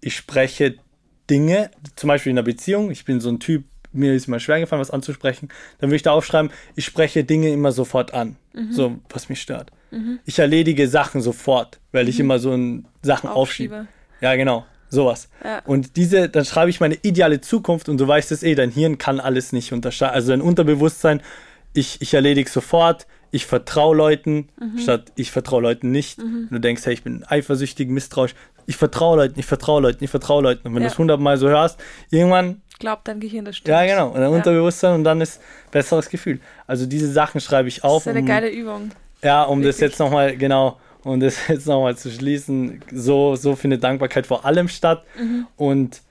ich 0.00 0.16
spreche 0.16 0.74
Dinge, 1.30 1.70
zum 1.94 2.08
Beispiel 2.08 2.30
in 2.30 2.38
einer 2.38 2.44
Beziehung, 2.44 2.90
ich 2.90 3.04
bin 3.04 3.20
so 3.20 3.28
ein 3.28 3.40
Typ, 3.40 3.64
mir 3.92 4.12
ist 4.12 4.26
mal 4.26 4.40
schwer 4.40 4.60
gefallen, 4.60 4.80
was 4.80 4.90
anzusprechen, 4.90 5.48
dann 5.78 5.88
würde 5.88 5.96
ich 5.96 6.02
da 6.02 6.12
aufschreiben, 6.12 6.50
ich 6.74 6.84
spreche 6.84 7.24
Dinge 7.24 7.50
immer 7.50 7.72
sofort 7.72 8.12
an, 8.12 8.36
so 8.70 8.98
was 9.08 9.28
mich 9.28 9.40
stört. 9.40 9.70
Ich 10.24 10.38
erledige 10.38 10.88
Sachen 10.88 11.20
sofort, 11.22 11.80
weil 11.92 12.08
ich 12.08 12.20
immer 12.20 12.38
so 12.38 12.50
Sachen 13.02 13.30
aufschiebe. 13.30 13.76
Aufschiebe. 13.76 13.88
Ja, 14.20 14.34
genau, 14.34 14.66
sowas. 14.88 15.28
Ja. 15.44 15.62
Und 15.64 15.96
diese, 15.96 16.28
dann 16.28 16.44
schreibe 16.44 16.70
ich 16.70 16.80
meine 16.80 16.96
ideale 17.02 17.40
Zukunft 17.40 17.88
und 17.88 17.98
du 17.98 18.06
weißt 18.06 18.32
es 18.32 18.42
eh, 18.42 18.54
dein 18.54 18.70
Hirn 18.70 18.98
kann 18.98 19.20
alles 19.20 19.52
nicht 19.52 19.72
unterscheiden, 19.72 20.14
also 20.14 20.30
dein 20.30 20.40
Unterbewusstsein, 20.40 21.20
ich, 21.74 22.00
ich 22.00 22.14
erledige 22.14 22.48
sofort, 22.48 23.06
ich 23.30 23.46
vertraue 23.46 23.96
Leuten, 23.96 24.48
mhm. 24.58 24.78
statt 24.78 25.12
ich 25.16 25.30
vertraue 25.30 25.62
Leuten 25.62 25.90
nicht. 25.90 26.18
Mhm. 26.18 26.48
du 26.50 26.58
denkst, 26.58 26.86
hey, 26.86 26.94
ich 26.94 27.02
bin 27.02 27.24
eifersüchtig, 27.26 27.88
misstrauisch. 27.88 28.34
Ich 28.66 28.76
vertraue 28.76 29.16
Leuten, 29.16 29.38
ich 29.38 29.46
vertraue 29.46 29.80
Leuten, 29.80 30.02
ich 30.02 30.10
vertraue 30.10 30.42
Leuten. 30.42 30.66
Und 30.66 30.74
wenn 30.74 30.82
ja. 30.82 30.88
du 30.88 30.92
es 30.92 30.98
hundertmal 30.98 31.36
so 31.36 31.48
hörst, 31.48 31.78
irgendwann. 32.10 32.62
Glaubt 32.78 33.06
dein 33.06 33.20
Gehirn, 33.20 33.44
das 33.44 33.58
stimmt. 33.58 33.68
Ja, 33.68 33.86
genau. 33.86 34.08
Und 34.08 34.14
dein 34.14 34.30
ja. 34.30 34.36
Unterbewusstsein 34.36 34.94
und 34.94 35.04
dann 35.04 35.20
ist 35.20 35.40
besseres 35.70 36.08
Gefühl. 36.08 36.40
Also 36.66 36.86
diese 36.86 37.10
Sachen 37.10 37.40
schreibe 37.40 37.68
ich 37.68 37.84
auf. 37.84 38.04
Das 38.04 38.12
ist 38.12 38.16
eine 38.16 38.20
um, 38.20 38.26
geile 38.26 38.50
Übung. 38.50 38.90
Ja, 39.22 39.44
um 39.44 39.58
Wirklich. 39.58 39.76
das 39.76 39.80
jetzt 39.80 39.98
nochmal, 40.00 40.36
genau, 40.36 40.78
um 41.06 41.20
das 41.20 41.36
jetzt 41.48 41.66
nochmal 41.66 41.96
zu 41.96 42.10
schließen, 42.10 42.80
so, 42.92 43.36
so 43.36 43.56
findet 43.56 43.84
Dankbarkeit 43.84 44.26
vor 44.26 44.44
allem 44.44 44.68
statt. 44.68 45.04
Mhm. 45.18 45.46
Und 45.56 46.02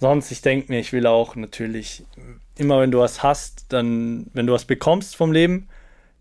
sonst, 0.00 0.30
ich 0.30 0.40
denke 0.40 0.72
mir, 0.72 0.80
ich 0.80 0.92
will 0.92 1.06
auch 1.06 1.36
natürlich, 1.36 2.04
immer 2.56 2.80
wenn 2.80 2.90
du 2.90 2.98
was 2.98 3.22
hast, 3.22 3.66
dann, 3.68 4.26
wenn 4.32 4.46
du 4.46 4.52
was 4.52 4.64
bekommst 4.64 5.16
vom 5.16 5.32
Leben, 5.32 5.68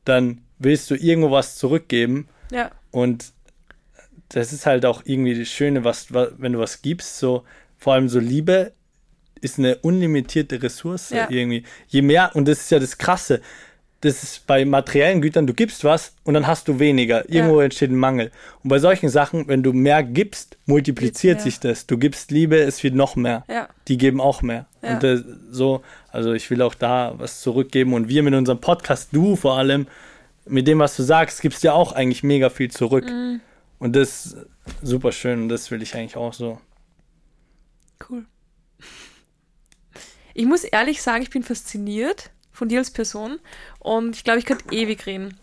dann 0.03 0.41
willst 0.59 0.91
du 0.91 0.95
irgendwo 0.95 1.31
was 1.31 1.55
zurückgeben. 1.55 2.27
Ja. 2.51 2.71
Und 2.91 3.31
das 4.29 4.51
ist 4.51 4.65
halt 4.65 4.85
auch 4.85 5.03
irgendwie 5.05 5.39
das 5.39 5.47
Schöne, 5.47 5.83
was, 5.83 6.11
wenn 6.11 6.53
du 6.53 6.59
was 6.59 6.81
gibst, 6.81 7.19
so 7.19 7.43
vor 7.77 7.93
allem 7.93 8.09
so 8.09 8.19
Liebe 8.19 8.73
ist 9.39 9.59
eine 9.59 9.77
unlimitierte 9.77 10.61
Ressource 10.61 11.11
ja. 11.11 11.29
irgendwie. 11.29 11.63
Je 11.87 12.01
mehr, 12.01 12.31
und 12.33 12.47
das 12.47 12.61
ist 12.61 12.71
ja 12.71 12.79
das 12.79 12.97
Krasse, 12.97 13.41
das 14.01 14.21
ist 14.21 14.45
bei 14.45 14.63
materiellen 14.63 15.21
Gütern, 15.21 15.47
du 15.47 15.53
gibst 15.53 15.83
was 15.83 16.13
und 16.23 16.35
dann 16.35 16.45
hast 16.45 16.67
du 16.67 16.79
weniger. 16.79 17.27
Irgendwo 17.29 17.59
ja. 17.59 17.65
entsteht 17.65 17.89
ein 17.89 17.95
Mangel. 17.95 18.31
Und 18.63 18.69
bei 18.69 18.77
solchen 18.77 19.09
Sachen, 19.09 19.47
wenn 19.47 19.63
du 19.63 19.73
mehr 19.73 20.03
gibst, 20.03 20.57
multipliziert 20.67 21.41
sich 21.41 21.59
das. 21.59 21.87
Du 21.87 21.97
gibst 21.97 22.29
Liebe, 22.29 22.57
es 22.57 22.83
wird 22.83 22.93
noch 22.93 23.15
mehr. 23.15 23.43
Ja. 23.47 23.69
Die 23.87 23.97
geben 23.97 24.21
auch 24.21 24.43
mehr. 24.43 24.67
Ja. 24.83 24.93
Und 24.93 25.03
äh, 25.03 25.23
so, 25.49 25.81
also 26.11 26.33
ich 26.33 26.49
will 26.51 26.61
auch 26.61 26.75
da 26.75 27.15
was 27.17 27.41
zurückgeben. 27.41 27.93
Und 27.93 28.07
wir 28.07 28.21
mit 28.21 28.35
unserem 28.35 28.61
Podcast, 28.61 29.09
du 29.13 29.35
vor 29.35 29.57
allem, 29.57 29.87
mit 30.45 30.67
dem, 30.67 30.77
was 30.77 30.95
du 30.95 31.01
sagst, 31.01 31.41
gibst 31.41 31.63
ja 31.63 31.73
auch 31.73 31.91
eigentlich 31.91 32.21
mega 32.21 32.51
viel 32.51 32.69
zurück. 32.69 33.05
Mhm. 33.05 33.41
Und 33.79 33.95
das 33.95 34.27
ist 34.27 34.37
super 34.83 35.11
schön 35.11 35.43
und 35.43 35.49
das 35.49 35.71
will 35.71 35.81
ich 35.81 35.95
eigentlich 35.95 36.17
auch 36.17 36.33
so. 36.33 36.59
Cool. 38.07 38.25
Ich 40.35 40.45
muss 40.45 40.63
ehrlich 40.63 41.01
sagen, 41.01 41.23
ich 41.23 41.31
bin 41.31 41.41
fasziniert 41.41 42.29
von 42.57 42.69
dir 42.69 42.79
als 42.79 42.91
Person 42.91 43.39
und 43.79 44.15
ich 44.15 44.23
glaube, 44.23 44.39
ich 44.39 44.45
könnte 44.45 44.73
ewig 44.73 45.05
reden. 45.05 45.39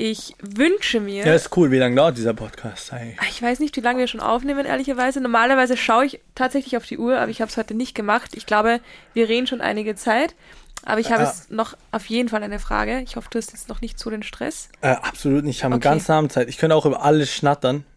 Ich 0.00 0.36
wünsche 0.40 1.00
mir. 1.00 1.26
Ja, 1.26 1.34
ist 1.34 1.56
cool. 1.56 1.72
Wie 1.72 1.78
lange 1.78 1.96
dauert 1.96 2.16
dieser 2.16 2.32
Podcast 2.32 2.92
eigentlich? 2.92 3.20
Ah, 3.20 3.24
ich 3.28 3.42
weiß 3.42 3.58
nicht, 3.58 3.76
wie 3.76 3.80
lange 3.80 3.98
wir 3.98 4.06
schon 4.06 4.20
aufnehmen, 4.20 4.64
ehrlicherweise. 4.64 5.20
Normalerweise 5.20 5.76
schaue 5.76 6.06
ich 6.06 6.20
tatsächlich 6.36 6.76
auf 6.76 6.86
die 6.86 6.98
Uhr, 6.98 7.18
aber 7.18 7.32
ich 7.32 7.40
habe 7.40 7.50
es 7.50 7.56
heute 7.56 7.74
nicht 7.74 7.96
gemacht. 7.96 8.36
Ich 8.36 8.46
glaube, 8.46 8.80
wir 9.12 9.28
reden 9.28 9.48
schon 9.48 9.60
einige 9.60 9.96
Zeit. 9.96 10.36
Aber 10.84 11.00
ich 11.00 11.10
habe 11.10 11.24
jetzt 11.24 11.50
noch 11.50 11.76
auf 11.90 12.06
jeden 12.06 12.28
Fall 12.28 12.44
eine 12.44 12.60
Frage. 12.60 13.00
Ich 13.00 13.16
hoffe, 13.16 13.28
du 13.28 13.38
hast 13.38 13.50
jetzt 13.52 13.68
noch 13.68 13.80
nicht 13.80 13.98
so 13.98 14.08
den 14.08 14.22
Stress. 14.22 14.68
Äh, 14.80 14.90
absolut 14.90 15.44
nicht. 15.44 15.56
Ich 15.56 15.64
habe 15.64 15.74
okay. 15.74 15.88
ganz 15.88 16.08
Abend 16.08 16.30
Zeit. 16.30 16.48
Ich 16.48 16.58
könnte 16.58 16.76
auch 16.76 16.86
über 16.86 17.02
alles 17.02 17.32
schnattern. 17.32 17.84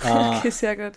Ah, 0.00 0.38
okay, 0.38 0.50
sehr 0.50 0.76
gut. 0.76 0.92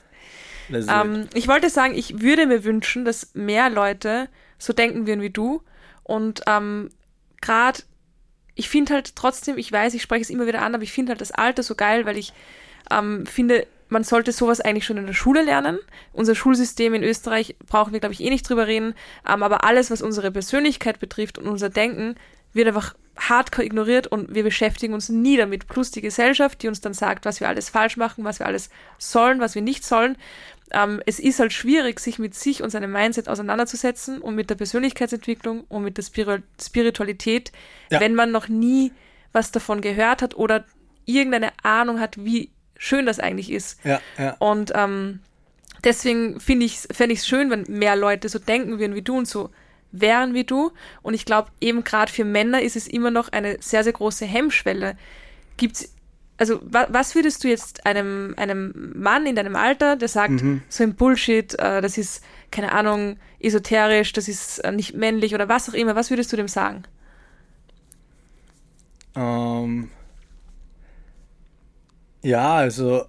Ähm, 0.69 1.27
ich 1.33 1.47
wollte 1.47 1.71
sagen, 1.71 1.95
ich 1.95 2.21
würde 2.21 2.45
mir 2.45 2.63
wünschen, 2.63 3.03
dass 3.03 3.33
mehr 3.33 3.67
Leute 3.71 4.29
so 4.59 4.73
denken 4.73 5.07
würden 5.07 5.21
wie 5.21 5.31
du. 5.31 5.63
Und 6.11 6.41
ähm, 6.45 6.89
gerade, 7.39 7.83
ich 8.53 8.67
finde 8.67 8.95
halt 8.95 9.15
trotzdem, 9.15 9.57
ich 9.57 9.71
weiß, 9.71 9.93
ich 9.93 10.01
spreche 10.01 10.23
es 10.23 10.29
immer 10.29 10.45
wieder 10.45 10.61
an, 10.61 10.75
aber 10.75 10.83
ich 10.83 10.91
finde 10.91 11.11
halt 11.11 11.21
das 11.21 11.31
Alter 11.31 11.63
so 11.63 11.73
geil, 11.73 12.05
weil 12.05 12.17
ich 12.17 12.33
ähm, 12.91 13.25
finde, 13.25 13.65
man 13.87 14.03
sollte 14.03 14.33
sowas 14.33 14.59
eigentlich 14.59 14.85
schon 14.85 14.97
in 14.97 15.05
der 15.05 15.13
Schule 15.13 15.41
lernen. 15.41 15.79
Unser 16.11 16.35
Schulsystem 16.35 16.93
in 16.93 17.03
Österreich 17.03 17.55
brauchen 17.65 17.93
wir, 17.93 18.01
glaube 18.01 18.11
ich, 18.11 18.19
eh 18.19 18.29
nicht 18.29 18.49
drüber 18.49 18.67
reden. 18.67 18.93
Ähm, 19.25 19.41
aber 19.41 19.63
alles, 19.63 19.89
was 19.89 20.01
unsere 20.01 20.31
Persönlichkeit 20.31 20.99
betrifft 20.99 21.37
und 21.37 21.47
unser 21.47 21.69
Denken, 21.69 22.15
wird 22.51 22.67
einfach 22.67 22.93
hardcore 23.17 23.65
ignoriert 23.65 24.07
und 24.07 24.35
wir 24.35 24.43
beschäftigen 24.43 24.93
uns 24.93 25.07
nie 25.07 25.37
damit. 25.37 25.69
Plus 25.69 25.91
die 25.91 26.01
Gesellschaft, 26.01 26.61
die 26.61 26.67
uns 26.67 26.81
dann 26.81 26.93
sagt, 26.93 27.23
was 27.23 27.39
wir 27.39 27.47
alles 27.47 27.69
falsch 27.69 27.95
machen, 27.95 28.25
was 28.25 28.39
wir 28.39 28.47
alles 28.47 28.69
sollen, 28.97 29.39
was 29.39 29.55
wir 29.55 29.61
nicht 29.61 29.85
sollen. 29.85 30.17
Ähm, 30.73 31.01
es 31.05 31.19
ist 31.19 31.39
halt 31.39 31.53
schwierig, 31.53 31.99
sich 31.99 32.19
mit 32.19 32.35
sich 32.35 32.63
und 32.63 32.69
seinem 32.69 32.91
Mindset 32.91 33.27
auseinanderzusetzen 33.27 34.19
und 34.19 34.35
mit 34.35 34.49
der 34.49 34.55
Persönlichkeitsentwicklung 34.55 35.65
und 35.69 35.83
mit 35.83 35.97
der 35.97 36.03
Spir 36.03 36.41
Spiritualität, 36.61 37.51
ja. 37.89 37.99
wenn 37.99 38.15
man 38.15 38.31
noch 38.31 38.47
nie 38.47 38.91
was 39.33 39.51
davon 39.51 39.81
gehört 39.81 40.21
hat 40.21 40.35
oder 40.35 40.65
irgendeine 41.05 41.51
Ahnung 41.63 41.99
hat, 41.99 42.23
wie 42.23 42.51
schön 42.77 43.05
das 43.05 43.19
eigentlich 43.19 43.51
ist. 43.51 43.83
Ja, 43.85 44.01
ja. 44.17 44.35
Und 44.39 44.71
ähm, 44.75 45.19
deswegen 45.83 46.39
finde 46.39 46.65
ich 46.65 46.79
fände 46.91 47.13
ich 47.13 47.19
es 47.19 47.27
schön, 47.27 47.49
wenn 47.49 47.65
mehr 47.67 47.95
Leute 47.95 48.29
so 48.29 48.39
denken 48.39 48.79
würden 48.79 48.95
wie 48.95 49.01
du 49.01 49.17
und 49.17 49.27
so 49.27 49.49
wären 49.91 50.33
wie 50.33 50.43
du. 50.43 50.71
Und 51.01 51.13
ich 51.13 51.25
glaube, 51.25 51.51
eben 51.59 51.83
gerade 51.83 52.11
für 52.11 52.25
Männer 52.25 52.61
ist 52.61 52.75
es 52.75 52.87
immer 52.87 53.11
noch 53.11 53.29
eine 53.29 53.57
sehr, 53.61 53.83
sehr 53.83 53.93
große 53.93 54.25
Hemmschwelle. 54.25 54.97
Gibt's, 55.57 55.93
also 56.41 56.59
wa 56.63 56.87
was 56.89 57.13
würdest 57.13 57.43
du 57.43 57.49
jetzt 57.49 57.85
einem, 57.85 58.33
einem 58.35 58.93
Mann 58.95 59.27
in 59.27 59.35
deinem 59.35 59.55
Alter, 59.55 59.95
der 59.95 60.07
sagt, 60.07 60.41
mhm. 60.41 60.63
so 60.69 60.81
ein 60.81 60.95
Bullshit, 60.95 61.53
äh, 61.59 61.81
das 61.81 61.99
ist, 61.99 62.23
keine 62.49 62.71
Ahnung, 62.71 63.17
esoterisch, 63.39 64.11
das 64.11 64.27
ist 64.27 64.57
äh, 64.57 64.71
nicht 64.71 64.95
männlich 64.95 65.35
oder 65.35 65.47
was 65.49 65.69
auch 65.69 65.75
immer, 65.75 65.95
was 65.95 66.09
würdest 66.09 66.33
du 66.33 66.37
dem 66.37 66.47
sagen? 66.47 66.81
Ähm, 69.15 69.91
ja, 72.23 72.55
also 72.55 73.03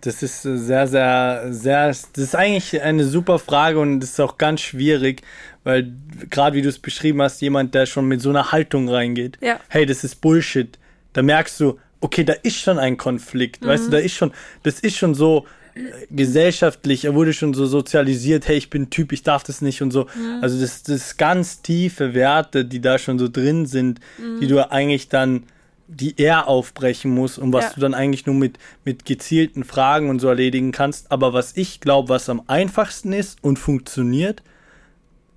das 0.00 0.22
ist 0.22 0.40
sehr, 0.40 0.86
sehr, 0.86 1.44
sehr, 1.50 1.88
das 1.88 2.06
ist 2.16 2.34
eigentlich 2.34 2.80
eine 2.80 3.04
super 3.04 3.38
Frage 3.38 3.80
und 3.80 4.00
das 4.00 4.12
ist 4.12 4.20
auch 4.20 4.38
ganz 4.38 4.62
schwierig, 4.62 5.20
weil 5.62 5.92
gerade 6.30 6.56
wie 6.56 6.62
du 6.62 6.70
es 6.70 6.78
beschrieben 6.78 7.20
hast, 7.20 7.42
jemand, 7.42 7.74
der 7.74 7.84
schon 7.84 8.08
mit 8.08 8.22
so 8.22 8.30
einer 8.30 8.50
Haltung 8.50 8.88
reingeht, 8.88 9.36
ja. 9.42 9.60
hey, 9.68 9.84
das 9.84 10.04
ist 10.04 10.22
Bullshit, 10.22 10.78
da 11.12 11.20
merkst 11.20 11.60
du, 11.60 11.78
okay, 12.00 12.24
da 12.24 12.32
ist 12.32 12.56
schon 12.56 12.78
ein 12.78 12.96
Konflikt, 12.96 13.62
mhm. 13.62 13.68
weißt 13.68 13.86
du, 13.86 13.90
da 13.90 13.98
ist 13.98 14.14
schon, 14.14 14.32
das 14.62 14.80
ist 14.80 14.96
schon 14.96 15.14
so 15.14 15.46
äh, 15.74 15.80
gesellschaftlich, 16.10 17.04
er 17.04 17.14
wurde 17.14 17.32
schon 17.32 17.54
so 17.54 17.66
sozialisiert, 17.66 18.48
hey, 18.48 18.56
ich 18.56 18.70
bin 18.70 18.90
Typ, 18.90 19.12
ich 19.12 19.22
darf 19.22 19.42
das 19.42 19.62
nicht 19.62 19.82
und 19.82 19.90
so. 19.90 20.04
Mhm. 20.04 20.42
Also 20.42 20.60
das, 20.60 20.82
das 20.82 21.16
ganz 21.16 21.62
tiefe 21.62 22.14
Werte, 22.14 22.64
die 22.64 22.80
da 22.80 22.98
schon 22.98 23.18
so 23.18 23.28
drin 23.28 23.66
sind, 23.66 24.00
mhm. 24.18 24.40
die 24.40 24.46
du 24.46 24.70
eigentlich 24.70 25.08
dann 25.08 25.44
die 25.88 26.14
er 26.18 26.48
aufbrechen 26.48 27.10
muss 27.10 27.38
und 27.38 27.52
was 27.54 27.64
ja. 27.64 27.70
du 27.74 27.80
dann 27.80 27.94
eigentlich 27.94 28.26
nur 28.26 28.34
mit, 28.34 28.58
mit 28.84 29.06
gezielten 29.06 29.64
Fragen 29.64 30.10
und 30.10 30.20
so 30.20 30.28
erledigen 30.28 30.70
kannst. 30.70 31.10
Aber 31.10 31.32
was 31.32 31.56
ich 31.56 31.80
glaube, 31.80 32.10
was 32.10 32.28
am 32.28 32.42
einfachsten 32.46 33.14
ist 33.14 33.42
und 33.42 33.58
funktioniert, 33.58 34.42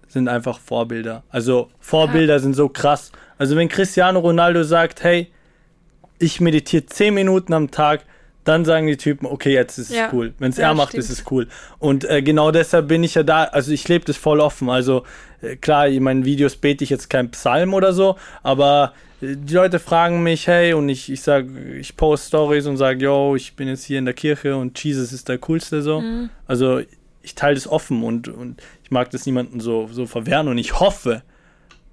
sind 0.09 0.27
einfach 0.27 0.59
Vorbilder. 0.59 1.23
Also 1.29 1.69
Vorbilder 1.79 2.33
ja. 2.33 2.39
sind 2.39 2.53
so 2.53 2.67
krass. 2.67 3.13
Also 3.37 3.55
wenn 3.55 3.69
Cristiano 3.69 4.19
Ronaldo 4.19 4.63
sagt, 4.63 5.03
hey, 5.03 5.31
ich 6.21 6.41
meditiere 6.41 6.85
zehn 6.85 7.13
Minuten 7.13 7.53
am 7.53 7.71
Tag, 7.71 8.05
dann 8.43 8.65
sagen 8.65 8.87
die 8.87 8.97
Typen, 8.97 9.27
okay, 9.27 9.53
jetzt 9.53 9.77
ist 9.77 9.91
es 9.91 9.95
ja. 9.95 10.09
cool. 10.13 10.33
Wenn 10.39 10.51
es 10.51 10.57
ja, 10.57 10.69
er 10.69 10.73
macht, 10.73 10.89
stimmt. 10.89 11.03
ist 11.03 11.09
es 11.11 11.23
cool. 11.29 11.47
Und 11.79 12.09
äh, 12.09 12.21
genau 12.21 12.51
deshalb 12.51 12.87
bin 12.87 13.03
ich 13.03 13.15
ja 13.15 13.23
da, 13.23 13.43
also 13.43 13.71
ich 13.71 13.87
lebe 13.87 14.05
das 14.05 14.17
voll 14.17 14.39
offen. 14.39 14.69
Also 14.69 15.03
äh, 15.41 15.55
klar, 15.57 15.87
in 15.87 16.03
meinen 16.03 16.25
Videos 16.25 16.55
bete 16.55 16.83
ich 16.83 16.89
jetzt 16.89 17.09
kein 17.09 17.29
Psalm 17.31 17.73
oder 17.73 17.93
so, 17.93 18.15
aber 18.41 18.93
die 19.21 19.53
Leute 19.53 19.77
fragen 19.77 20.23
mich, 20.23 20.47
hey, 20.47 20.73
und 20.73 20.89
ich, 20.89 21.11
ich 21.11 21.21
sag, 21.21 21.45
ich 21.79 21.95
post 21.95 22.29
Stories 22.29 22.65
und 22.65 22.77
sage, 22.77 23.03
yo, 23.05 23.35
ich 23.35 23.55
bin 23.55 23.67
jetzt 23.67 23.83
hier 23.83 23.99
in 23.99 24.05
der 24.05 24.15
Kirche 24.15 24.55
und 24.55 24.83
Jesus 24.83 25.13
ist 25.13 25.29
der 25.29 25.37
coolste 25.37 25.83
so. 25.83 26.01
Mhm. 26.01 26.31
Also 26.47 26.81
ich 27.21 27.35
teile 27.35 27.53
das 27.53 27.67
offen 27.67 28.03
und, 28.03 28.27
und 28.27 28.63
ich 28.83 28.89
mag 28.89 29.11
das 29.11 29.27
niemanden 29.27 29.59
so, 29.59 29.87
so 29.91 30.07
verwehren 30.07 30.47
und 30.47 30.57
ich 30.57 30.79
hoffe, 30.79 31.21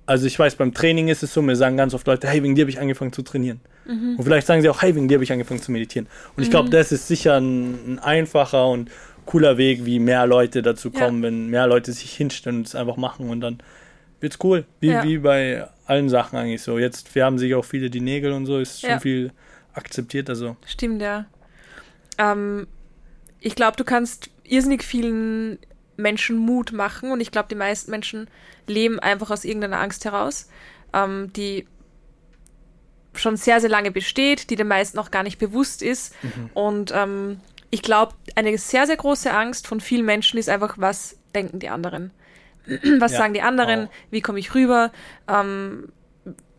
also 0.07 0.27
ich 0.27 0.39
weiß, 0.39 0.55
beim 0.55 0.73
Training 0.73 1.09
ist 1.09 1.23
es 1.23 1.35
so, 1.35 1.43
mir 1.43 1.55
sagen 1.55 1.77
ganz 1.77 1.93
oft 1.93 2.07
Leute, 2.07 2.27
hey, 2.29 2.43
wegen 2.43 2.55
dir 2.55 2.63
habe 2.63 2.71
ich 2.71 2.81
angefangen 2.81 3.13
zu 3.13 3.21
trainieren. 3.21 3.61
Mhm. 3.89 4.17
Und 4.17 4.25
vielleicht 4.25 4.47
sagen 4.47 4.63
sie 4.63 4.69
auch, 4.69 4.83
hey, 4.83 4.95
wegen 4.95 5.09
dir 5.09 5.15
habe 5.15 5.25
ich 5.25 5.33
angefangen 5.33 5.61
zu 5.61 5.73
meditieren. 5.73 6.07
Und 6.37 6.43
ich 6.43 6.51
glaube, 6.51 6.69
mhm. 6.69 6.73
das 6.73 6.93
ist 6.93 7.09
sicher 7.09 7.37
ein, 7.37 7.95
ein, 7.95 7.99
einfacher 7.99 8.69
und 8.69 8.91
cooler 9.27 9.57
Weg, 9.57 9.85
wie 9.85 9.99
mehr 9.99 10.27
Leute 10.27 10.63
dazu 10.63 10.91
kommen, 10.91 11.23
ja. 11.23 11.29
wenn 11.29 11.49
mehr 11.49 11.67
Leute 11.67 11.93
sich 11.93 12.13
hinstellen 12.13 12.59
und 12.59 12.67
es 12.67 12.75
einfach 12.75 12.97
machen 12.97 13.29
und 13.31 13.41
dann 13.41 13.59
wird's 14.21 14.39
cool. 14.43 14.65
Wie, 14.81 14.89
ja. 14.89 15.03
wie 15.03 15.19
bei 15.19 15.67
allen 15.87 16.09
Sachen 16.09 16.39
eigentlich 16.39 16.63
so. 16.63 16.79
Jetzt 16.79 17.09
färben 17.09 17.39
sich 17.39 17.55
auch 17.55 17.65
viele 17.65 17.91
die 17.91 18.01
Nägel 18.01 18.33
und 18.33 18.47
so, 18.47 18.59
ist 18.59 18.81
schon 18.81 18.91
ja. 18.91 19.01
viel 19.01 19.33
akzeptierter 19.73 20.37
so. 20.37 20.57
Stimmt, 20.67 21.03
ja. 21.03 21.27
Ähm, 22.19 22.67
ich 23.41 23.55
glaube, 23.55 23.77
du 23.77 23.85
kannst 23.85 24.31
irrsinnig 24.45 24.83
vielen 24.83 25.59
Menschen 25.97 26.37
Mut 26.37 26.73
machen 26.73 27.11
und 27.11 27.21
ich 27.21 27.31
glaube, 27.31 27.49
die 27.49 27.55
meisten 27.55 27.91
Menschen 27.91 28.29
leben 28.67 28.99
einfach 28.99 29.31
aus 29.31 29.45
irgendeiner 29.45 29.81
Angst 29.81 30.05
heraus, 30.05 30.49
ähm, 30.93 31.33
die 31.35 31.67
schon 33.19 33.37
sehr, 33.37 33.61
sehr 33.61 33.71
lange 33.71 33.91
besteht, 33.91 34.51
die 34.51 34.57
den 34.57 34.69
meisten 34.69 34.99
auch 34.99 35.11
gar 35.11 35.23
nicht 35.23 35.39
bewusst 35.39 35.83
ist. 35.83 36.15
Mhm. 36.23 36.51
Und 36.55 36.93
ähm, 36.95 37.41
ich 37.71 37.83
glaube, 37.83 38.15
eine 38.35 38.57
sehr, 38.59 38.87
sehr 38.87 38.97
große 38.97 39.33
Angst 39.33 39.67
von 39.67 39.81
vielen 39.81 40.05
Menschen 40.05 40.39
ist 40.39 40.49
einfach, 40.49 40.77
was 40.79 41.17
denken 41.35 41.59
die 41.59 41.69
anderen? 41.69 42.11
was 42.99 43.13
ja. 43.13 43.19
sagen 43.19 43.35
die 43.35 43.43
anderen, 43.43 43.87
oh. 43.87 43.91
wie 44.11 44.21
komme 44.21 44.39
ich 44.39 44.55
rüber, 44.55 44.93
ähm, 45.29 45.89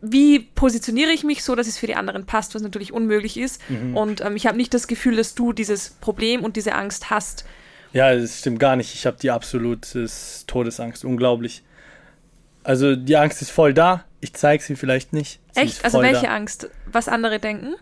wie 0.02 0.38
positioniere 0.40 1.10
ich 1.10 1.24
mich 1.24 1.44
so, 1.44 1.54
dass 1.54 1.66
es 1.66 1.78
für 1.78 1.86
die 1.86 1.94
anderen 1.94 2.24
passt, 2.24 2.54
was 2.54 2.62
natürlich 2.62 2.92
unmöglich 2.92 3.36
ist. 3.36 3.60
Mhm. 3.68 3.96
Und 3.96 4.20
ähm, 4.22 4.36
ich 4.36 4.46
habe 4.46 4.56
nicht 4.56 4.72
das 4.72 4.86
Gefühl, 4.86 5.16
dass 5.16 5.34
du 5.34 5.52
dieses 5.52 5.90
Problem 6.00 6.42
und 6.42 6.56
diese 6.56 6.74
Angst 6.74 7.10
hast. 7.10 7.44
Ja, 7.92 8.14
das 8.14 8.38
stimmt 8.38 8.60
gar 8.60 8.76
nicht. 8.76 8.94
Ich 8.94 9.04
habe 9.04 9.18
die 9.20 9.30
absolute 9.30 10.06
Todesangst. 10.46 11.04
Unglaublich. 11.04 11.62
Also 12.62 12.96
die 12.96 13.16
Angst 13.16 13.42
ist 13.42 13.50
voll 13.50 13.74
da. 13.74 14.04
Ich 14.20 14.34
zeige 14.34 14.62
sie 14.62 14.76
vielleicht 14.76 15.12
nicht. 15.12 15.40
Sie 15.52 15.60
Echt? 15.60 15.84
Also 15.84 16.00
welche 16.00 16.26
da. 16.26 16.34
Angst? 16.34 16.68
Was 16.86 17.08
andere 17.08 17.38
denken? 17.38 17.74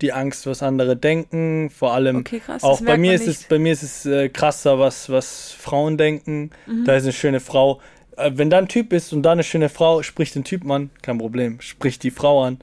Die 0.00 0.12
Angst, 0.12 0.46
was 0.46 0.62
andere 0.62 0.96
denken, 0.96 1.68
vor 1.68 1.92
allem 1.92 2.16
Okay, 2.16 2.40
krass. 2.40 2.62
auch 2.62 2.80
bei 2.80 2.96
mir 2.96 3.12
ist 3.12 3.26
es 3.28 3.44
bei 3.44 3.58
mir 3.58 3.72
ist 3.72 3.82
es 3.82 4.06
äh, 4.06 4.30
krasser, 4.30 4.78
was 4.78 5.10
was 5.10 5.52
Frauen 5.52 5.98
denken. 5.98 6.50
Mhm. 6.66 6.84
Da 6.86 6.96
ist 6.96 7.02
eine 7.02 7.12
schöne 7.12 7.40
Frau. 7.40 7.80
Äh, 8.16 8.32
wenn 8.34 8.48
da 8.48 8.58
ein 8.58 8.68
Typ 8.68 8.92
ist 8.92 9.12
und 9.12 9.22
da 9.22 9.32
eine 9.32 9.42
schöne 9.44 9.68
Frau, 9.68 10.02
spricht 10.02 10.34
den 10.34 10.44
Typen 10.44 10.70
an, 10.72 10.90
kein 11.02 11.18
Problem. 11.18 11.60
Spricht 11.60 12.02
die 12.02 12.10
Frau 12.10 12.42
an, 12.44 12.60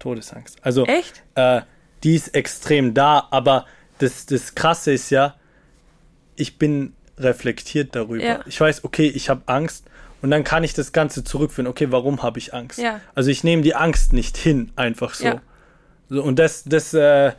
Todesangst. 0.00 0.58
Also 0.62 0.84
Echt? 0.86 1.22
äh, 1.36 1.60
die 2.02 2.16
ist 2.16 2.34
extrem 2.34 2.94
da, 2.94 3.28
aber 3.30 3.66
das, 3.98 4.26
das 4.26 4.54
Krasse 4.54 4.92
ist 4.92 5.10
ja, 5.10 5.36
ich 6.34 6.58
bin 6.58 6.94
reflektiert 7.18 7.94
darüber. 7.94 8.24
Ja. 8.24 8.40
Ich 8.46 8.60
weiß, 8.60 8.84
okay, 8.84 9.06
ich 9.06 9.28
habe 9.28 9.42
Angst 9.46 9.84
und 10.22 10.30
dann 10.30 10.44
kann 10.44 10.64
ich 10.64 10.74
das 10.74 10.92
Ganze 10.92 11.24
zurückführen. 11.24 11.66
Okay, 11.66 11.88
warum 11.90 12.22
habe 12.22 12.38
ich 12.38 12.54
Angst? 12.54 12.78
Ja. 12.78 13.00
Also 13.14 13.30
ich 13.30 13.44
nehme 13.44 13.62
die 13.62 13.74
Angst 13.74 14.12
nicht 14.12 14.36
hin, 14.36 14.70
einfach 14.76 15.14
so. 15.14 15.24
Ja. 15.24 15.40
so 16.08 16.22
und 16.22 16.38
das, 16.38 16.64
das, 16.64 16.94
äh, 16.94 17.32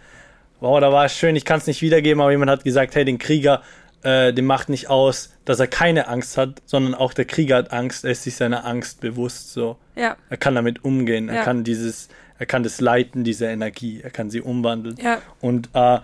wow, 0.60 0.80
da 0.80 0.92
war 0.92 1.06
es 1.06 1.16
schön, 1.16 1.36
ich 1.36 1.46
kann 1.46 1.60
es 1.60 1.68
nicht 1.68 1.82
wiedergeben, 1.82 2.22
aber 2.22 2.32
jemand 2.32 2.52
hat 2.52 2.64
gesagt, 2.64 2.96
hey, 2.96 3.06
den 3.06 3.20
Krieger, 3.20 3.62
äh, 4.04 4.34
dem 4.34 4.46
macht 4.46 4.70
nicht 4.70 4.90
aus, 4.90 5.34
dass 5.46 5.60
er 5.60 5.68
keine 5.68 6.08
Angst 6.08 6.38
hat, 6.38 6.62
sondern 6.66 6.96
auch 6.96 7.14
der 7.14 7.26
Krieger 7.26 7.58
hat 7.58 7.72
Angst, 7.72 8.04
er 8.04 8.12
ist 8.12 8.24
sich 8.24 8.36
seiner 8.36 8.66
Angst 8.66 9.02
bewusst, 9.02 9.54
so. 9.54 9.78
Ja. 9.96 10.16
Er 10.30 10.38
kann 10.38 10.56
damit 10.56 10.84
umgehen, 10.84 11.30
er 11.30 11.44
kann 11.44 11.64
dieses, 11.64 12.10
er 12.40 12.46
kann 12.48 12.64
das 12.64 12.82
leiten, 12.82 13.24
diese 13.24 13.46
Energie, 13.46 14.02
er 14.02 14.10
kann 14.10 14.30
sie 14.32 14.42
umwandeln. 14.42 14.96
Und 15.42 15.70
äh, 15.74 16.00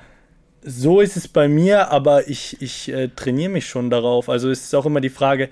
so 0.61 0.99
ist 0.99 1.17
es 1.17 1.28
bei 1.28 1.47
mir, 1.47 1.89
aber 1.89 2.28
ich, 2.28 2.61
ich 2.61 2.89
äh, 2.89 3.07
trainiere 3.07 3.49
mich 3.49 3.67
schon 3.67 3.89
darauf. 3.89 4.30
Also 4.30 4.51
es 4.51 4.65
ist 4.65 4.75
auch 4.75 4.86
immer 4.86 5.01
die 5.01 5.09
Frage, 5.09 5.49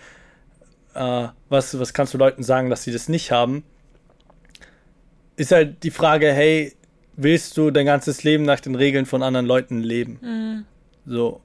äh, 0.95 1.27
was, 1.49 1.77
was 1.79 1.93
kannst 1.93 2.13
du 2.13 2.17
Leuten 2.17 2.43
sagen, 2.43 2.69
dass 2.69 2.83
sie 2.83 2.91
das 2.91 3.09
nicht 3.09 3.31
haben? 3.31 3.63
Ist 5.35 5.51
halt 5.51 5.83
die 5.83 5.91
Frage, 5.91 6.31
hey, 6.31 6.73
willst 7.15 7.57
du 7.57 7.71
dein 7.71 7.85
ganzes 7.85 8.23
Leben 8.23 8.43
nach 8.43 8.59
den 8.59 8.75
Regeln 8.75 9.05
von 9.05 9.21
anderen 9.23 9.45
Leuten 9.45 9.81
leben? 9.81 10.65
So. 11.05 11.41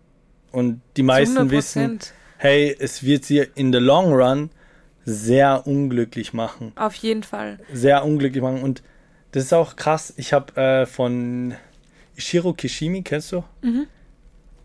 Und 0.53 0.81
die 0.97 1.03
meisten 1.03 1.39
100%. 1.39 1.51
wissen, 1.51 1.99
hey, 2.39 2.75
es 2.79 3.03
wird 3.05 3.25
sie 3.25 3.47
in 3.55 3.73
the 3.73 3.79
long 3.79 4.13
run 4.13 4.51
sehr 5.05 5.67
unglücklich 5.67 6.33
machen 6.33 6.73
Auf 6.77 6.95
jeden 6.97 7.23
Fall. 7.23 7.59
sehr 7.73 8.05
unglücklich 8.05 8.43
machen. 8.43 8.63
Und 8.63 8.83
das 9.33 9.45
ist 9.45 9.53
auch 9.53 9.77
krass. 9.77 10.13
Ich 10.17 10.33
habe 10.33 10.57
äh, 10.61 10.87
von 10.87 11.55
Ishiro 12.17 12.53
Kishimi, 12.53 13.03
kennst 13.03 13.33
du? 13.33 13.45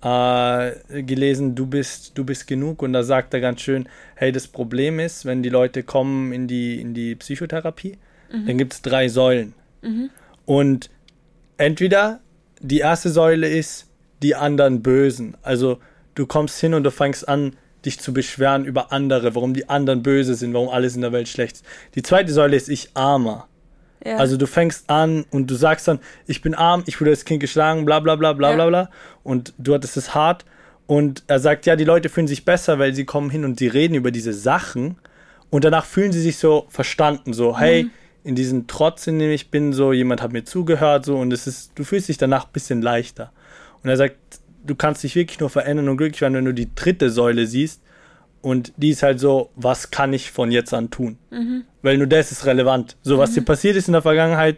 Äh, 0.03 1.01
gelesen, 1.03 1.55
du 1.55 1.65
bist, 1.65 2.17
du 2.17 2.23
bist 2.25 2.47
genug. 2.47 2.81
Und 2.81 2.93
da 2.93 3.03
sagt 3.03 3.33
er 3.33 3.39
ganz 3.39 3.61
schön, 3.61 3.87
hey, 4.15 4.31
das 4.31 4.47
Problem 4.47 4.99
ist, 4.99 5.25
wenn 5.25 5.41
die 5.41 5.49
Leute 5.49 5.83
kommen 5.83 6.31
in 6.31 6.47
die, 6.47 6.79
in 6.79 6.93
die 6.93 7.15
Psychotherapie, 7.15 7.97
dann 8.47 8.57
gibt 8.57 8.73
es 8.73 8.81
drei 8.81 9.07
Säulen. 9.07 9.53
Und 10.45 10.89
entweder 11.57 12.19
die 12.59 12.79
erste 12.79 13.09
Säule 13.09 13.47
ist 13.47 13.87
die 14.21 14.35
anderen 14.35 14.81
Bösen. 14.81 15.37
Also 15.41 15.79
du 16.15 16.25
kommst 16.25 16.59
hin 16.59 16.73
und 16.73 16.83
du 16.83 16.91
fängst 16.91 17.27
an, 17.27 17.55
dich 17.85 17.99
zu 17.99 18.13
beschweren 18.13 18.65
über 18.65 18.91
andere, 18.91 19.35
warum 19.35 19.53
die 19.53 19.69
anderen 19.69 20.01
böse 20.01 20.33
sind, 20.35 20.53
warum 20.53 20.69
alles 20.69 20.95
in 20.95 21.01
der 21.01 21.11
Welt 21.11 21.27
schlecht 21.27 21.57
ist. 21.57 21.65
Die 21.93 22.01
zweite 22.01 22.33
Säule 22.33 22.55
ist 22.55 22.69
ich 22.69 22.89
armer. 22.95 23.47
Ja. 24.03 24.17
Also 24.17 24.37
du 24.37 24.45
fängst 24.47 24.89
an 24.89 25.25
und 25.31 25.49
du 25.49 25.55
sagst 25.55 25.87
dann, 25.87 25.99
ich 26.27 26.41
bin 26.41 26.53
arm, 26.53 26.83
ich 26.85 26.99
wurde 26.99 27.11
als 27.11 27.25
Kind 27.25 27.39
geschlagen, 27.39 27.85
bla 27.85 27.99
bla 27.99 28.15
bla 28.15 28.33
bla 28.33 28.49
Ja. 28.51 28.55
bla 28.55 28.67
bla. 28.67 28.89
Und 29.23 29.53
du 29.57 29.73
hattest 29.73 29.97
es 29.97 30.13
hart. 30.15 30.45
Und 30.87 31.23
er 31.27 31.39
sagt, 31.39 31.65
ja, 31.65 31.75
die 31.75 31.83
Leute 31.83 32.09
fühlen 32.09 32.27
sich 32.27 32.45
besser, 32.45 32.77
weil 32.77 32.93
sie 32.93 33.05
kommen 33.05 33.29
hin 33.31 33.43
und 33.45 33.57
sie 33.59 33.67
reden 33.67 33.95
über 33.95 34.11
diese 34.11 34.33
Sachen. 34.33 34.97
Und 35.49 35.63
danach 35.63 35.85
fühlen 35.85 36.11
sie 36.11 36.21
sich 36.21 36.37
so 36.37 36.65
verstanden, 36.69 37.33
so, 37.33 37.57
hey, 37.57 37.89
in 38.23 38.35
diesem 38.35 38.67
Trotz, 38.67 39.07
in 39.07 39.17
dem 39.19 39.31
ich 39.31 39.49
bin, 39.51 39.73
so, 39.73 39.93
jemand 39.93 40.21
hat 40.21 40.33
mir 40.33 40.43
zugehört, 40.43 41.05
so, 41.05 41.17
und 41.17 41.31
es 41.31 41.47
ist, 41.47 41.71
du 41.75 41.83
fühlst 41.83 42.09
dich 42.09 42.17
danach 42.17 42.45
ein 42.45 42.51
bisschen 42.53 42.81
leichter. 42.81 43.31
Und 43.83 43.89
er 43.89 43.97
sagt, 43.97 44.17
du 44.65 44.75
kannst 44.75 45.03
dich 45.03 45.15
wirklich 45.15 45.39
nur 45.39 45.49
verändern 45.49 45.89
und 45.89 45.97
glücklich 45.97 46.21
werden, 46.21 46.33
wenn 46.33 46.45
du 46.45 46.53
die 46.53 46.73
dritte 46.73 47.09
Säule 47.09 47.45
siehst. 47.47 47.81
Und 48.45 48.73
die 48.77 48.91
ist 48.91 49.01
halt 49.01 49.19
so, 49.19 49.49
was 49.55 49.89
kann 49.89 50.13
ich 50.13 50.29
von 50.29 50.51
jetzt 50.51 50.71
an 50.71 50.91
tun? 50.91 51.17
Weil 51.81 51.97
nur 51.97 52.05
das 52.05 52.31
ist 52.31 52.45
relevant. 52.45 52.95
So, 53.01 53.17
was 53.17 53.33
dir 53.33 53.41
passiert 53.41 53.75
ist 53.75 53.87
in 53.87 53.93
der 53.93 54.03
Vergangenheit, 54.03 54.57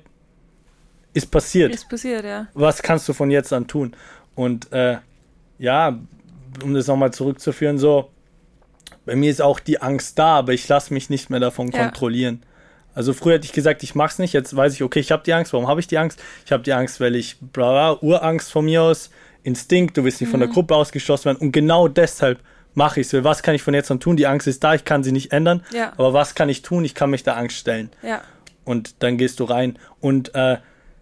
ist 1.14 1.32
passiert. 1.32 1.74
ist 1.74 1.88
passiert, 1.88 2.26
ja. 2.26 2.48
was 2.54 2.82
kannst 2.82 3.08
du 3.08 3.14
von 3.14 3.32
jetzt 3.32 3.54
an 3.54 3.66
tun? 3.66 3.96
Und 4.36 4.74
äh, 4.74 4.98
ja, 5.58 5.98
um 6.62 6.74
das 6.74 6.88
nochmal 6.88 7.14
zurückzuführen, 7.14 7.78
so, 7.78 8.10
bei 9.06 9.16
mir 9.16 9.32
ist 9.32 9.42
auch 9.42 9.62
die 9.62 9.82
Angst 9.82 10.20
da, 10.20 10.36
aber 10.40 10.52
ich 10.52 10.68
lasse 10.68 10.94
mich 10.94 11.10
nicht 11.10 11.30
mehr 11.30 11.40
davon 11.40 11.72
Ja. 11.72 11.84
kontrollieren. 11.84 12.44
Also 12.94 13.14
früher 13.14 13.36
hätte 13.36 13.46
ich 13.46 13.54
gesagt, 13.54 13.84
ich 13.84 13.96
mach's 13.96 14.20
nicht, 14.20 14.34
jetzt 14.34 14.54
weiß 14.54 14.74
ich, 14.74 14.84
okay, 14.84 15.00
ich 15.00 15.14
habe 15.14 15.24
die 15.24 15.32
Angst. 15.34 15.54
Warum 15.54 15.70
habe 15.70 15.80
ich 15.80 15.88
die 15.88 15.98
Angst? 15.98 16.22
Ich 16.46 16.52
habe 16.52 16.64
die 16.64 16.74
Angst, 16.74 17.00
weil 17.00 17.16
ich, 17.16 17.38
bla, 17.40 17.72
bla, 17.72 18.02
Urangst 18.06 18.52
von 18.52 18.66
mir 18.66 18.82
aus, 18.82 19.12
Instinkt, 19.44 19.96
du 19.96 20.04
willst 20.04 20.20
nicht 20.20 20.28
Mhm. 20.28 20.32
von 20.32 20.40
der 20.42 20.50
Gruppe 20.50 20.76
ausgeschlossen 20.76 21.26
werden. 21.26 21.38
Und 21.38 21.54
genau 21.54 21.88
deshalb 21.88 22.40
mache 22.78 23.02
ich 23.02 23.12
es. 23.12 23.24
Was 23.24 23.42
kann 23.44 23.56
ich 23.56 23.64
von 23.64 23.74
jetzt 23.74 23.90
an 23.92 24.00
tun? 24.00 24.16
Die 24.18 24.28
Angst 24.28 24.48
ist 24.48 24.64
da, 24.64 24.74
ich 24.76 24.86
kann 24.86 25.04
sie 25.04 25.12
nicht 25.12 25.32
ändern. 25.34 25.64
Ja. 25.74 25.92
Aber 25.94 26.14
was 26.14 26.36
kann 26.36 26.48
ich 26.48 26.62
tun? 26.62 26.86
Ich 26.86 26.94
kann 26.96 27.10
mich 27.10 27.24
der 27.24 27.36
Angst 27.36 27.58
stellen 27.58 27.90
Ja. 28.04 28.22
und 28.66 29.02
dann 29.04 29.18
gehst 29.18 29.40
du 29.40 29.46
rein. 29.46 29.78
Und 30.00 30.34
äh, 30.36 30.58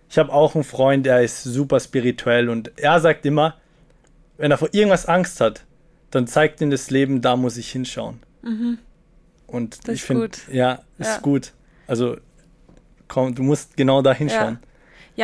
ich 0.10 0.18
habe 0.18 0.32
auch 0.32 0.56
einen 0.56 0.64
Freund, 0.64 1.06
der 1.06 1.22
ist 1.22 1.44
super 1.44 1.80
spirituell 1.80 2.50
und 2.50 2.72
er 2.78 3.00
sagt 3.02 3.26
immer, 3.26 3.56
wenn 4.38 4.52
er 4.52 4.58
vor 4.58 4.70
irgendwas 4.72 5.06
Angst 5.06 5.42
hat, 5.42 5.66
dann 6.12 6.28
zeigt 6.28 6.62
ihm 6.62 6.70
das 6.72 6.90
Leben, 6.92 7.22
da 7.22 7.36
muss 7.36 7.58
ich 7.58 7.72
hinschauen. 7.72 8.20
Und 8.42 8.50
Mhm. 8.52 8.78
Das 9.70 9.80
ich 9.88 10.02
ist 10.02 10.02
finde, 10.06 10.22
gut. 10.30 10.40
ja, 10.52 10.80
ist 10.98 11.08
Ja. 11.16 11.18
gut. 11.20 11.52
Also 11.88 12.18
komm, 13.08 13.36
du 13.36 13.44
musst 13.44 13.76
genau 13.76 14.02
da 14.02 14.14
hinschauen. 14.14 14.60
Ja, 14.62 14.68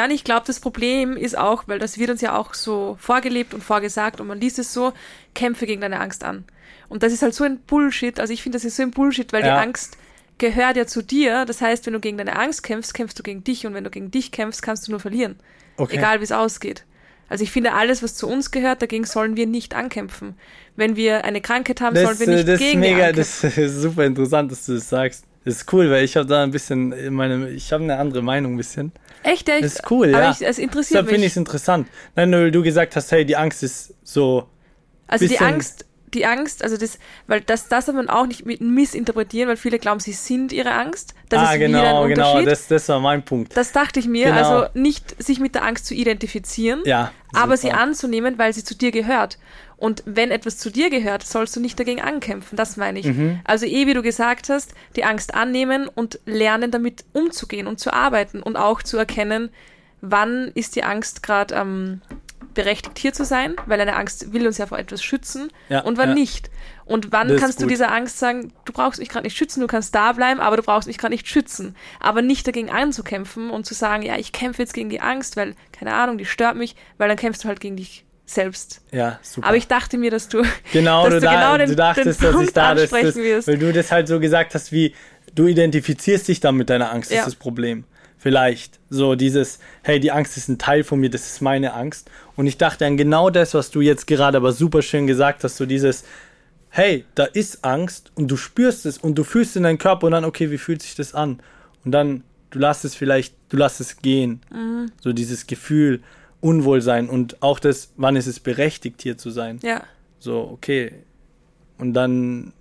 und 0.05 0.11
ich 0.11 0.23
glaube, 0.23 0.43
das 0.47 0.59
Problem 0.59 1.17
ist 1.17 1.37
auch, 1.37 1.63
weil 1.67 1.79
das 1.79 1.97
wird 1.97 2.09
uns 2.09 2.21
ja 2.21 2.37
auch 2.37 2.53
so 2.53 2.97
vorgelebt 2.99 3.53
und 3.53 3.63
vorgesagt 3.63 4.21
und 4.21 4.27
man 4.27 4.39
liest 4.39 4.57
es 4.59 4.73
so, 4.73 4.93
kämpfe 5.35 5.65
gegen 5.65 5.81
deine 5.81 5.99
Angst 5.99 6.23
an. 6.23 6.45
Und 6.87 7.03
das 7.03 7.11
ist 7.13 7.21
halt 7.21 7.33
so 7.33 7.43
ein 7.43 7.59
Bullshit. 7.59 8.19
Also 8.19 8.33
ich 8.33 8.41
finde, 8.43 8.57
das 8.57 8.65
ist 8.65 8.75
so 8.77 8.83
ein 8.83 8.91
Bullshit, 8.91 9.31
weil 9.33 9.45
Ja. 9.45 9.55
die 9.55 9.61
Angst 9.67 9.97
gehört 10.37 10.75
ja 10.77 10.85
zu 10.87 11.01
dir. 11.01 11.45
Das 11.45 11.61
heißt, 11.61 11.85
wenn 11.85 11.93
du 11.93 11.99
gegen 11.99 12.17
deine 12.17 12.37
Angst 12.37 12.63
kämpfst, 12.63 12.93
kämpfst 12.93 13.17
du 13.19 13.23
gegen 13.23 13.43
dich 13.43 13.65
und 13.65 13.73
wenn 13.73 13.83
du 13.83 13.89
gegen 13.89 14.11
dich 14.11 14.31
kämpfst, 14.31 14.61
kannst 14.61 14.87
du 14.87 14.91
nur 14.91 14.99
verlieren. 14.99 15.35
Okay. 15.77 15.97
Egal 15.97 16.19
wie 16.19 16.23
es 16.25 16.31
ausgeht. 16.31 16.85
Also 17.29 17.43
ich 17.45 17.51
finde, 17.51 17.73
alles, 17.73 18.03
was 18.03 18.15
zu 18.15 18.27
uns 18.27 18.51
gehört, 18.51 18.81
dagegen 18.81 19.05
sollen 19.05 19.37
wir 19.37 19.47
nicht 19.47 19.73
ankämpfen. 19.73 20.35
Wenn 20.75 20.97
wir 20.97 21.23
eine 21.23 21.39
Krankheit 21.39 21.79
haben, 21.79 21.95
Das, 21.95 22.03
sollen 22.03 22.19
wir 22.19 22.27
äh, 22.27 22.35
nicht 22.37 22.47
das 22.47 22.53
ist 22.55 22.59
gegen 22.59 22.81
die 22.81 22.89
mega, 22.89 23.07
ankämpfen. 23.07 23.41
das 23.49 23.57
ist 23.57 23.81
super 23.81 24.05
interessant, 24.05 24.51
dass 24.51 24.65
du 24.65 24.73
das 24.73 24.89
sagst. 24.89 25.25
Das 25.43 25.55
ist 25.55 25.73
cool, 25.73 25.89
weil 25.89 26.03
ich 26.03 26.15
habe 26.17 26.27
da 26.27 26.43
ein 26.43 26.51
bisschen 26.51 27.13
meine, 27.13 27.49
ich 27.49 27.73
habe 27.73 27.83
eine 27.83 27.97
andere 27.97 28.21
Meinung 28.21 28.53
ein 28.53 28.57
bisschen. 28.57 28.91
Echt, 29.23 29.49
ich, 29.49 29.61
Das 29.61 29.73
ist 29.73 29.91
cool, 29.91 30.13
aber 30.13 30.23
ja. 30.25 30.31
Ich, 30.31 30.41
es 30.45 30.57
interessiert 30.59 30.91
Deshalb 30.99 31.07
finde 31.07 31.17
ich 31.21 31.23
mich. 31.25 31.33
es 31.33 31.37
interessant. 31.37 31.87
Nein, 32.15 32.31
weil 32.31 32.51
du 32.51 32.61
gesagt 32.61 32.95
hast, 32.95 33.11
hey, 33.11 33.25
die 33.25 33.35
Angst 33.35 33.63
ist 33.63 33.93
so 34.03 34.47
Also 35.07 35.27
die 35.27 35.39
Angst, 35.39 35.85
die 36.13 36.25
Angst, 36.25 36.63
also 36.63 36.77
das, 36.77 36.99
weil 37.27 37.41
das, 37.41 37.67
das 37.69 37.85
soll 37.85 37.95
man 37.95 38.09
auch 38.09 38.27
nicht 38.27 38.45
mit 38.45 38.61
missinterpretieren, 38.61 39.47
weil 39.49 39.57
viele 39.57 39.79
glauben, 39.79 39.99
sie 39.99 40.11
sind 40.13 40.51
ihre 40.51 40.71
Angst. 40.73 41.13
Das 41.29 41.39
ah, 41.39 41.43
ist 41.45 41.55
wieder 41.55 41.67
genau, 41.67 42.03
ein 42.03 42.09
genau, 42.09 42.41
das, 42.43 42.67
das 42.67 42.89
war 42.89 42.99
mein 42.99 43.23
Punkt. 43.23 43.55
das 43.55 43.71
dachte 43.71 43.99
ich 43.99 44.07
mir, 44.07 44.25
Genau. 44.27 44.37
also 44.37 44.69
nicht 44.79 45.21
sich 45.23 45.39
mit 45.39 45.55
der 45.55 45.63
Angst 45.63 45.85
zu 45.85 45.93
identifizieren, 45.93 46.81
Ja. 46.85 47.11
aber 47.33 47.57
super. 47.57 47.73
sie 47.73 47.79
anzunehmen, 47.79 48.37
weil 48.37 48.53
sie 48.53 48.63
zu 48.63 48.75
dir 48.75 48.91
gehört. 48.91 49.37
Und 49.81 50.03
wenn 50.05 50.29
etwas 50.29 50.59
zu 50.59 50.69
dir 50.69 50.91
gehört, 50.91 51.23
sollst 51.23 51.55
du 51.55 51.59
nicht 51.59 51.79
dagegen 51.79 52.01
ankämpfen, 52.01 52.55
das 52.55 52.77
meine 52.77 52.99
ich. 52.99 53.07
Mhm. 53.07 53.39
Also 53.45 53.65
eh, 53.65 53.87
wie 53.87 53.95
du 53.95 54.03
gesagt 54.03 54.49
hast, 54.49 54.75
die 54.95 55.03
Angst 55.03 55.33
annehmen 55.33 55.87
und 55.87 56.19
lernen 56.27 56.69
damit 56.69 57.03
umzugehen 57.13 57.65
und 57.65 57.79
zu 57.79 57.91
arbeiten 57.91 58.43
und 58.43 58.57
auch 58.57 58.83
zu 58.83 58.97
erkennen, 58.97 59.49
wann 59.99 60.51
ist 60.53 60.75
die 60.75 60.83
Angst 60.83 61.23
gerade 61.23 61.55
ähm, 61.55 62.01
berechtigt 62.53 62.99
hier 62.99 63.11
zu 63.11 63.25
sein, 63.25 63.55
weil 63.65 63.81
eine 63.81 63.95
Angst 63.95 64.31
will 64.33 64.45
uns 64.45 64.59
ja 64.59 64.67
vor 64.67 64.77
etwas 64.77 65.01
schützen 65.01 65.49
Ja, 65.67 65.79
und 65.81 65.97
wann 65.97 66.09
ja. 66.09 66.15
nicht. 66.15 66.51
Und 66.85 67.11
wann 67.11 67.29
Das 67.29 67.41
kannst 67.41 67.59
du 67.59 67.65
dieser 67.65 67.91
Angst 67.91 68.19
sagen, 68.19 68.53
du 68.65 68.73
brauchst 68.73 68.99
mich 68.99 69.09
gerade 69.09 69.23
nicht 69.23 69.35
schützen, 69.35 69.61
du 69.61 69.67
kannst 69.67 69.95
da 69.95 70.11
bleiben, 70.11 70.41
aber 70.41 70.57
du 70.57 70.61
brauchst 70.61 70.87
mich 70.87 70.99
gerade 70.99 71.13
nicht 71.13 71.27
schützen. 71.27 71.75
Aber 71.99 72.21
nicht 72.21 72.45
dagegen 72.45 72.69
anzukämpfen 72.69 73.49
und 73.49 73.65
zu 73.65 73.73
sagen, 73.73 74.03
ja, 74.03 74.15
ich 74.17 74.31
kämpfe 74.31 74.61
jetzt 74.61 74.75
gegen 74.75 74.89
die 74.89 75.01
Angst, 75.01 75.37
weil, 75.37 75.55
keine 75.71 75.95
Ahnung, 75.95 76.19
die 76.19 76.25
stört 76.25 76.55
mich, 76.55 76.75
weil 76.99 77.07
dann 77.07 77.17
kämpfst 77.17 77.43
du 77.43 77.47
halt 77.47 77.59
gegen 77.59 77.77
dich 77.77 78.05
selbst. 78.25 78.81
Ja, 78.91 79.19
super. 79.21 79.47
Aber 79.47 79.57
ich 79.57 79.67
dachte 79.67 79.97
mir, 79.97 80.11
dass 80.11 80.29
du, 80.29 80.43
genau, 80.71 81.05
dass 81.05 81.15
du, 81.15 81.19
da, 81.21 81.33
genau 81.33 81.57
den, 81.57 81.69
du 81.69 81.75
dachtest, 81.75 82.05
den 82.05 82.25
dass 82.25 82.29
ich 82.31 82.35
Punkt 82.37 82.57
da 82.57 82.75
das, 82.75 82.91
wirst. 82.91 83.47
weil 83.47 83.57
du 83.57 83.73
das 83.73 83.91
halt 83.91 84.07
so 84.07 84.19
gesagt 84.19 84.55
hast, 84.55 84.71
wie 84.71 84.93
du 85.35 85.47
identifizierst 85.47 86.27
dich 86.27 86.39
dann 86.39 86.55
mit 86.55 86.69
deiner 86.69 86.91
Angst, 86.91 87.09
das 87.11 87.15
Ja. 87.17 87.21
ist 87.23 87.27
das 87.27 87.35
Problem. 87.35 87.83
Vielleicht 88.17 88.79
so 88.89 89.15
dieses, 89.15 89.59
hey, 89.81 89.99
die 89.99 90.11
Angst 90.11 90.37
ist 90.37 90.47
ein 90.47 90.59
Teil 90.59 90.83
von 90.83 90.99
mir, 90.99 91.09
das 91.09 91.25
ist 91.25 91.41
meine 91.41 91.73
Angst. 91.73 92.09
Und 92.35 92.45
ich 92.45 92.57
dachte 92.57 92.85
an 92.85 92.95
genau 92.95 93.29
das, 93.31 93.53
was 93.55 93.71
du 93.71 93.81
jetzt 93.81 94.05
gerade 94.05 94.37
aber 94.37 94.51
super 94.51 94.81
schön 94.83 95.07
gesagt 95.07 95.43
hast, 95.43 95.57
so 95.57 95.65
dieses, 95.65 96.03
hey, 96.69 97.05
da 97.15 97.25
ist 97.25 97.65
Angst 97.65 98.11
und 98.15 98.29
du 98.29 98.37
spürst 98.37 98.85
es 98.85 98.97
und 98.99 99.15
du 99.15 99.23
fühlst 99.23 99.55
in 99.55 99.63
deinen 99.63 99.79
Körper 99.79 100.05
und 100.05 100.11
dann, 100.13 100.25
okay, 100.25 100.51
wie 100.51 100.59
fühlt 100.59 100.81
sich 100.83 100.95
das 100.95 101.15
an? 101.15 101.39
Und 101.83 101.91
dann, 101.93 102.23
du 102.51 102.59
lässt 102.59 102.85
es 102.85 102.93
vielleicht, 102.93 103.33
du 103.49 103.57
lässt 103.57 103.81
es 103.81 103.97
gehen. 103.97 104.41
Mhm. 104.51 104.91
So 105.01 105.13
dieses 105.13 105.47
Gefühl, 105.47 106.01
Unwohlsein 106.41 107.09
und 107.09 107.41
auch 107.41 107.59
das, 107.59 107.91
wann 107.97 108.15
ist 108.15 108.27
es 108.27 108.39
berechtigt, 108.39 109.01
hier 109.01 109.17
zu 109.17 109.29
sein. 109.29 109.59
Ja, 109.63 109.83
So, 110.19 110.39
okay. 110.51 110.91
Und 111.77 111.93
dann 111.93 112.53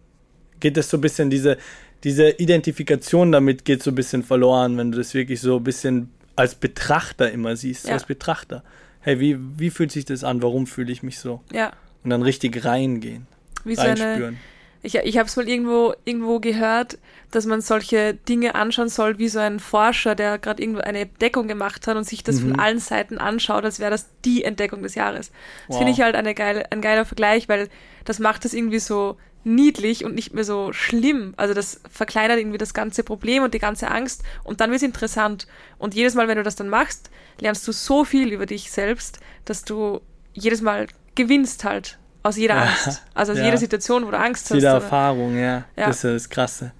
geht 0.60 0.76
es 0.76 0.88
so 0.90 0.96
ein 0.98 1.00
bisschen 1.00 1.30
diese, 1.30 1.56
diese 2.04 2.30
Identifikation 2.30 3.32
damit 3.32 3.64
geht 3.64 3.82
so 3.82 3.90
ein 3.90 3.94
bisschen 3.94 4.22
verloren, 4.22 4.76
wenn 4.78 4.92
du 4.92 4.98
das 4.98 5.12
wirklich 5.14 5.40
so 5.40 5.56
ein 5.56 5.64
bisschen 5.64 6.10
als 6.36 6.54
Betrachter 6.54 7.30
immer 7.30 7.56
siehst, 7.56 7.86
Ja. 7.88 7.94
als 7.94 8.04
Betrachter. 8.04 8.62
Hey, 9.00 9.18
wie, 9.20 9.36
wie 9.58 9.70
fühlt 9.70 9.92
sich 9.92 10.04
das 10.04 10.24
an? 10.24 10.42
Warum 10.42 10.66
fühle 10.66 10.92
ich 10.92 11.02
mich 11.02 11.18
so? 11.18 11.40
Ja. 11.52 11.72
Und 12.04 12.10
dann 12.10 12.22
richtig 12.22 12.64
reingehen, 12.64 13.26
Wie 13.64 13.74
so 13.74 13.82
eine, 13.82 13.98
reinspüren. 14.00 14.36
Ich, 14.82 14.94
ich 14.94 15.18
habe 15.18 15.26
es 15.28 15.36
mal 15.36 15.48
irgendwo, 15.48 15.94
irgendwo 16.04 16.40
gehört, 16.40 16.98
dass 17.30 17.46
man 17.46 17.60
solche 17.60 18.14
Dinge 18.14 18.54
anschauen 18.54 18.88
soll, 18.88 19.18
wie 19.18 19.28
so 19.28 19.38
ein 19.38 19.60
Forscher, 19.60 20.14
der 20.14 20.38
gerade 20.38 20.62
irgendwo 20.62 20.80
eine 20.80 21.00
Entdeckung 21.00 21.48
gemacht 21.48 21.86
hat 21.86 21.96
und 21.96 22.04
sich 22.04 22.24
das 22.24 22.36
Mhm. 22.40 22.50
von 22.50 22.58
allen 22.60 22.78
Seiten 22.78 23.18
anschaut, 23.18 23.64
als 23.64 23.78
wäre 23.78 23.90
das 23.90 24.08
die 24.24 24.42
Entdeckung 24.42 24.82
des 24.82 24.94
Jahres. 24.94 25.30
Das 25.30 25.36
Wow. 25.68 25.78
finde 25.78 25.92
ich 25.92 26.00
halt 26.00 26.16
eine 26.16 26.34
geile, 26.34 26.70
ein 26.72 26.80
geiler 26.80 27.04
Vergleich, 27.04 27.48
weil 27.48 27.68
das 28.04 28.18
macht 28.18 28.44
das 28.44 28.54
irgendwie 28.54 28.78
so 28.80 29.16
niedlich 29.44 30.04
und 30.04 30.14
nicht 30.14 30.34
mehr 30.34 30.44
so 30.44 30.72
schlimm. 30.72 31.34
Also 31.36 31.54
das 31.54 31.80
verkleinert 31.90 32.38
irgendwie 32.38 32.58
das 32.58 32.74
ganze 32.74 33.04
Problem 33.04 33.42
und 33.42 33.54
die 33.54 33.58
ganze 33.58 33.90
Angst 33.90 34.22
und 34.44 34.60
dann 34.60 34.70
wird 34.70 34.78
es 34.78 34.82
interessant. 34.82 35.46
Und 35.78 35.94
jedes 35.94 36.14
Mal, 36.14 36.28
wenn 36.28 36.36
du 36.36 36.42
das 36.42 36.56
dann 36.56 36.68
machst, 36.68 37.10
lernst 37.38 37.66
du 37.68 37.72
so 37.72 38.04
viel 38.04 38.32
über 38.32 38.44
dich 38.46 38.70
selbst, 38.70 39.20
dass 39.44 39.64
du 39.64 40.00
jedes 40.34 40.60
Mal 40.62 40.88
gewinnst 41.14 41.64
halt 41.64 41.98
aus 42.22 42.36
jeder 42.36 42.54
Ja. 42.56 42.62
Angst. 42.62 43.02
Also 43.14 43.32
aus 43.32 43.38
Ja. 43.38 43.44
jeder 43.44 43.56
Situation, 43.58 44.06
wo 44.06 44.10
du 44.10 44.18
Angst 44.18 44.44
hast. 44.50 44.54
Jede 44.54 44.66
oder- 44.66 44.74
Erfahrung, 44.76 45.36
ja. 45.38 45.64
Ja. 45.76 45.86
Das 45.86 45.96
ist 45.96 46.02
ja 46.04 46.12
das 46.12 46.28
Krasse. 46.28 46.72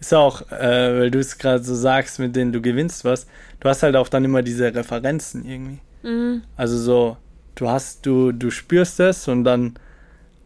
Ist 0.00 0.12
auch, 0.12 0.42
äh, 0.52 0.98
weil 1.00 1.10
du 1.10 1.18
es 1.18 1.38
gerade 1.38 1.62
so 1.64 1.74
sagst, 1.74 2.18
mit 2.18 2.36
denen 2.36 2.52
du 2.52 2.60
gewinnst 2.60 3.04
was, 3.04 3.26
du 3.60 3.68
hast 3.68 3.82
halt 3.82 3.96
auch 3.96 4.08
dann 4.08 4.24
immer 4.24 4.42
diese 4.42 4.74
Referenzen 4.74 5.44
irgendwie. 5.46 5.78
Mhm. 6.02 6.42
Also 6.56 6.76
so, 6.76 7.16
du 7.54 7.68
hast, 7.70 8.04
du, 8.04 8.32
du 8.32 8.50
spürst 8.50 9.00
es 9.00 9.28
und 9.28 9.44
dann 9.44 9.74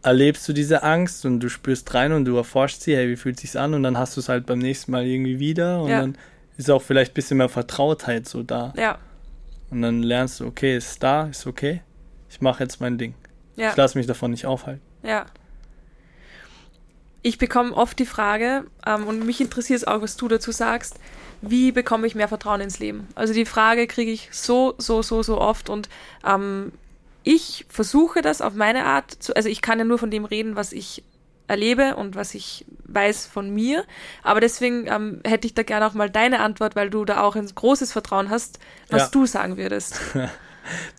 erlebst 0.01 0.47
du 0.47 0.53
diese 0.53 0.81
Angst 0.83 1.25
und 1.25 1.41
du 1.41 1.49
spürst 1.49 1.93
rein 1.93 2.13
und 2.13 2.23
du 2.23 2.37
erforschst 2.37 2.83
sie, 2.83 2.95
hey, 2.95 3.09
wie 3.09 3.17
fühlt 3.17 3.37
sich's 3.37 3.57
an? 3.57 3.73
Und 3.73 3.83
dann 3.83 3.97
hast 3.97 4.15
du 4.15 4.21
es 4.21 4.29
halt 4.29 4.45
beim 4.45 4.59
nächsten 4.59 4.93
Mal 4.93 5.05
irgendwie 5.05 5.39
wieder 5.39 5.81
und 5.81 5.89
Ja. 5.89 5.99
dann 6.01 6.17
ist 6.55 6.69
auch 6.71 6.81
vielleicht 6.81 7.11
ein 7.11 7.15
bisschen 7.15 7.37
mehr 7.37 7.49
Vertrautheit 7.49 8.27
so 8.29 8.43
da. 8.43 8.73
Ja, 8.77 8.97
Und 9.71 9.81
dann 9.81 10.01
lernst 10.03 10.39
du, 10.39 10.45
okay, 10.47 10.77
ist 10.77 11.03
da, 11.03 11.25
ist 11.25 11.45
okay. 11.45 11.81
Ich 12.29 12.39
mache 12.41 12.63
jetzt 12.63 12.79
mein 12.79 12.97
Ding. 12.97 13.13
Ja. 13.59 13.69
Ich 13.71 13.75
lasse 13.77 13.97
mich 13.97 14.07
davon 14.07 14.31
nicht 14.31 14.45
aufhalten. 14.45 14.81
Ja. 15.03 15.25
Ich 17.21 17.37
bekomme 17.37 17.73
oft 17.75 17.99
die 17.99 18.05
Frage, 18.05 18.65
ähm, 18.85 19.05
und 19.05 19.25
mich 19.25 19.41
interessiert 19.41 19.77
es 19.81 19.87
auch, 19.87 20.01
was 20.01 20.15
du 20.15 20.27
dazu 20.29 20.51
sagst, 20.51 20.95
wie 21.41 21.71
bekomme 21.71 22.07
ich 22.07 22.15
mehr 22.15 22.27
Vertrauen 22.29 22.61
ins 22.61 22.79
Leben? 22.79 23.07
Also 23.15 23.33
die 23.33 23.45
Frage 23.45 23.87
kriege 23.87 24.11
ich 24.11 24.29
so, 24.31 24.73
so, 24.77 25.01
so, 25.01 25.21
so 25.21 25.39
oft 25.39 25.69
und 25.69 25.89
ähm, 26.25 26.71
ich 27.23 27.65
versuche 27.69 28.21
das 28.21 28.41
auf 28.41 28.53
meine 28.53 28.85
Art 28.85 29.11
zu, 29.11 29.35
also 29.35 29.49
ich 29.49 29.61
kann 29.61 29.79
ja 29.79 29.85
nur 29.85 29.97
von 29.99 30.11
dem 30.11 30.23
reden, 30.25 30.55
was 30.55 30.71
ich 30.71 31.03
erlebe 31.47 31.95
und 31.95 32.15
was 32.15 32.35
ich 32.35 32.65
weiß 32.85 33.25
von 33.25 33.49
mir, 33.53 33.83
aber 34.23 34.39
deswegen 34.39 34.87
ähm, 34.87 35.21
hätte 35.25 35.47
ich 35.47 35.53
da 35.53 35.63
gerne 35.63 35.87
auch 35.87 35.93
mal 35.93 36.09
deine 36.09 36.39
Antwort, 36.39 36.75
weil 36.75 36.89
du 36.89 37.03
da 37.05 37.21
auch 37.21 37.35
ein 37.35 37.47
großes 37.53 37.91
Vertrauen 37.91 38.29
hast, 38.29 38.59
was 38.89 39.03
Ja. 39.03 39.09
du 39.11 39.25
sagen 39.25 39.57
würdest. 39.57 39.99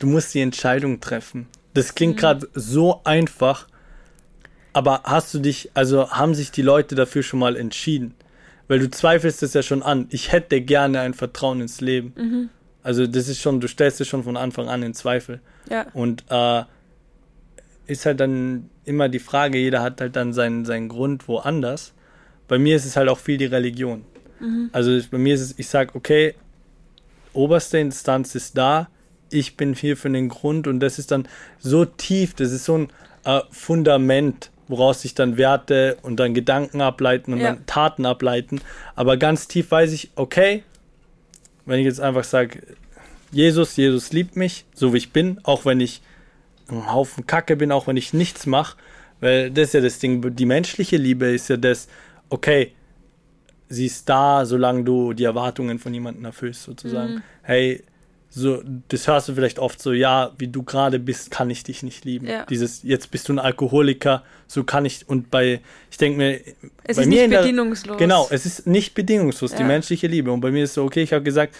Du 0.00 0.08
musst 0.08 0.34
die 0.34 0.40
Entscheidung 0.40 0.98
treffen. 1.00 1.46
Das 1.74 1.94
klingt 1.94 2.16
Mhm. 2.16 2.20
gerade 2.20 2.48
so 2.54 3.00
einfach, 3.04 3.66
aber 4.72 5.02
hast 5.04 5.32
du 5.34 5.38
dich, 5.38 5.70
also 5.74 6.10
haben 6.10 6.34
sich 6.34 6.50
die 6.50 6.62
Leute 6.62 6.94
dafür 6.94 7.22
schon 7.22 7.40
mal 7.40 7.56
entschieden? 7.56 8.14
Weil 8.68 8.78
du 8.78 8.88
zweifelst 8.90 9.42
es 9.42 9.52
ja 9.54 9.62
schon 9.62 9.82
an. 9.82 10.06
Ich 10.10 10.30
hätte 10.32 10.60
gerne 10.60 11.00
ein 11.00 11.14
Vertrauen 11.14 11.60
ins 11.60 11.80
Leben. 11.80 12.12
Mhm. 12.16 12.48
Also 12.82 13.06
das 13.06 13.28
ist 13.28 13.40
schon, 13.40 13.60
du 13.60 13.66
stellst 13.68 14.00
es 14.00 14.08
schon 14.08 14.22
von 14.22 14.36
Anfang 14.36 14.68
an 14.68 14.82
in 14.82 14.94
Zweifel. 14.94 15.40
Ja, 15.68 15.86
Und 15.92 16.24
äh, 16.30 16.62
ist 17.86 18.06
halt 18.06 18.20
dann 18.20 18.70
immer 18.84 19.08
die 19.08 19.18
Frage, 19.18 19.58
jeder 19.58 19.82
hat 19.82 20.00
halt 20.00 20.14
dann 20.16 20.32
seinen, 20.32 20.64
seinen 20.64 20.88
Grund 20.88 21.26
woanders. 21.28 21.92
Bei 22.46 22.58
mir 22.58 22.76
ist 22.76 22.84
es 22.84 22.96
halt 22.96 23.08
auch 23.08 23.18
viel 23.18 23.36
die 23.38 23.46
Religion. 23.46 24.04
Also 24.72 24.92
ich- 24.96 25.10
bei 25.10 25.18
mir 25.18 25.34
ist 25.34 25.40
es, 25.42 25.58
ich 25.58 25.68
sage, 25.68 25.94
okay, 25.94 26.34
oberste 27.32 27.78
Instanz 27.78 28.34
ist 28.34 28.56
da, 28.56 28.88
ich 29.30 29.56
bin 29.56 29.74
hier 29.74 29.96
für 29.96 30.10
den 30.10 30.28
Grund 30.28 30.66
und 30.66 30.80
das 30.80 30.98
ist 30.98 31.10
dann 31.10 31.26
so 31.58 31.84
tief, 31.84 32.34
das 32.34 32.52
ist 32.52 32.64
so 32.64 32.78
ein 32.78 32.88
äh, 33.24 33.40
Fundament, 33.50 34.50
woraus 34.68 35.02
sich 35.02 35.14
dann 35.14 35.36
Werte 35.36 35.96
und 36.02 36.16
dann 36.18 36.34
Gedanken 36.34 36.80
ableiten 36.80 37.32
und 37.32 37.40
Ja. 37.40 37.52
dann 37.52 37.66
Taten 37.66 38.06
ableiten. 38.06 38.60
Aber 38.94 39.16
ganz 39.16 39.48
tief 39.48 39.70
weiß 39.70 39.92
ich, 39.92 40.10
okay, 40.16 40.62
wenn 41.66 41.80
ich 41.80 41.86
jetzt 41.86 42.00
einfach 42.00 42.24
sage, 42.24 42.62
Jesus, 43.32 43.76
Jesus 43.76 44.12
liebt 44.12 44.36
mich, 44.36 44.64
so 44.74 44.92
wie 44.92 44.98
ich 44.98 45.12
bin, 45.12 45.38
auch 45.44 45.64
wenn 45.64 45.80
ich 45.80 46.00
ein 46.68 46.92
Haufen 46.92 47.26
Kacke 47.26 47.56
bin, 47.56 47.72
auch 47.72 47.86
wenn 47.86 47.96
ich 47.96 48.12
nichts 48.12 48.46
mache, 48.46 48.76
weil 49.20 49.50
das 49.50 49.68
ist 49.68 49.74
ja 49.74 49.80
das 49.80 49.98
Ding, 49.98 50.34
die 50.34 50.46
menschliche 50.46 50.96
Liebe 50.96 51.26
ist 51.26 51.48
ja 51.48 51.56
das, 51.56 51.88
okay, 52.28 52.72
sie 53.68 53.86
ist 53.86 54.08
da, 54.08 54.44
solange 54.46 54.84
du 54.84 55.12
die 55.12 55.24
Erwartungen 55.24 55.78
von 55.78 55.92
jemandem 55.94 56.24
erfüllst, 56.24 56.62
sozusagen. 56.64 57.14
Mhm. 57.14 57.22
Hey, 57.42 57.84
so, 58.32 58.62
das 58.88 59.08
hörst 59.08 59.28
du 59.28 59.34
vielleicht 59.34 59.58
oft 59.58 59.82
so, 59.82 59.92
ja, 59.92 60.30
wie 60.38 60.46
du 60.46 60.62
gerade 60.62 61.00
bist, 61.00 61.32
kann 61.32 61.50
ich 61.50 61.64
dich 61.64 61.82
nicht 61.82 62.04
lieben. 62.04 62.28
Ja. 62.28 62.46
Dieses, 62.46 62.84
jetzt 62.84 63.10
bist 63.10 63.28
du 63.28 63.32
ein 63.32 63.40
Alkoholiker, 63.40 64.22
so 64.46 64.62
kann 64.62 64.84
ich, 64.84 65.08
und 65.08 65.30
bei, 65.32 65.60
ich 65.90 65.98
denke 65.98 66.16
mir, 66.18 66.40
es 66.84 66.96
bei 66.96 67.02
ist 67.02 67.08
mir 67.08 67.22
nicht 67.22 67.32
der- 67.32 67.40
bedingungslos. 67.40 67.98
Genau, 67.98 68.28
es 68.30 68.46
ist 68.46 68.66
nicht 68.68 68.94
bedingungslos, 68.94 69.52
die 69.54 69.62
Ja. 69.62 69.66
menschliche 69.66 70.06
Liebe. 70.06 70.30
Und 70.30 70.40
bei 70.40 70.52
mir 70.52 70.62
ist 70.64 70.74
so, 70.74 70.84
okay, 70.84 71.02
ich 71.02 71.12
habe 71.12 71.24
gesagt, 71.24 71.56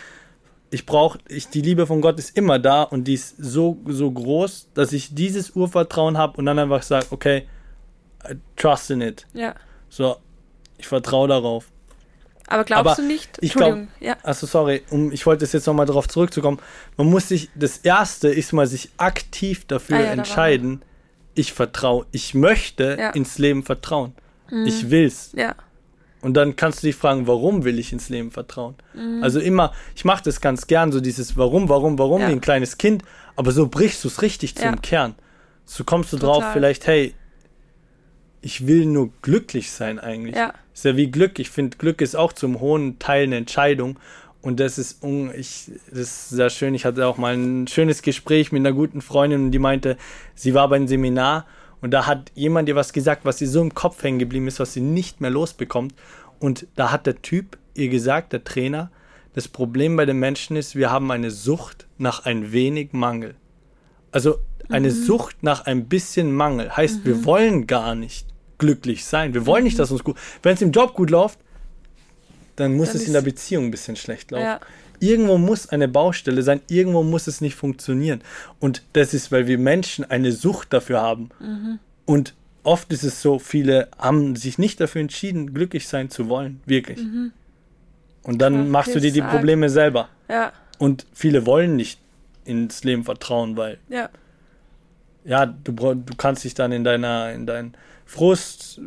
ich 0.71 0.87
brauche, 0.87 1.18
ich, 1.29 1.49
die 1.49 1.61
Liebe 1.62 1.85
von 1.89 2.01
Gott 2.01 2.18
ist 2.21 2.37
immer 2.37 2.61
da 2.61 2.85
und 2.85 3.03
die 3.05 3.14
ist 3.14 3.35
so, 3.39 3.77
so 3.89 4.09
groß, 4.09 4.68
dass 4.75 4.93
ich 4.93 5.12
dieses 5.12 5.51
Urvertrauen 5.57 6.16
habe 6.16 6.37
und 6.39 6.47
dann 6.47 6.61
einfach 6.61 6.85
sage, 6.85 7.07
okay, 7.11 7.49
I 8.31 8.35
trust 8.55 8.91
in 8.93 9.01
it. 9.01 9.27
Ja. 9.35 9.57
So, 9.89 10.18
ich 10.79 10.87
vertraue 10.87 11.27
darauf. 11.27 11.66
Aber 12.51 12.64
glaubst 12.64 12.86
Aber 12.86 12.96
du 12.96 13.07
nicht? 13.09 13.38
ich 13.40 13.53
glaub- 13.53 13.68
Entschuldigung, 13.70 13.88
ja. 14.01 14.16
Also 14.22 14.46
sorry, 14.46 14.82
um, 14.90 15.12
ich 15.12 15.24
wollte 15.26 15.44
jetzt 15.44 15.53
jetzt 15.55 15.66
nochmal 15.66 15.86
darauf 15.86 16.09
zurückzukommen. 16.09 16.59
Man 16.96 17.07
muss 17.09 17.28
sich, 17.28 17.48
das 17.55 17.78
Erste 17.78 18.28
ist 18.28 18.53
mal 18.53 18.66
sich 18.66 18.90
aktiv 18.98 19.64
dafür 19.66 19.96
Ah 19.96 20.01
ja, 20.01 20.07
da 20.07 20.12
entscheiden, 20.12 20.82
ich 21.34 21.53
vertraue, 21.53 22.07
ich 22.12 22.34
möchte 22.34 22.96
Ja. 22.98 23.09
Mhm. 23.11 23.14
ins 23.14 23.38
Leben 23.38 23.62
vertrauen. 23.62 24.12
Ich 24.66 24.90
will's. 24.90 25.30
Ja, 25.34 25.55
Und 26.22 26.34
dann 26.34 26.57
kannst 26.57 26.82
du 26.82 26.88
dich 26.88 26.96
fragen, 26.96 27.26
warum 27.28 27.62
will 27.64 27.78
ich 27.78 27.92
ins 27.92 28.09
Leben 28.09 28.30
vertrauen? 28.32 28.74
Mhm. 28.94 29.22
Also 29.22 29.38
immer, 29.38 29.72
ich 29.94 30.05
mache 30.05 30.22
das 30.24 30.40
ganz 30.40 30.66
gern, 30.66 30.90
so 30.92 31.01
dieses 31.01 31.36
Warum, 31.36 31.68
warum, 31.68 31.98
warum, 32.01 32.20
Ja. 32.20 32.28
wie 32.28 32.32
ein 32.32 32.40
kleines 32.40 32.76
Kind, 32.76 33.05
aber 33.36 33.53
so 33.53 33.68
brichst 33.68 34.03
du 34.05 34.09
es 34.09 34.20
richtig 34.22 34.57
zum 34.57 34.82
Kern. 34.82 35.14
So 35.64 35.84
kommst 35.84 36.12
du 36.12 36.18
Total. 36.18 36.40
drauf, 36.40 36.53
vielleicht, 36.53 36.86
hey, 36.88 37.14
ich 38.43 38.66
will 38.66 38.86
nur 38.86 39.11
glücklich 39.22 39.70
sein 39.70 39.99
eigentlich. 39.99 40.36
Ja. 40.36 40.55
Ist 40.72 40.84
ja 40.84 40.97
wie 40.97 41.11
Glück. 41.11 41.38
Ich 41.38 41.51
finde, 41.51 41.76
Glück 41.76 42.01
ist 42.01 42.14
auch 42.14 42.32
zum 42.32 42.61
hohen 42.61 42.99
Teil 42.99 43.24
eine 43.24 43.36
Entscheidung. 43.36 43.99
Und 44.43 44.59
das 44.61 44.78
ist, 44.78 45.03
un 45.03 45.30
ich, 45.34 45.70
das 45.91 46.01
ist 46.01 46.28
sehr 46.30 46.49
schön. 46.49 46.74
Ich 46.74 46.86
hatte 46.86 47.07
auch 47.07 47.18
mal 47.18 47.34
ein 47.34 47.66
schönes 47.66 48.01
Gespräch 48.01 48.53
mit 48.53 48.61
einer 48.61 48.72
guten 48.72 49.03
Freundin 49.03 49.45
und 49.45 49.51
die 49.51 49.59
meinte, 49.59 49.99
sie 50.34 50.55
war 50.55 50.68
beim 50.68 50.88
Seminar 50.88 51.47
und 51.82 51.91
da 51.91 52.07
hat 52.07 52.32
jemand 52.34 52.68
ihr 52.68 52.76
was 52.76 52.93
gesagt, 52.93 53.24
was 53.24 53.41
ihr 53.41 53.49
so 53.49 53.61
im 53.61 53.74
Kopf 53.74 54.03
hängen 54.03 54.18
geblieben 54.18 54.49
ist, 54.49 54.61
was 54.61 54.72
sie 54.72 54.80
nicht 54.80 55.20
mehr 55.20 55.30
losbekommt. 55.30 55.95
Und 56.38 56.66
da 56.74 56.91
hat 56.91 57.07
der 57.07 57.20
Typ 57.20 57.59
ihr 57.74 57.91
gesagt, 57.91 58.32
der 58.32 58.45
Trainer, 58.45 58.91
das 59.34 59.47
Problem 59.47 59.97
bei 59.97 60.07
den 60.07 60.18
Menschen 60.18 60.57
ist, 60.57 60.74
wir 60.74 60.91
haben 60.91 61.11
eine 61.11 61.30
Sucht 61.30 61.86
nach 61.99 62.24
ein 62.24 62.53
wenig 62.53 62.93
Mangel. 62.93 63.34
Also 64.11 64.38
eine 64.70 64.91
Sucht 64.91 65.43
nach 65.43 65.66
ein 65.66 65.86
bisschen 65.86 66.32
Mangel. 66.32 66.76
Heißt, 66.76 67.05
wir 67.05 67.24
wollen 67.24 67.66
gar 67.66 67.95
nicht 67.95 68.30
glücklich 68.61 69.04
sein. 69.04 69.34
Wir 69.34 69.44
wollen 69.46 69.64
nicht, 69.64 69.78
dass 69.80 69.90
uns 69.90 70.04
gut. 70.04 70.16
Wenn 70.44 70.54
es 70.54 70.62
im 70.62 70.70
Job 70.70 70.94
gut 70.94 71.11
läuft, 71.11 71.40
dann 72.54 72.76
muss 72.76 72.92
Dann 72.92 73.00
es 73.00 73.06
in 73.08 73.14
der 73.14 73.22
Beziehung 73.22 73.64
ein 73.64 73.70
bisschen 73.72 73.96
schlecht 73.96 74.30
laufen. 74.30 74.44
Ja. 74.44 74.61
Irgendwo 75.00 75.38
muss 75.38 75.68
eine 75.70 75.88
Baustelle 75.88 76.42
sein, 76.42 76.61
irgendwo 76.68 77.02
muss 77.02 77.26
es 77.26 77.40
nicht 77.40 77.54
funktionieren. 77.56 78.20
Und 78.61 78.82
das 78.92 79.14
ist, 79.14 79.32
weil 79.32 79.46
wir 79.46 79.58
Menschen 79.58 80.04
eine 80.04 80.30
Sucht 80.30 80.72
dafür 80.72 81.00
haben. 81.00 81.30
Mhm. 81.40 81.78
Und 82.04 82.34
oft 82.62 82.92
ist 82.92 83.02
es 83.02 83.22
so, 83.22 83.38
viele 83.38 83.88
haben 83.98 84.36
sich 84.36 84.58
nicht 84.58 84.78
dafür 84.78 85.00
entschieden, 85.00 85.54
glücklich 85.54 85.88
sein 85.88 86.11
zu 86.11 86.28
wollen. 86.28 86.61
Wirklich. 86.66 87.00
Und 88.22 88.38
dann 88.42 88.54
Krass, 88.54 88.68
machst 88.68 88.94
du 88.94 89.00
dir 89.00 89.12
die. 89.12 89.22
Probleme 89.22 89.70
selber. 89.70 90.11
ja, 90.28 90.52
Und 90.78 91.06
viele 91.14 91.46
wollen 91.46 91.76
nicht 91.76 91.98
ins 92.44 92.84
Leben 92.84 93.04
vertrauen, 93.04 93.56
weil 93.56 93.78
ja, 93.88 94.11
ja, 95.24 95.46
du, 95.46 95.72
du 95.72 96.14
kannst 96.16 96.44
dich 96.44 96.54
dann 96.54 96.72
in 96.72 96.84
deiner, 96.84 97.32
in 97.32 97.46
deinen 97.46 97.74
Frust 98.11 98.80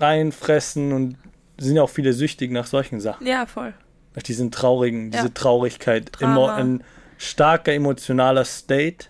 reinfressen 0.00 0.92
und 0.92 1.16
sind 1.58 1.76
ja 1.76 1.82
auch 1.82 1.90
viele 1.90 2.12
süchtig 2.12 2.50
nach 2.50 2.66
solchen 2.66 3.00
Sachen. 3.00 3.26
ja, 3.26 3.46
voll. 3.46 3.72
Nach 4.16 4.22
diesen 4.22 4.50
traurigen, 4.50 5.12
Ja. 5.12 5.20
diese 5.22 5.32
Traurigkeit. 5.34 6.08
Drama. 6.12 6.32
Emo, 6.34 6.46
ein 6.48 6.84
starker 7.18 7.72
emotionaler 7.72 8.44
State 8.44 9.06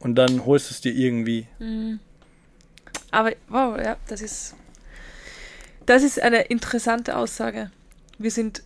und 0.00 0.14
dann 0.16 0.44
holst 0.44 0.70
du 0.70 0.74
es 0.74 0.80
dir 0.82 0.92
irgendwie. 0.94 1.46
Aber 3.10 3.32
wow, 3.48 3.78
ja, 3.78 3.96
das 4.08 4.20
ist 4.20 4.54
das 5.86 6.02
ist 6.02 6.20
eine 6.22 6.42
interessante 6.42 7.16
Aussage. 7.16 7.70
Wir 8.18 8.30
sind 8.30 8.62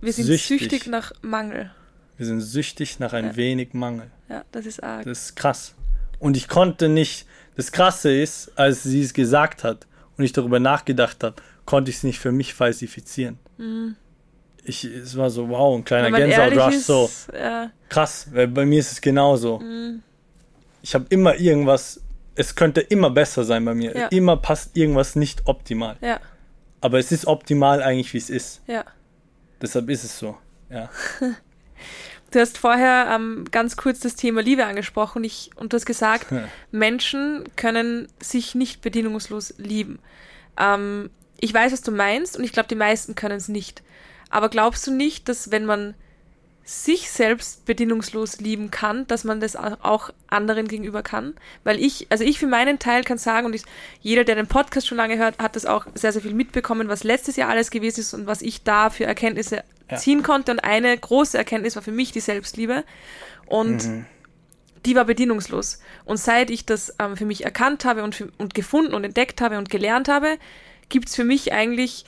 wir 0.00 0.12
sind 0.12 0.26
Süchtig. 0.26 0.60
süchtig, 0.60 0.86
nach 0.86 1.12
Mangel. 1.22 1.72
Wir 2.16 2.26
sind 2.26 2.40
süchtig 2.40 3.00
nach 3.00 3.12
ein 3.12 3.26
Ja. 3.26 3.36
wenig 3.36 3.74
Mangel. 3.74 4.08
Ja, 4.28 4.44
das 4.52 4.66
ist 4.66 4.82
arg. 4.82 5.04
Das 5.04 5.22
ist 5.26 5.36
krass. 5.36 5.74
Und 6.20 6.36
ich 6.36 6.46
konnte 6.48 6.88
nicht, 6.88 7.26
das 7.58 7.72
Krasse 7.72 8.12
ist, 8.12 8.52
als 8.56 8.84
sie 8.84 9.02
es 9.02 9.12
gesagt 9.12 9.64
hat 9.64 9.88
und 10.16 10.22
ich 10.22 10.32
darüber 10.32 10.60
nachgedacht 10.60 11.24
habe, 11.24 11.34
konnte 11.66 11.90
ich 11.90 11.96
es 11.96 12.02
nicht 12.04 12.20
für 12.20 12.30
mich 12.30 12.54
falsifizieren. 12.54 13.40
Ich, 14.62 14.84
es 14.84 15.16
war 15.16 15.28
so, 15.28 15.48
wow, 15.48 15.76
ein 15.76 15.84
kleiner 15.84 16.16
Gänsehaut-Rush, 16.16 16.76
so 16.78 17.10
ja, 17.34 17.72
krass, 17.88 18.28
weil 18.32 18.46
bei 18.46 18.64
mir 18.64 18.78
ist 18.78 18.92
es 18.92 19.00
genauso. 19.00 19.58
Mhm. 19.58 20.04
Ich 20.82 20.94
habe 20.94 21.06
immer 21.08 21.34
irgendwas, 21.34 22.00
es 22.36 22.54
könnte 22.54 22.80
immer 22.80 23.10
besser 23.10 23.42
sein 23.42 23.64
bei 23.64 23.74
mir. 23.74 23.92
Ja. 23.96 24.06
Immer 24.06 24.36
passt 24.36 24.76
irgendwas 24.76 25.16
nicht 25.16 25.48
optimal. 25.48 25.96
ja, 26.00 26.20
Aber 26.80 27.00
es 27.00 27.10
ist 27.10 27.26
optimal 27.26 27.82
eigentlich, 27.82 28.14
wie 28.14 28.18
es 28.18 28.30
ist. 28.30 28.62
ja. 28.68 28.84
Deshalb 29.60 29.90
ist 29.90 30.04
es 30.04 30.16
so. 30.16 30.38
Ja. 30.70 30.88
Du 32.30 32.40
hast 32.40 32.58
vorher 32.58 33.08
ähm, 33.14 33.46
ganz 33.50 33.76
kurz 33.76 34.00
das 34.00 34.14
Thema 34.14 34.42
Liebe 34.42 34.66
angesprochen 34.66 35.24
ich, 35.24 35.50
und 35.56 35.72
du 35.72 35.76
hast 35.76 35.86
gesagt, 35.86 36.26
Menschen 36.70 37.44
können 37.56 38.08
sich 38.20 38.54
nicht 38.54 38.82
bedingungslos 38.82 39.54
lieben. 39.56 39.98
Ähm, 40.58 41.08
ich 41.40 41.54
weiß, 41.54 41.72
was 41.72 41.80
du 41.82 41.90
meinst 41.90 42.36
und 42.36 42.44
ich 42.44 42.52
glaube, 42.52 42.68
die 42.68 42.74
meisten 42.74 43.14
können 43.14 43.36
es 43.36 43.48
nicht. 43.48 43.82
Aber 44.28 44.50
glaubst 44.50 44.86
du 44.86 44.90
nicht, 44.90 45.28
dass 45.28 45.50
wenn 45.50 45.64
man 45.64 45.94
sich 46.64 47.10
selbst 47.10 47.64
bedingungslos 47.64 48.40
lieben 48.40 48.70
kann, 48.70 49.06
dass 49.06 49.24
man 49.24 49.40
das 49.40 49.56
au- 49.56 49.78
auch 49.80 50.10
anderen 50.26 50.68
gegenüber 50.68 51.02
kann? 51.02 51.32
Weil 51.64 51.80
ich, 51.80 52.08
also 52.10 52.24
ich 52.24 52.38
für 52.38 52.46
meinen 52.46 52.78
Teil 52.78 53.04
kann 53.04 53.16
sagen, 53.16 53.46
und 53.46 53.54
ich, 53.54 53.62
jeder, 54.02 54.24
der 54.24 54.34
den 54.34 54.48
Podcast 54.48 54.86
schon 54.86 54.98
lange 54.98 55.16
hört, 55.16 55.38
hat 55.38 55.56
das 55.56 55.64
auch 55.64 55.86
sehr, 55.94 56.12
sehr 56.12 56.20
viel 56.20 56.34
mitbekommen, 56.34 56.88
was 56.88 57.04
letztes 57.04 57.36
Jahr 57.36 57.48
alles 57.48 57.70
gewesen 57.70 58.00
ist 58.00 58.12
und 58.12 58.26
was 58.26 58.42
ich 58.42 58.64
da 58.64 58.90
für 58.90 59.04
Erkenntnisse 59.04 59.64
Ja. 59.90 59.96
ziehen 59.96 60.22
konnte. 60.22 60.52
Und 60.52 60.60
eine 60.60 60.96
große 60.96 61.36
Erkenntnis 61.38 61.76
war 61.76 61.82
für 61.82 61.92
mich 61.92 62.12
die 62.12 62.20
Selbstliebe. 62.20 62.84
Und 63.46 63.84
Mhm. 63.86 64.06
die 64.84 64.94
war 64.94 65.04
bedienungslos. 65.04 65.80
Und 66.04 66.18
seit 66.18 66.50
ich 66.50 66.66
das 66.66 66.94
ähm, 66.98 67.16
für 67.16 67.24
mich 67.24 67.44
erkannt 67.44 67.84
habe 67.84 68.02
und, 68.02 68.14
für, 68.14 68.30
und 68.38 68.54
gefunden 68.54 68.94
und 68.94 69.04
entdeckt 69.04 69.40
habe 69.40 69.58
und 69.58 69.70
gelernt 69.70 70.08
habe, 70.08 70.38
gibt 70.88 71.08
es 71.08 71.16
für 71.16 71.24
mich 71.24 71.52
eigentlich 71.52 72.04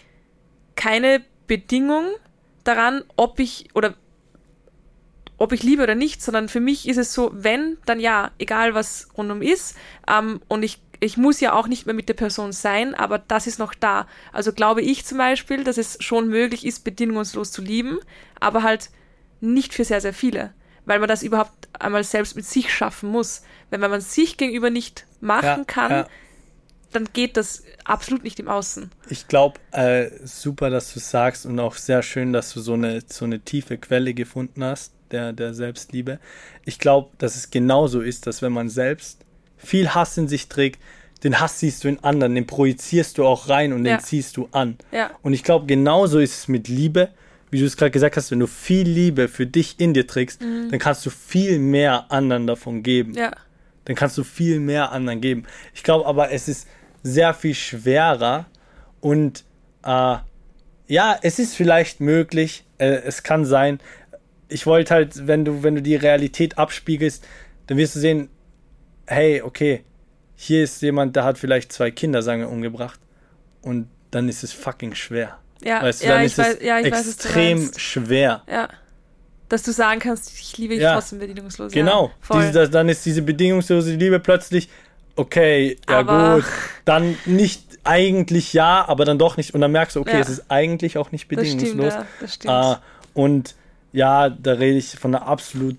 keine 0.76 1.22
Bedingung 1.47 2.05
daran, 2.64 3.03
ob 3.16 3.41
ich 3.41 3.68
oder 3.74 3.95
ob 5.37 5.53
ich 5.53 5.62
liebe 5.62 5.83
oder 5.83 5.95
nicht, 5.95 6.22
sondern 6.22 6.49
für 6.51 6.61
mich 6.61 6.87
ist 6.87 6.99
es 6.99 7.14
so, 7.14 7.31
wenn, 7.33 7.78
dann 7.87 7.99
ja, 7.99 8.31
egal 8.39 8.74
was 8.74 9.09
rundum 9.16 9.41
ist. 9.41 9.74
Ähm, 10.07 10.41
und 10.49 10.62
ich, 10.62 10.81
ich 11.01 11.16
muss 11.16 11.40
ja 11.40 11.55
auch 11.55 11.66
nicht 11.66 11.86
mehr 11.86 11.94
mit 11.94 12.09
der 12.09 12.14
Person 12.14 12.53
sein, 12.53 12.94
aber 12.94 13.18
das 13.18 13.46
ist 13.46 13.59
noch 13.59 13.74
da. 13.74 14.07
Also 14.32 14.53
glaube 14.53 14.82
ich 14.82 15.05
zum 15.07 15.18
Beispiel, 15.18 15.64
dass 15.64 15.78
es 15.78 15.96
schon 16.03 16.28
möglich 16.28 16.66
ist, 16.66 16.84
bedingungslos 16.84 17.53
zu 17.53 17.62
lieben, 17.62 17.98
aber 18.38 18.62
halt 18.62 18.90
nicht 19.40 19.72
für 19.74 19.84
sehr, 19.84 20.01
sehr 20.03 20.12
viele. 20.12 20.53
Weil 20.84 20.98
man 20.98 21.09
das 21.09 21.22
überhaupt 21.22 21.68
einmal 21.78 22.05
selbst 22.05 22.36
mit 22.36 22.44
sich 22.44 22.72
schaffen 22.72 23.11
muss. 23.11 23.42
Wenn 23.70 23.80
man 23.80 24.01
sich 24.01 24.36
gegenüber 24.36 24.70
nicht 24.70 25.07
machen 25.20 25.44
Ja, 25.61 25.64
kann, 25.66 25.90
ja. 25.90 26.07
dann 26.92 27.09
geht 27.12 27.36
das 27.36 27.62
absolut 27.84 28.24
nicht 28.24 28.38
im 28.40 28.48
Außen. 28.48 28.90
Ich 29.09 29.26
glaube, 29.28 29.59
äh, 29.72 30.11
super, 30.24 30.68
dass 30.70 30.92
du 30.92 30.98
sagst 31.01 31.46
und 31.46 31.59
auch 31.61 31.76
sehr 31.76 32.03
schön, 32.03 32.32
dass 32.32 32.53
du 32.53 32.61
so 32.61 32.74
eine, 32.74 33.03
so 33.07 33.24
eine 33.24 33.40
tiefe 33.40 33.78
Quelle 33.78 34.12
gefunden 34.14 34.64
hast, 34.64 34.92
der, 35.12 35.32
der 35.32 35.55
Selbstliebe. 35.55 36.18
Ich 36.64 36.78
glaube, 36.78 37.11
dass 37.18 37.36
es 37.36 37.51
genauso 37.51 38.01
ist, 38.01 38.26
dass 38.26 38.42
wenn 38.42 38.53
man 38.53 38.68
selbst 38.68 39.24
viel 39.62 39.90
Hass 39.90 40.16
in 40.18 40.28
sich 40.28 40.48
trägt, 40.48 40.80
den 41.22 41.38
Hass 41.40 41.61
siehst 41.61 41.84
du 41.84 41.88
in 41.88 42.02
anderen, 42.02 42.34
den 42.34 42.46
projizierst 42.46 43.18
du 43.18 43.26
auch 43.26 43.48
rein 43.48 43.72
und 43.72 43.84
Ja. 43.84 43.96
den 43.96 44.04
ziehst 44.04 44.36
du 44.36 44.48
an. 44.52 44.78
Ja. 44.90 45.11
Und 45.22 45.32
ich 45.34 45.42
glaube, 45.44 45.66
genauso 45.66 46.18
ist 46.18 46.34
es 46.38 46.48
mit 46.48 46.68
Liebe. 46.68 47.11
Wie 47.50 47.58
du 47.58 47.66
es 47.66 47.76
gerade 47.76 47.90
gesagt 47.90 48.16
hast, 48.16 48.30
wenn 48.30 48.38
du 48.38 48.46
viel 48.46 48.86
Liebe 48.88 49.26
für 49.28 49.44
dich 49.46 49.74
in 49.80 49.92
dir 49.92 50.06
trägst, 50.06 50.40
dann 50.40 50.78
kannst 50.78 51.04
du 51.04 51.11
viel 51.11 51.58
mehr 51.58 52.11
anderen 52.11 52.46
davon 52.46 52.82
geben 52.84 53.12
Ja. 53.14 53.32
dann 53.86 53.96
kannst 53.96 54.16
du 54.16 54.22
viel 54.24 54.61
mehr 54.61 54.92
anderen 54.92 55.20
geben. 55.20 55.42
Ich 55.74 55.82
glaube 55.82 56.06
aber, 56.06 56.30
es 56.30 56.46
ist 56.48 56.68
sehr 57.02 57.34
viel 57.34 57.54
schwerer 57.54 58.46
und 59.00 59.44
äh, 59.84 60.16
ja, 60.86 61.18
es 61.22 61.38
ist 61.38 61.54
vielleicht 61.56 62.00
möglich, 62.00 62.64
äh, 62.78 62.86
es 63.04 63.22
kann 63.24 63.44
sein. 63.44 63.80
Ich 64.48 64.66
wollte 64.66 64.94
halt, 64.94 65.26
wenn 65.26 65.44
du, 65.44 65.62
wenn 65.62 65.74
du 65.74 65.82
die 65.82 65.96
Realität 65.96 66.56
abspiegelst, 66.58 67.24
dann 67.66 67.78
wirst 67.78 67.96
du 67.96 68.00
sehen, 68.00 68.28
hey, 69.11 69.42
okay, 69.42 69.84
hier 70.36 70.64
ist 70.64 70.80
jemand, 70.82 71.16
der 71.16 71.24
hat 71.24 71.38
vielleicht 71.38 71.72
zwei 71.72 71.90
Kinder, 71.90 72.22
sagen 72.22 72.40
wir, 72.40 72.48
umgebracht 72.48 72.98
und 73.62 73.88
dann 74.11 74.28
ist 74.28 74.42
es 74.42 74.52
fucking 74.52 74.94
schwer. 74.94 75.38
Ja, 75.62 75.82
weißt 75.82 76.02
du, 76.02 76.06
ja, 76.06 76.12
dann 76.14 76.20
ich 76.22 76.32
ist 76.32 76.38
weiß, 76.38 76.54
es 76.58 76.62
ja, 76.64 76.78
ich 76.80 76.90
weiß, 76.90 77.06
extrem 77.14 77.70
schwer. 77.76 78.42
Ja. 78.50 78.68
Dass 79.50 79.62
du 79.64 79.72
sagen 79.72 80.00
kannst, 80.00 80.32
ich 80.32 80.56
liebe 80.58 80.74
dich 80.74 80.82
Ja. 80.82 80.94
trotzdem 80.94 81.18
bedingungslos. 81.18 81.72
Genau. 81.72 82.11
Diese, 82.32 82.52
das, 82.52 82.70
dann 82.70 82.88
ist 82.88 83.04
diese 83.04 83.20
bedingungslose 83.22 83.94
Liebe 83.94 84.20
plötzlich, 84.20 84.68
okay, 85.16 85.76
ja 85.88 85.98
Aber- 85.98 86.36
gut, 86.36 86.44
dann 86.84 87.16
nicht 87.26 87.64
eigentlich 87.84 88.52
ja, 88.52 88.84
aber 88.88 89.04
dann 89.04 89.18
doch 89.18 89.36
nicht. 89.36 89.54
Und 89.54 89.61
dann 89.61 89.72
merkst 89.72 89.96
du, 89.96 90.00
okay, 90.00 90.14
Ja. 90.14 90.20
es 90.20 90.28
ist 90.28 90.44
eigentlich 90.48 90.96
auch 90.98 91.12
nicht 91.12 91.30
das 91.30 91.46
stimmt, 91.46 91.61
bedingungslos. 91.62 91.94
ja, 91.94 92.06
das 92.20 92.34
stimmt. 92.34 92.50
Ah, 92.52 92.82
und 93.12 93.54
ja, 93.92 94.30
da 94.30 94.52
rede 94.52 94.78
ich 94.78 94.90
von 94.98 95.14
einer 95.14 95.26
absolut 95.26 95.76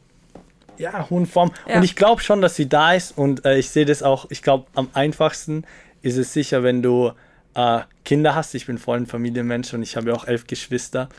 ja, 0.81 1.09
hohen 1.09 1.25
Form. 1.25 1.51
Ja. 1.67 1.77
Und 1.77 1.83
ich 1.83 1.95
glaube 1.95 2.21
schon, 2.21 2.41
dass 2.41 2.55
sie 2.55 2.67
da 2.67 2.93
ist. 2.93 3.17
Und 3.17 3.45
äh, 3.45 3.57
ich 3.57 3.69
sehe 3.69 3.85
das 3.85 4.03
auch, 4.03 4.25
ich 4.29 4.41
glaube, 4.41 4.65
am 4.73 4.89
einfachsten 4.93 5.63
ist 6.01 6.17
es 6.17 6.33
sicher, 6.33 6.63
wenn 6.63 6.81
du 6.81 7.11
äh, 7.53 7.79
Kinder 8.03 8.35
hast. 8.35 8.55
Ich 8.55 8.65
bin 8.65 8.77
voll 8.77 8.97
ein 8.97 9.05
Familienmensch 9.07 9.73
und 9.73 9.83
ich 9.83 9.95
habe 9.95 10.09
ja 10.09 10.15
auch 10.15 10.25
elf 10.27 10.47
Geschwister. 10.47 11.09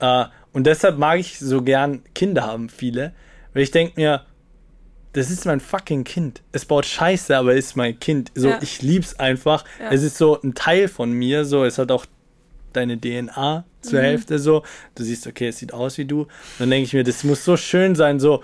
Äh, 0.00 0.24
und 0.52 0.66
deshalb 0.66 0.98
mag 0.98 1.18
ich 1.18 1.38
so 1.38 1.62
gern 1.62 2.02
Kinder 2.14 2.42
haben, 2.46 2.68
viele. 2.68 3.12
Weil 3.54 3.62
ich 3.62 3.70
denke 3.70 3.94
mir, 3.96 4.24
das 5.14 5.30
ist 5.30 5.46
mein 5.46 5.60
fucking 5.60 6.04
Kind. 6.04 6.42
Es 6.52 6.64
baut 6.66 6.84
Scheiße, 6.84 7.36
aber 7.36 7.52
es 7.56 7.66
ist 7.66 7.76
mein 7.76 7.98
Kind. 7.98 8.30
So, 8.34 8.48
Ja. 8.50 8.58
ich 8.60 8.82
lieb's 8.82 9.18
einfach. 9.18 9.64
Ja. 9.80 9.90
Es 9.90 10.02
ist 10.02 10.18
so 10.18 10.40
ein 10.42 10.54
Teil 10.54 10.86
von 10.88 11.10
mir. 11.12 11.44
So, 11.44 11.64
es 11.64 11.78
hat 11.78 11.90
auch 11.90 12.04
deine 12.74 13.00
DNA 13.00 13.60
Mhm. 13.60 13.82
zur 13.82 14.00
Hälfte 14.02 14.38
so. 14.38 14.62
Du 14.94 15.02
siehst, 15.04 15.26
okay, 15.26 15.48
es 15.48 15.58
sieht 15.58 15.72
aus 15.72 15.96
wie 15.98 16.04
du. 16.04 16.26
Dann 16.58 16.68
denke 16.70 16.84
ich 16.84 16.92
mir, 16.92 17.04
das 17.04 17.24
muss 17.24 17.44
so 17.44 17.56
schön 17.56 17.94
sein. 17.94 18.20
So, 18.20 18.42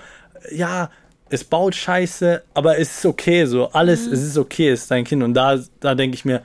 ja, 0.52 0.90
es 1.30 1.44
baut 1.44 1.74
Scheiße, 1.74 2.42
aber 2.54 2.78
es 2.78 2.98
ist 2.98 3.06
okay. 3.06 3.44
So, 3.46 3.68
alles, 3.70 4.06
Mhm. 4.06 4.12
es 4.12 4.22
ist 4.22 4.36
okay, 4.38 4.68
es 4.70 4.82
ist 4.82 4.90
dein 4.90 5.04
Kind. 5.04 5.22
Und 5.22 5.34
da, 5.34 5.58
da 5.80 5.94
denke 5.94 6.14
ich 6.16 6.24
mir, 6.24 6.42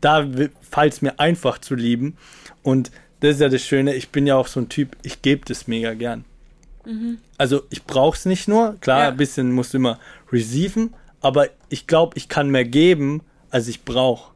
da 0.00 0.26
fällt 0.60 0.92
es 0.92 1.02
mir 1.02 1.18
einfach 1.18 1.58
zu 1.58 1.74
lieben. 1.74 2.16
Und 2.62 2.90
das 3.20 3.34
ist 3.36 3.40
ja 3.40 3.48
das 3.48 3.62
Schöne. 3.62 3.94
Ich 3.94 4.10
bin 4.10 4.26
ja 4.26 4.36
auch 4.36 4.46
so 4.46 4.60
ein 4.60 4.68
Typ, 4.68 4.96
ich 5.02 5.22
gebe 5.22 5.44
das 5.46 5.66
mega 5.66 5.94
gern. 5.94 6.24
Also 7.36 7.62
ich 7.68 7.84
brauche 7.84 8.16
es 8.16 8.24
nicht 8.24 8.48
nur, 8.48 8.76
klar, 8.80 8.98
Mhm. 8.98 9.02
Ja. 9.04 9.08
ein 9.10 9.16
bisschen 9.18 9.52
musst 9.52 9.74
du 9.74 9.78
immer 9.78 9.98
receiven, 10.32 10.94
aber 11.20 11.48
ich 11.68 11.86
glaube, 11.86 12.16
ich 12.16 12.28
kann 12.30 12.48
mehr 12.50 12.64
geben, 12.64 13.20
als 13.50 13.68
ich 13.68 13.84
brauche. 13.84 14.32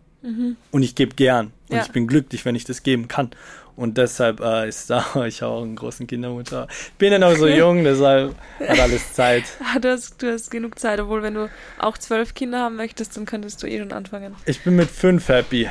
Und 0.70 0.82
ich 0.82 0.94
gebe 0.94 1.14
gern. 1.16 1.52
Und. 1.72 1.78
Ja. 1.78 1.84
ich 1.84 1.92
bin 1.92 2.06
glücklich, 2.06 2.44
wenn 2.44 2.54
ich 2.54 2.64
das 2.64 2.82
geben 2.82 3.08
kann. 3.08 3.30
Und 3.74 3.96
deshalb 3.96 4.40
äh, 4.40 4.68
ist 4.68 4.90
da, 4.90 5.04
ich 5.26 5.40
habe 5.42 5.52
auch 5.52 5.62
einen 5.62 5.76
großen 5.76 6.06
Kindermutter. 6.06 6.68
Ich 6.70 6.92
bin 6.94 7.10
ja 7.12 7.18
noch 7.18 7.34
so 7.34 7.48
jung, 7.48 7.84
deshalb 7.84 8.34
hat 8.60 8.78
alles 8.78 9.14
Zeit. 9.14 9.44
Ah, 9.74 9.78
du, 9.78 9.90
hast, 9.90 10.22
du 10.22 10.30
hast 10.30 10.50
genug 10.50 10.78
Zeit, 10.78 11.00
obwohl 11.00 11.22
wenn 11.22 11.32
du 11.34 11.48
auch 11.78 11.96
zwölf 11.96 12.34
Kinder 12.34 12.60
haben 12.60 12.76
möchtest, 12.76 13.16
dann 13.16 13.24
könntest 13.24 13.62
du 13.62 13.66
eh 13.66 13.78
schon 13.78 13.92
anfangen. 13.92 14.36
Ich 14.44 14.62
bin 14.62 14.76
mit 14.76 14.90
fünf 14.90 15.28
happy. 15.28 15.70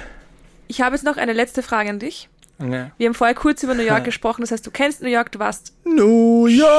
Ich 0.68 0.82
habe 0.82 0.96
jetzt 0.96 1.04
noch 1.04 1.18
eine 1.18 1.34
letzte 1.34 1.62
Frage 1.62 1.92
an 1.92 2.00
dich. 2.00 2.30
Ja. 2.60 2.90
Wir 2.98 3.08
haben 3.08 3.14
vorher 3.14 3.36
kurz 3.36 3.62
über 3.62 3.76
New 3.76 3.84
York 3.84 4.04
gesprochen, 4.06 4.42
das 4.42 4.52
heißt, 4.52 4.66
du 4.66 4.72
kennst 4.72 5.04
New 5.04 5.10
York, 5.10 5.32
du 5.32 5.40
warst 5.40 5.74
New 5.84 6.48
York! 6.48 6.72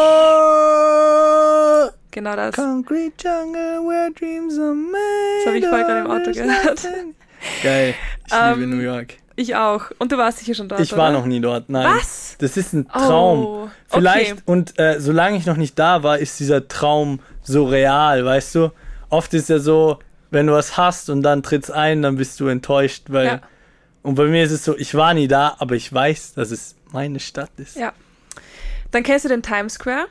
genau 2.13 2.37
das. 2.37 2.55
Concrete 2.55 3.15
jungle 3.19 3.81
where 3.87 4.11
dreams 4.13 4.59
are 4.59 4.75
made. 4.75 4.99
Das 5.39 5.47
habe 5.47 5.59
ich 5.59 5.67
vorher 5.67 5.87
gerade 5.87 6.01
im 6.01 6.11
Auto 6.11 6.33
gehört. 6.33 6.85
nothing. 6.85 7.15
Geil. 7.63 7.95
Ich 8.27 8.33
Ähm, 8.33 8.61
liebe 8.61 8.77
New 8.77 8.83
York. 8.83 9.15
Ich 9.35 9.57
auch. 9.57 9.91
Und 9.99 10.13
du 10.13 10.19
warst 10.19 10.39
sicher 10.39 10.55
schon 10.55 10.69
dort. 10.69 10.81
Ich 10.81 10.93
war 10.93 11.09
oder? 11.11 11.19
noch 11.19 11.27
nie 11.27 11.41
dort, 11.41 11.71
nein. 11.71 11.97
Was? 11.97 12.37
Das 12.39 12.57
ist 12.57 12.73
ein 12.75 12.87
Traum. 12.89 13.45
Oh, 13.45 13.69
Vielleicht, 13.89 14.33
okay. 14.33 14.43
und 14.47 14.79
äh, 14.79 15.01
solange 15.01 15.37
ich 15.39 15.47
noch 15.47 15.57
nicht 15.57 15.79
da 15.79 16.03
war, 16.03 16.19
ist 16.19 16.39
dieser 16.39 16.69
Traum 16.69 17.21
so 17.43 17.65
real, 17.65 18.25
weißt 18.25 18.55
du? 18.57 18.73
Oft 19.09 19.33
ist 19.35 19.49
ja 19.49 19.59
so, 19.59 19.99
wenn 20.31 20.47
du 20.47 20.53
was 20.53 20.77
hast 20.77 21.09
und 21.11 21.23
dann 21.23 21.43
tritt's 21.43 21.71
ein, 21.71 22.03
dann 22.03 22.17
bist 22.17 22.39
du 22.41 22.47
enttäuscht, 22.49 23.05
weil. 23.09 23.27
Ja. 23.27 23.41
Und 24.03 24.17
bei 24.17 24.25
mir 24.25 24.43
ist 24.43 24.51
es 24.51 24.65
so, 24.65 24.77
ich 24.77 24.95
war 24.95 25.15
nie 25.15 25.29
da, 25.29 25.55
aber 25.59 25.77
ich 25.77 25.93
weiß, 25.93 26.35
dass 26.35 26.51
es 26.51 26.75
meine 26.91 27.21
Stadt 27.21 27.51
ist. 27.57 27.77
Ja. 27.77 27.93
Dann 28.91 29.03
kennst 29.05 29.25
du 29.25 29.29
den 29.29 29.43
Times 29.43 29.75
Square 29.75 30.07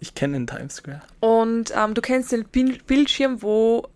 Ich 0.00 0.14
kenne 0.14 0.34
den 0.38 0.46
Times 0.46 0.76
Square. 0.76 1.02
und 1.20 1.72
ähm, 1.76 1.92
du 1.94 2.00
kennst 2.00 2.32
den 2.32 2.44
Bil 2.44 2.78
Bildschirm, 2.86 3.42
wo 3.42 3.88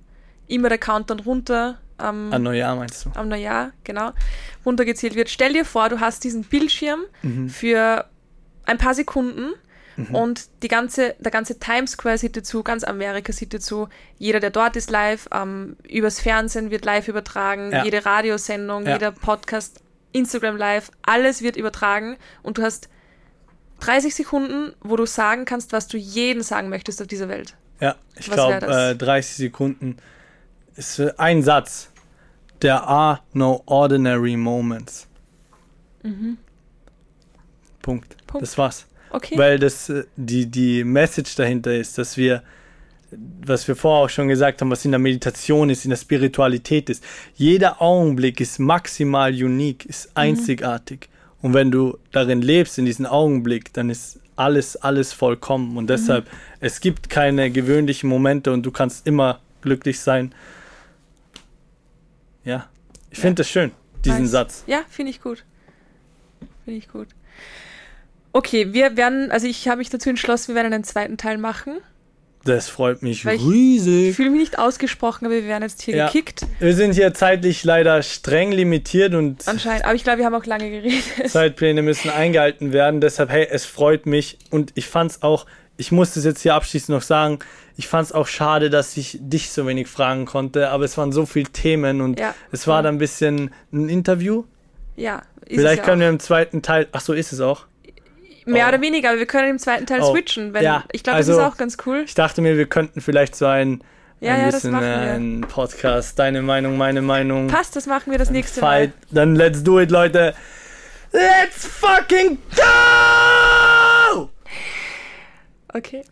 immer 0.48 0.68
der 0.68 0.78
Countdown 0.78 1.20
runter 1.20 1.78
ähm, 2.00 2.32
An 2.32 2.42
Neujahr 2.42 2.76
meinst 2.76 3.04
du? 3.06 3.10
am 3.14 3.28
Neujahr, 3.28 3.72
genau, 3.84 4.12
runtergezählt 4.64 5.14
wird. 5.14 5.28
Stell 5.30 5.52
dir 5.52 5.64
vor, 5.64 5.88
du 5.88 6.00
hast 6.00 6.24
diesen 6.24 6.44
Bildschirm 6.44 7.00
Mhm. 7.22 7.48
für 7.48 8.04
ein 8.64 8.78
paar 8.78 8.94
Sekunden 8.94 9.52
und 10.12 10.48
die 10.62 10.68
ganze, 10.68 11.14
der 11.20 11.30
ganze 11.32 11.58
Times 11.58 11.92
Square 11.92 12.18
sieht 12.18 12.36
dir 12.36 12.42
zu, 12.42 12.62
ganz 12.62 12.84
Amerika 12.84 13.32
sieht 13.32 13.54
dir 13.54 13.60
zu. 13.60 13.88
Jeder, 14.18 14.40
der 14.40 14.50
dort 14.50 14.76
ist, 14.76 14.90
live, 14.90 15.26
ähm, 15.32 15.76
übers 15.88 16.20
Fernsehen 16.20 16.70
wird 16.70 16.84
live 16.84 17.08
übertragen, 17.08 17.72
Ja. 17.72 17.82
jede 17.82 18.04
Radiosendung, 18.04 18.84
Ja. 18.84 18.92
jeder 18.92 19.10
Podcast, 19.12 19.80
Instagram 20.12 20.58
live, 20.58 20.90
alles 21.00 21.40
wird 21.40 21.56
übertragen 21.56 22.16
und 22.42 22.58
du 22.58 22.62
hast 22.62 22.90
30 23.80 24.14
Sekunden, 24.14 24.74
wo 24.80 24.96
du 24.96 25.06
sagen 25.06 25.46
kannst, 25.46 25.72
was 25.72 25.86
du 25.88 25.96
jeden 25.96 26.42
sagen 26.42 26.68
möchtest 26.68 27.00
auf 27.00 27.06
dieser 27.08 27.28
Welt. 27.30 27.54
Ja, 27.80 27.94
ich 28.18 28.30
glaube, 28.30 28.66
äh, 28.66 28.94
30 28.96 29.36
Sekunden 29.36 29.96
ist 30.76 30.98
äh, 30.98 31.12
ein 31.16 31.42
Satz. 31.42 31.90
there 32.60 32.82
are 32.82 33.20
no 33.34 33.62
ordinary 33.66 34.36
moments. 34.36 35.06
Punkt. 37.82 38.16
Punkt. 38.26 38.42
Das 38.42 38.56
war's. 38.58 38.86
Okay. 39.10 39.38
Weil 39.38 39.58
das 39.58 39.88
äh, 39.88 40.04
die, 40.16 40.46
die 40.46 40.84
Message 40.84 41.34
dahinter 41.36 41.74
ist, 41.74 41.98
dass 41.98 42.16
wir, 42.16 42.42
was 43.44 43.66
wir 43.68 43.76
vorher 43.76 44.04
auch 44.04 44.10
schon 44.10 44.28
gesagt 44.28 44.60
haben, 44.60 44.70
was 44.70 44.84
in 44.84 44.90
der 44.92 44.98
Meditation 44.98 45.70
ist, 45.70 45.84
in 45.84 45.90
der 45.90 45.96
Spiritualität 45.96 46.90
ist. 46.90 47.04
Jeder 47.34 47.80
Augenblick 47.80 48.40
ist 48.40 48.58
maximal 48.58 49.32
unique, 49.32 49.86
ist 49.86 50.10
einzigartig. 50.14 51.08
Und 51.42 51.54
wenn 51.54 51.70
du 51.70 51.98
darin 52.12 52.42
lebst, 52.42 52.78
in 52.78 52.86
diesem 52.86 53.06
Augenblick, 53.06 53.72
dann 53.72 53.90
ist 53.90 54.18
alles, 54.34 54.76
alles 54.76 55.12
vollkommen. 55.12 55.76
Und 55.76 55.88
deshalb, 55.88 56.26
es 56.60 56.80
gibt 56.80 57.08
keine 57.08 57.50
gewöhnlichen 57.50 58.08
Momente 58.08 58.52
und 58.52 58.64
du 58.64 58.70
kannst 58.70 59.06
immer 59.06 59.40
glücklich 59.62 60.00
sein. 60.00 60.32
Ja, 62.46 62.66
ich 63.10 63.18
finde 63.18 63.34
das 63.42 63.50
schön, 63.50 63.72
diesen 64.04 64.22
Nice. 64.22 64.30
Satz. 64.30 64.64
Ja, 64.66 64.80
finde 64.88 65.10
ich 65.10 65.20
gut. 65.20 65.44
Finde 66.64 66.78
ich 66.78 66.88
gut. 66.88 67.08
Okay, 68.32 68.72
wir 68.72 68.96
werden, 68.96 69.30
also 69.30 69.46
ich 69.46 69.68
habe 69.68 69.78
mich 69.78 69.90
dazu 69.90 70.08
entschlossen, 70.10 70.48
wir 70.48 70.54
werden 70.56 70.72
einen 70.72 70.84
zweiten 70.84 71.16
Teil 71.16 71.36
machen. 71.38 71.78
Das 72.44 72.68
freut 72.68 73.02
mich 73.02 73.24
Weil 73.24 73.36
ich- 73.36 73.42
riesig. 73.46 74.14
fühle 74.14 74.30
mich 74.30 74.38
nicht 74.40 74.58
ausgesprochen, 74.58 75.26
aber 75.26 75.34
wir 75.34 75.46
werden 75.46 75.64
jetzt 75.64 75.82
hier 75.82 75.96
Ja. 75.96 76.06
gekickt. 76.06 76.46
Wir 76.60 76.74
sind 76.76 76.92
hier 76.92 77.12
zeitlich 77.12 77.64
leider 77.64 78.00
streng 78.02 78.52
limitiert 78.52 79.14
und 79.14 79.48
Anscheinend. 79.48 79.84
Aber 79.84 79.94
ich 79.96 80.04
glaube, 80.04 80.18
wir 80.18 80.26
haben 80.26 80.34
auch 80.34 80.46
lange 80.46 80.70
geredet. 80.70 81.02
Zeitpläne 81.28 81.82
müssen 81.82 82.08
eingehalten 82.10 82.72
werden. 82.72 83.00
Deshalb, 83.00 83.30
hey, 83.30 83.48
es 83.50 83.64
freut 83.64 84.06
mich 84.06 84.38
und 84.50 84.70
ich 84.76 84.86
fand's 84.86 85.22
auch, 85.22 85.46
ich 85.76 85.90
muss 85.90 86.14
das 86.14 86.24
jetzt 86.24 86.42
hier 86.42 86.54
abschließend 86.54 86.90
noch 86.90 87.02
sagen, 87.02 87.40
ich 87.76 87.88
fand's 87.88 88.12
auch 88.12 88.26
schade, 88.26 88.70
dass 88.70 88.96
ich 88.96 89.18
dich 89.20 89.50
so 89.50 89.66
wenig 89.66 89.86
fragen 89.88 90.24
konnte, 90.24 90.70
aber 90.70 90.84
es 90.84 90.96
waren 90.96 91.12
so 91.12 91.26
viele 91.26 91.50
Themen 91.50 92.00
und 92.00 92.18
Ja, 92.18 92.34
es 92.52 92.66
war 92.66 92.82
dann 92.82 92.96
ein 92.96 92.98
bisschen 92.98 93.50
ein 93.72 93.88
Interview. 93.88 94.44
Ja, 94.96 95.22
ist 95.44 95.58
Vielleicht 95.60 95.80
es 95.82 95.84
können 95.86 96.00
wir 96.00 96.08
im 96.08 96.18
zweiten 96.20 96.62
Teil, 96.62 96.88
ach 96.92 97.00
so 97.00 97.12
ist 97.12 97.32
es 97.32 97.40
auch. 97.40 97.66
Mehr 98.46 98.64
Oh. 98.66 98.68
oder 98.68 98.80
weniger, 98.80 99.10
aber 99.10 99.18
wir 99.18 99.26
können 99.26 99.50
im 99.50 99.58
zweiten 99.58 99.86
Teil 99.86 100.00
Oh. 100.02 100.12
switchen. 100.12 100.54
Wenn, 100.54 100.62
Ja, 100.62 100.84
ich 100.92 101.02
glaube, 101.02 101.16
also- 101.16 101.32
das 101.32 101.40
ist 101.40 101.44
auch 101.52 101.56
ganz 101.58 101.76
cool. 101.84 102.04
Ich 102.06 102.14
dachte 102.14 102.40
mir, 102.40 102.56
wir 102.56 102.66
könnten 102.66 103.00
vielleicht 103.00 103.34
so 103.36 103.46
ein, 103.46 103.82
Ja, 104.20 104.32
ein 104.34 104.40
ja, 104.40 104.46
bisschen 104.46 104.74
ein 104.74 105.40
Podcast, 105.48 106.18
deine 106.18 106.40
Meinung, 106.42 106.76
meine 106.78 107.02
Meinung. 107.02 107.48
Passt, 107.48 107.76
das 107.76 107.86
machen 107.86 108.10
wir 108.10 108.18
das 108.18 108.30
nächste 108.30 108.60
Fight. 108.60 108.90
Mal. 108.90 109.06
Dann 109.10 109.34
let's 109.36 109.62
do 109.62 109.78
it, 109.80 109.90
Leute. 109.90 110.32
Let's 111.12 111.66
fucking 111.66 112.38
go! 112.56 114.30
Okay. 115.74 116.02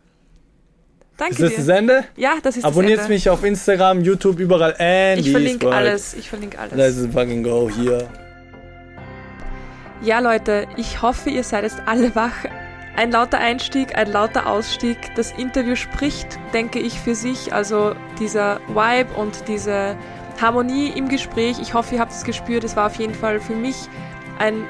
Danke 1.16 1.34
Ist 1.34 1.42
das 1.42 1.50
dir. 1.50 1.56
das 1.58 1.68
Ende? 1.68 2.04
ja, 2.16 2.32
das 2.42 2.56
ist 2.56 2.64
Abonniert 2.64 2.98
das 2.98 3.04
Ende. 3.04 3.14
mich 3.14 3.30
auf 3.30 3.44
Instagram, 3.44 4.00
YouTube, 4.02 4.40
überall. 4.40 4.74
Andy's 4.78 5.26
Ich 5.26 5.32
verlinke 5.32 5.70
alles. 5.70 6.14
Ich 6.14 6.28
verlinke 6.28 6.58
alles. 6.58 6.74
Let's 6.74 7.12
fucking 7.14 7.42
go 7.44 7.70
hier. 7.70 8.08
Ja, 10.02 10.18
Leute, 10.18 10.66
ich 10.76 11.00
hoffe, 11.02 11.30
ihr 11.30 11.44
seid 11.44 11.62
jetzt 11.64 11.80
alle 11.86 12.14
wach. 12.14 12.32
Ein 12.96 13.10
lauter 13.10 13.38
Einstieg, 13.38 13.96
ein 13.96 14.10
lauter 14.12 14.46
Ausstieg. 14.48 14.98
Das 15.16 15.32
Interview 15.32 15.76
spricht, 15.76 16.38
denke 16.52 16.78
ich, 16.78 16.98
für 17.00 17.14
sich. 17.14 17.52
Also 17.52 17.94
dieser 18.18 18.60
Vibe 18.68 19.12
und 19.16 19.48
diese 19.48 19.96
Harmonie 20.40 20.92
im 20.96 21.08
Gespräch. 21.08 21.58
Ich 21.60 21.74
hoffe, 21.74 21.94
ihr 21.94 22.00
habt 22.00 22.12
es 22.12 22.24
gespürt. 22.24 22.64
Es 22.64 22.76
war 22.76 22.86
auf 22.86 22.96
jeden 22.96 23.14
Fall 23.14 23.40
für 23.40 23.54
mich 23.54 23.76
ein 24.38 24.64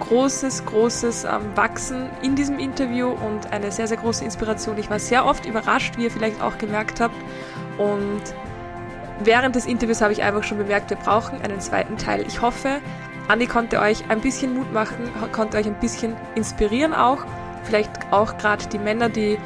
großes, 0.00 0.64
großes 0.66 1.24
ähm, 1.24 1.56
Wachsen 1.56 2.08
in 2.22 2.34
diesem 2.34 2.58
Interview 2.58 3.08
und 3.08 3.52
eine 3.52 3.70
sehr, 3.70 3.86
sehr 3.86 3.96
große 3.96 4.24
Inspiration. 4.24 4.78
Ich 4.78 4.90
war 4.90 4.98
sehr 4.98 5.24
oft 5.24 5.46
überrascht, 5.46 5.96
wie 5.96 6.04
ihr 6.04 6.10
vielleicht 6.10 6.40
auch 6.42 6.58
gemerkt 6.58 7.00
habt. 7.00 7.14
Und 7.78 8.22
während 9.22 9.54
des 9.54 9.66
Interviews 9.66 10.00
habe 10.00 10.12
ich 10.12 10.22
einfach 10.22 10.44
schon 10.44 10.58
bemerkt, 10.58 10.90
wir 10.90 10.96
brauchen 10.96 11.40
einen 11.42 11.60
zweiten 11.60 11.96
Teil. 11.96 12.24
Ich 12.26 12.42
hoffe, 12.42 12.80
Andi 13.28 13.46
konnte 13.46 13.80
euch 13.80 14.04
ein 14.10 14.20
bisschen 14.20 14.54
Mut 14.54 14.72
machen, 14.72 15.10
konnte 15.32 15.56
euch 15.56 15.66
ein 15.66 15.78
bisschen 15.78 16.16
inspirieren 16.34 16.92
auch. 16.92 17.24
Vielleicht 17.64 17.90
auch 18.10 18.36
gerade 18.38 18.66
die 18.66 18.78
Männer, 18.78 19.08
die 19.08 19.38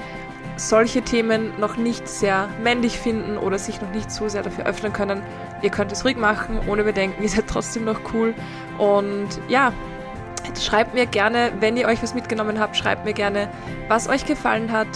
solche 0.56 1.02
Themen 1.02 1.52
noch 1.60 1.76
nicht 1.76 2.08
sehr 2.08 2.48
männlich 2.62 2.98
finden 2.98 3.36
oder 3.36 3.58
sich 3.58 3.80
noch 3.80 3.90
nicht 3.90 4.10
so 4.10 4.28
sehr 4.28 4.42
dafür 4.42 4.64
öffnen 4.64 4.92
können. 4.92 5.22
Ihr 5.62 5.70
könnt 5.70 5.92
es 5.92 6.04
ruhig 6.04 6.16
machen, 6.16 6.60
ohne 6.66 6.84
Bedenken, 6.84 7.22
ihr 7.22 7.28
seid 7.28 7.46
trotzdem 7.46 7.84
noch 7.84 8.00
cool. 8.14 8.34
Und 8.78 9.28
ja, 9.48 9.72
schreibt 10.58 10.94
mir 10.94 11.06
gerne, 11.06 11.52
wenn 11.60 11.76
ihr 11.76 11.86
euch 11.86 12.02
was 12.02 12.14
mitgenommen 12.14 12.58
habt, 12.60 12.76
schreibt 12.76 13.04
mir 13.04 13.12
gerne, 13.14 13.48
was 13.88 14.08
euch 14.08 14.24
gefallen 14.26 14.72
hat, 14.72 14.88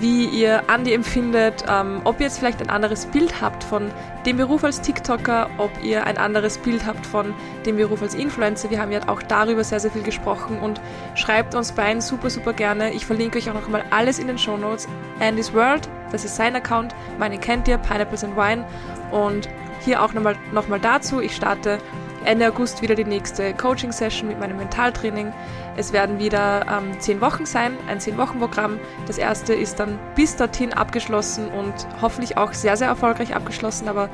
wie 0.00 0.24
ihr 0.26 0.68
Andi 0.68 0.92
empfindet, 0.92 1.64
ähm, 1.68 2.00
ob 2.04 2.18
ihr 2.18 2.26
jetzt 2.26 2.38
vielleicht 2.38 2.60
ein 2.60 2.70
anderes 2.70 3.06
Bild 3.06 3.40
habt 3.40 3.62
von 3.62 3.90
dem 4.26 4.36
Beruf 4.36 4.64
als 4.64 4.80
TikToker, 4.80 5.50
ob 5.58 5.70
ihr 5.82 6.06
ein 6.06 6.18
anderes 6.18 6.58
Bild 6.58 6.86
habt 6.86 7.04
von 7.04 7.34
dem 7.66 7.76
Beruf 7.76 8.02
als 8.02 8.14
Influencer. 8.14 8.70
Wir 8.70 8.80
haben 8.80 8.92
ja 8.92 9.00
auch 9.08 9.22
darüber 9.22 9.64
sehr, 9.64 9.80
sehr 9.80 9.90
viel 9.90 10.02
gesprochen 10.02 10.58
und 10.58 10.80
schreibt 11.14 11.54
uns 11.54 11.72
beiden 11.72 12.00
super, 12.00 12.30
super 12.30 12.52
gerne. 12.52 12.92
Ich 12.92 13.06
verlinke 13.06 13.38
euch 13.38 13.50
auch 13.50 13.54
noch 13.54 13.68
mal 13.68 13.84
alles 13.90 14.18
in 14.18 14.26
den 14.26 14.38
Show 14.38 14.56
Notes. 14.56 14.88
Andy's 15.20 15.52
World, 15.52 15.88
das 16.10 16.24
ist 16.24 16.36
sein 16.36 16.56
Account, 16.56 16.94
meine 17.18 17.38
kennt 17.38 17.68
ihr, 17.68 17.78
Pineapples 17.78 18.24
and 18.24 18.36
Wine. 18.36 18.64
Und 19.10 19.48
hier 19.84 20.02
auch 20.02 20.12
nochmal 20.12 20.36
noch 20.52 20.68
mal 20.68 20.80
dazu, 20.80 21.20
ich 21.20 21.36
starte 21.36 21.78
Ende 22.24 22.48
August 22.48 22.82
wieder 22.82 22.94
die 22.94 23.04
nächste 23.04 23.52
Coaching-Session 23.54 24.28
mit 24.28 24.38
meinem 24.38 24.56
Mentaltraining. 24.56 25.32
Es 25.76 25.92
werden 25.92 26.18
wieder 26.18 26.64
ähm, 26.68 26.98
zehn 27.00 27.20
Wochen 27.20 27.46
sein, 27.46 27.72
ein 27.88 28.00
zehn 28.00 28.16
Wochen 28.16 28.38
Programm. 28.38 28.78
Das 29.06 29.18
erste 29.18 29.54
ist 29.54 29.80
dann 29.80 29.98
bis 30.14 30.36
dorthin 30.36 30.72
abgeschlossen 30.72 31.48
und 31.48 31.74
hoffentlich 32.00 32.36
auch 32.36 32.52
sehr, 32.52 32.76
sehr 32.76 32.88
erfolgreich 32.88 33.34
abgeschlossen. 33.34 33.88
Aber 33.88 34.08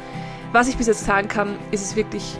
was 0.52 0.68
ich 0.68 0.76
bis 0.76 0.86
jetzt 0.86 1.04
sagen 1.04 1.28
kann, 1.28 1.56
ist 1.70 1.82
es 1.82 1.96
wirklich 1.96 2.38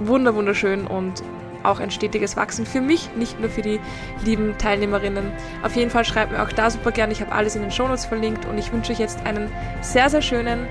wunder 0.00 0.34
wunderschön 0.34 0.86
und 0.86 1.22
auch 1.62 1.80
ein 1.80 1.90
stetiges 1.90 2.36
Wachsen 2.36 2.64
für 2.64 2.80
mich, 2.80 3.10
nicht 3.16 3.38
nur 3.38 3.50
für 3.50 3.60
die 3.60 3.80
lieben 4.24 4.56
Teilnehmerinnen. 4.56 5.30
Auf 5.62 5.76
jeden 5.76 5.90
Fall 5.90 6.06
schreibt 6.06 6.32
mir 6.32 6.42
auch 6.42 6.52
da 6.52 6.70
super 6.70 6.90
gerne. 6.90 7.12
Ich 7.12 7.20
habe 7.20 7.32
alles 7.32 7.54
in 7.54 7.60
den 7.60 7.70
Shownotes 7.70 8.06
verlinkt 8.06 8.46
und 8.46 8.56
ich 8.56 8.72
wünsche 8.72 8.92
euch 8.92 8.98
jetzt 8.98 9.26
einen 9.26 9.52
sehr, 9.82 10.08
sehr 10.08 10.22
schönen, 10.22 10.66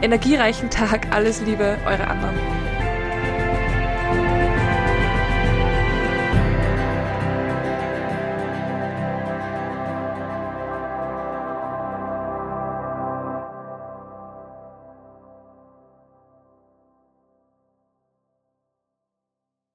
energiereichen 0.00 0.70
Tag. 0.70 1.08
Alles 1.10 1.40
Liebe, 1.40 1.76
eure 1.84 2.06
Anna. 2.06 2.32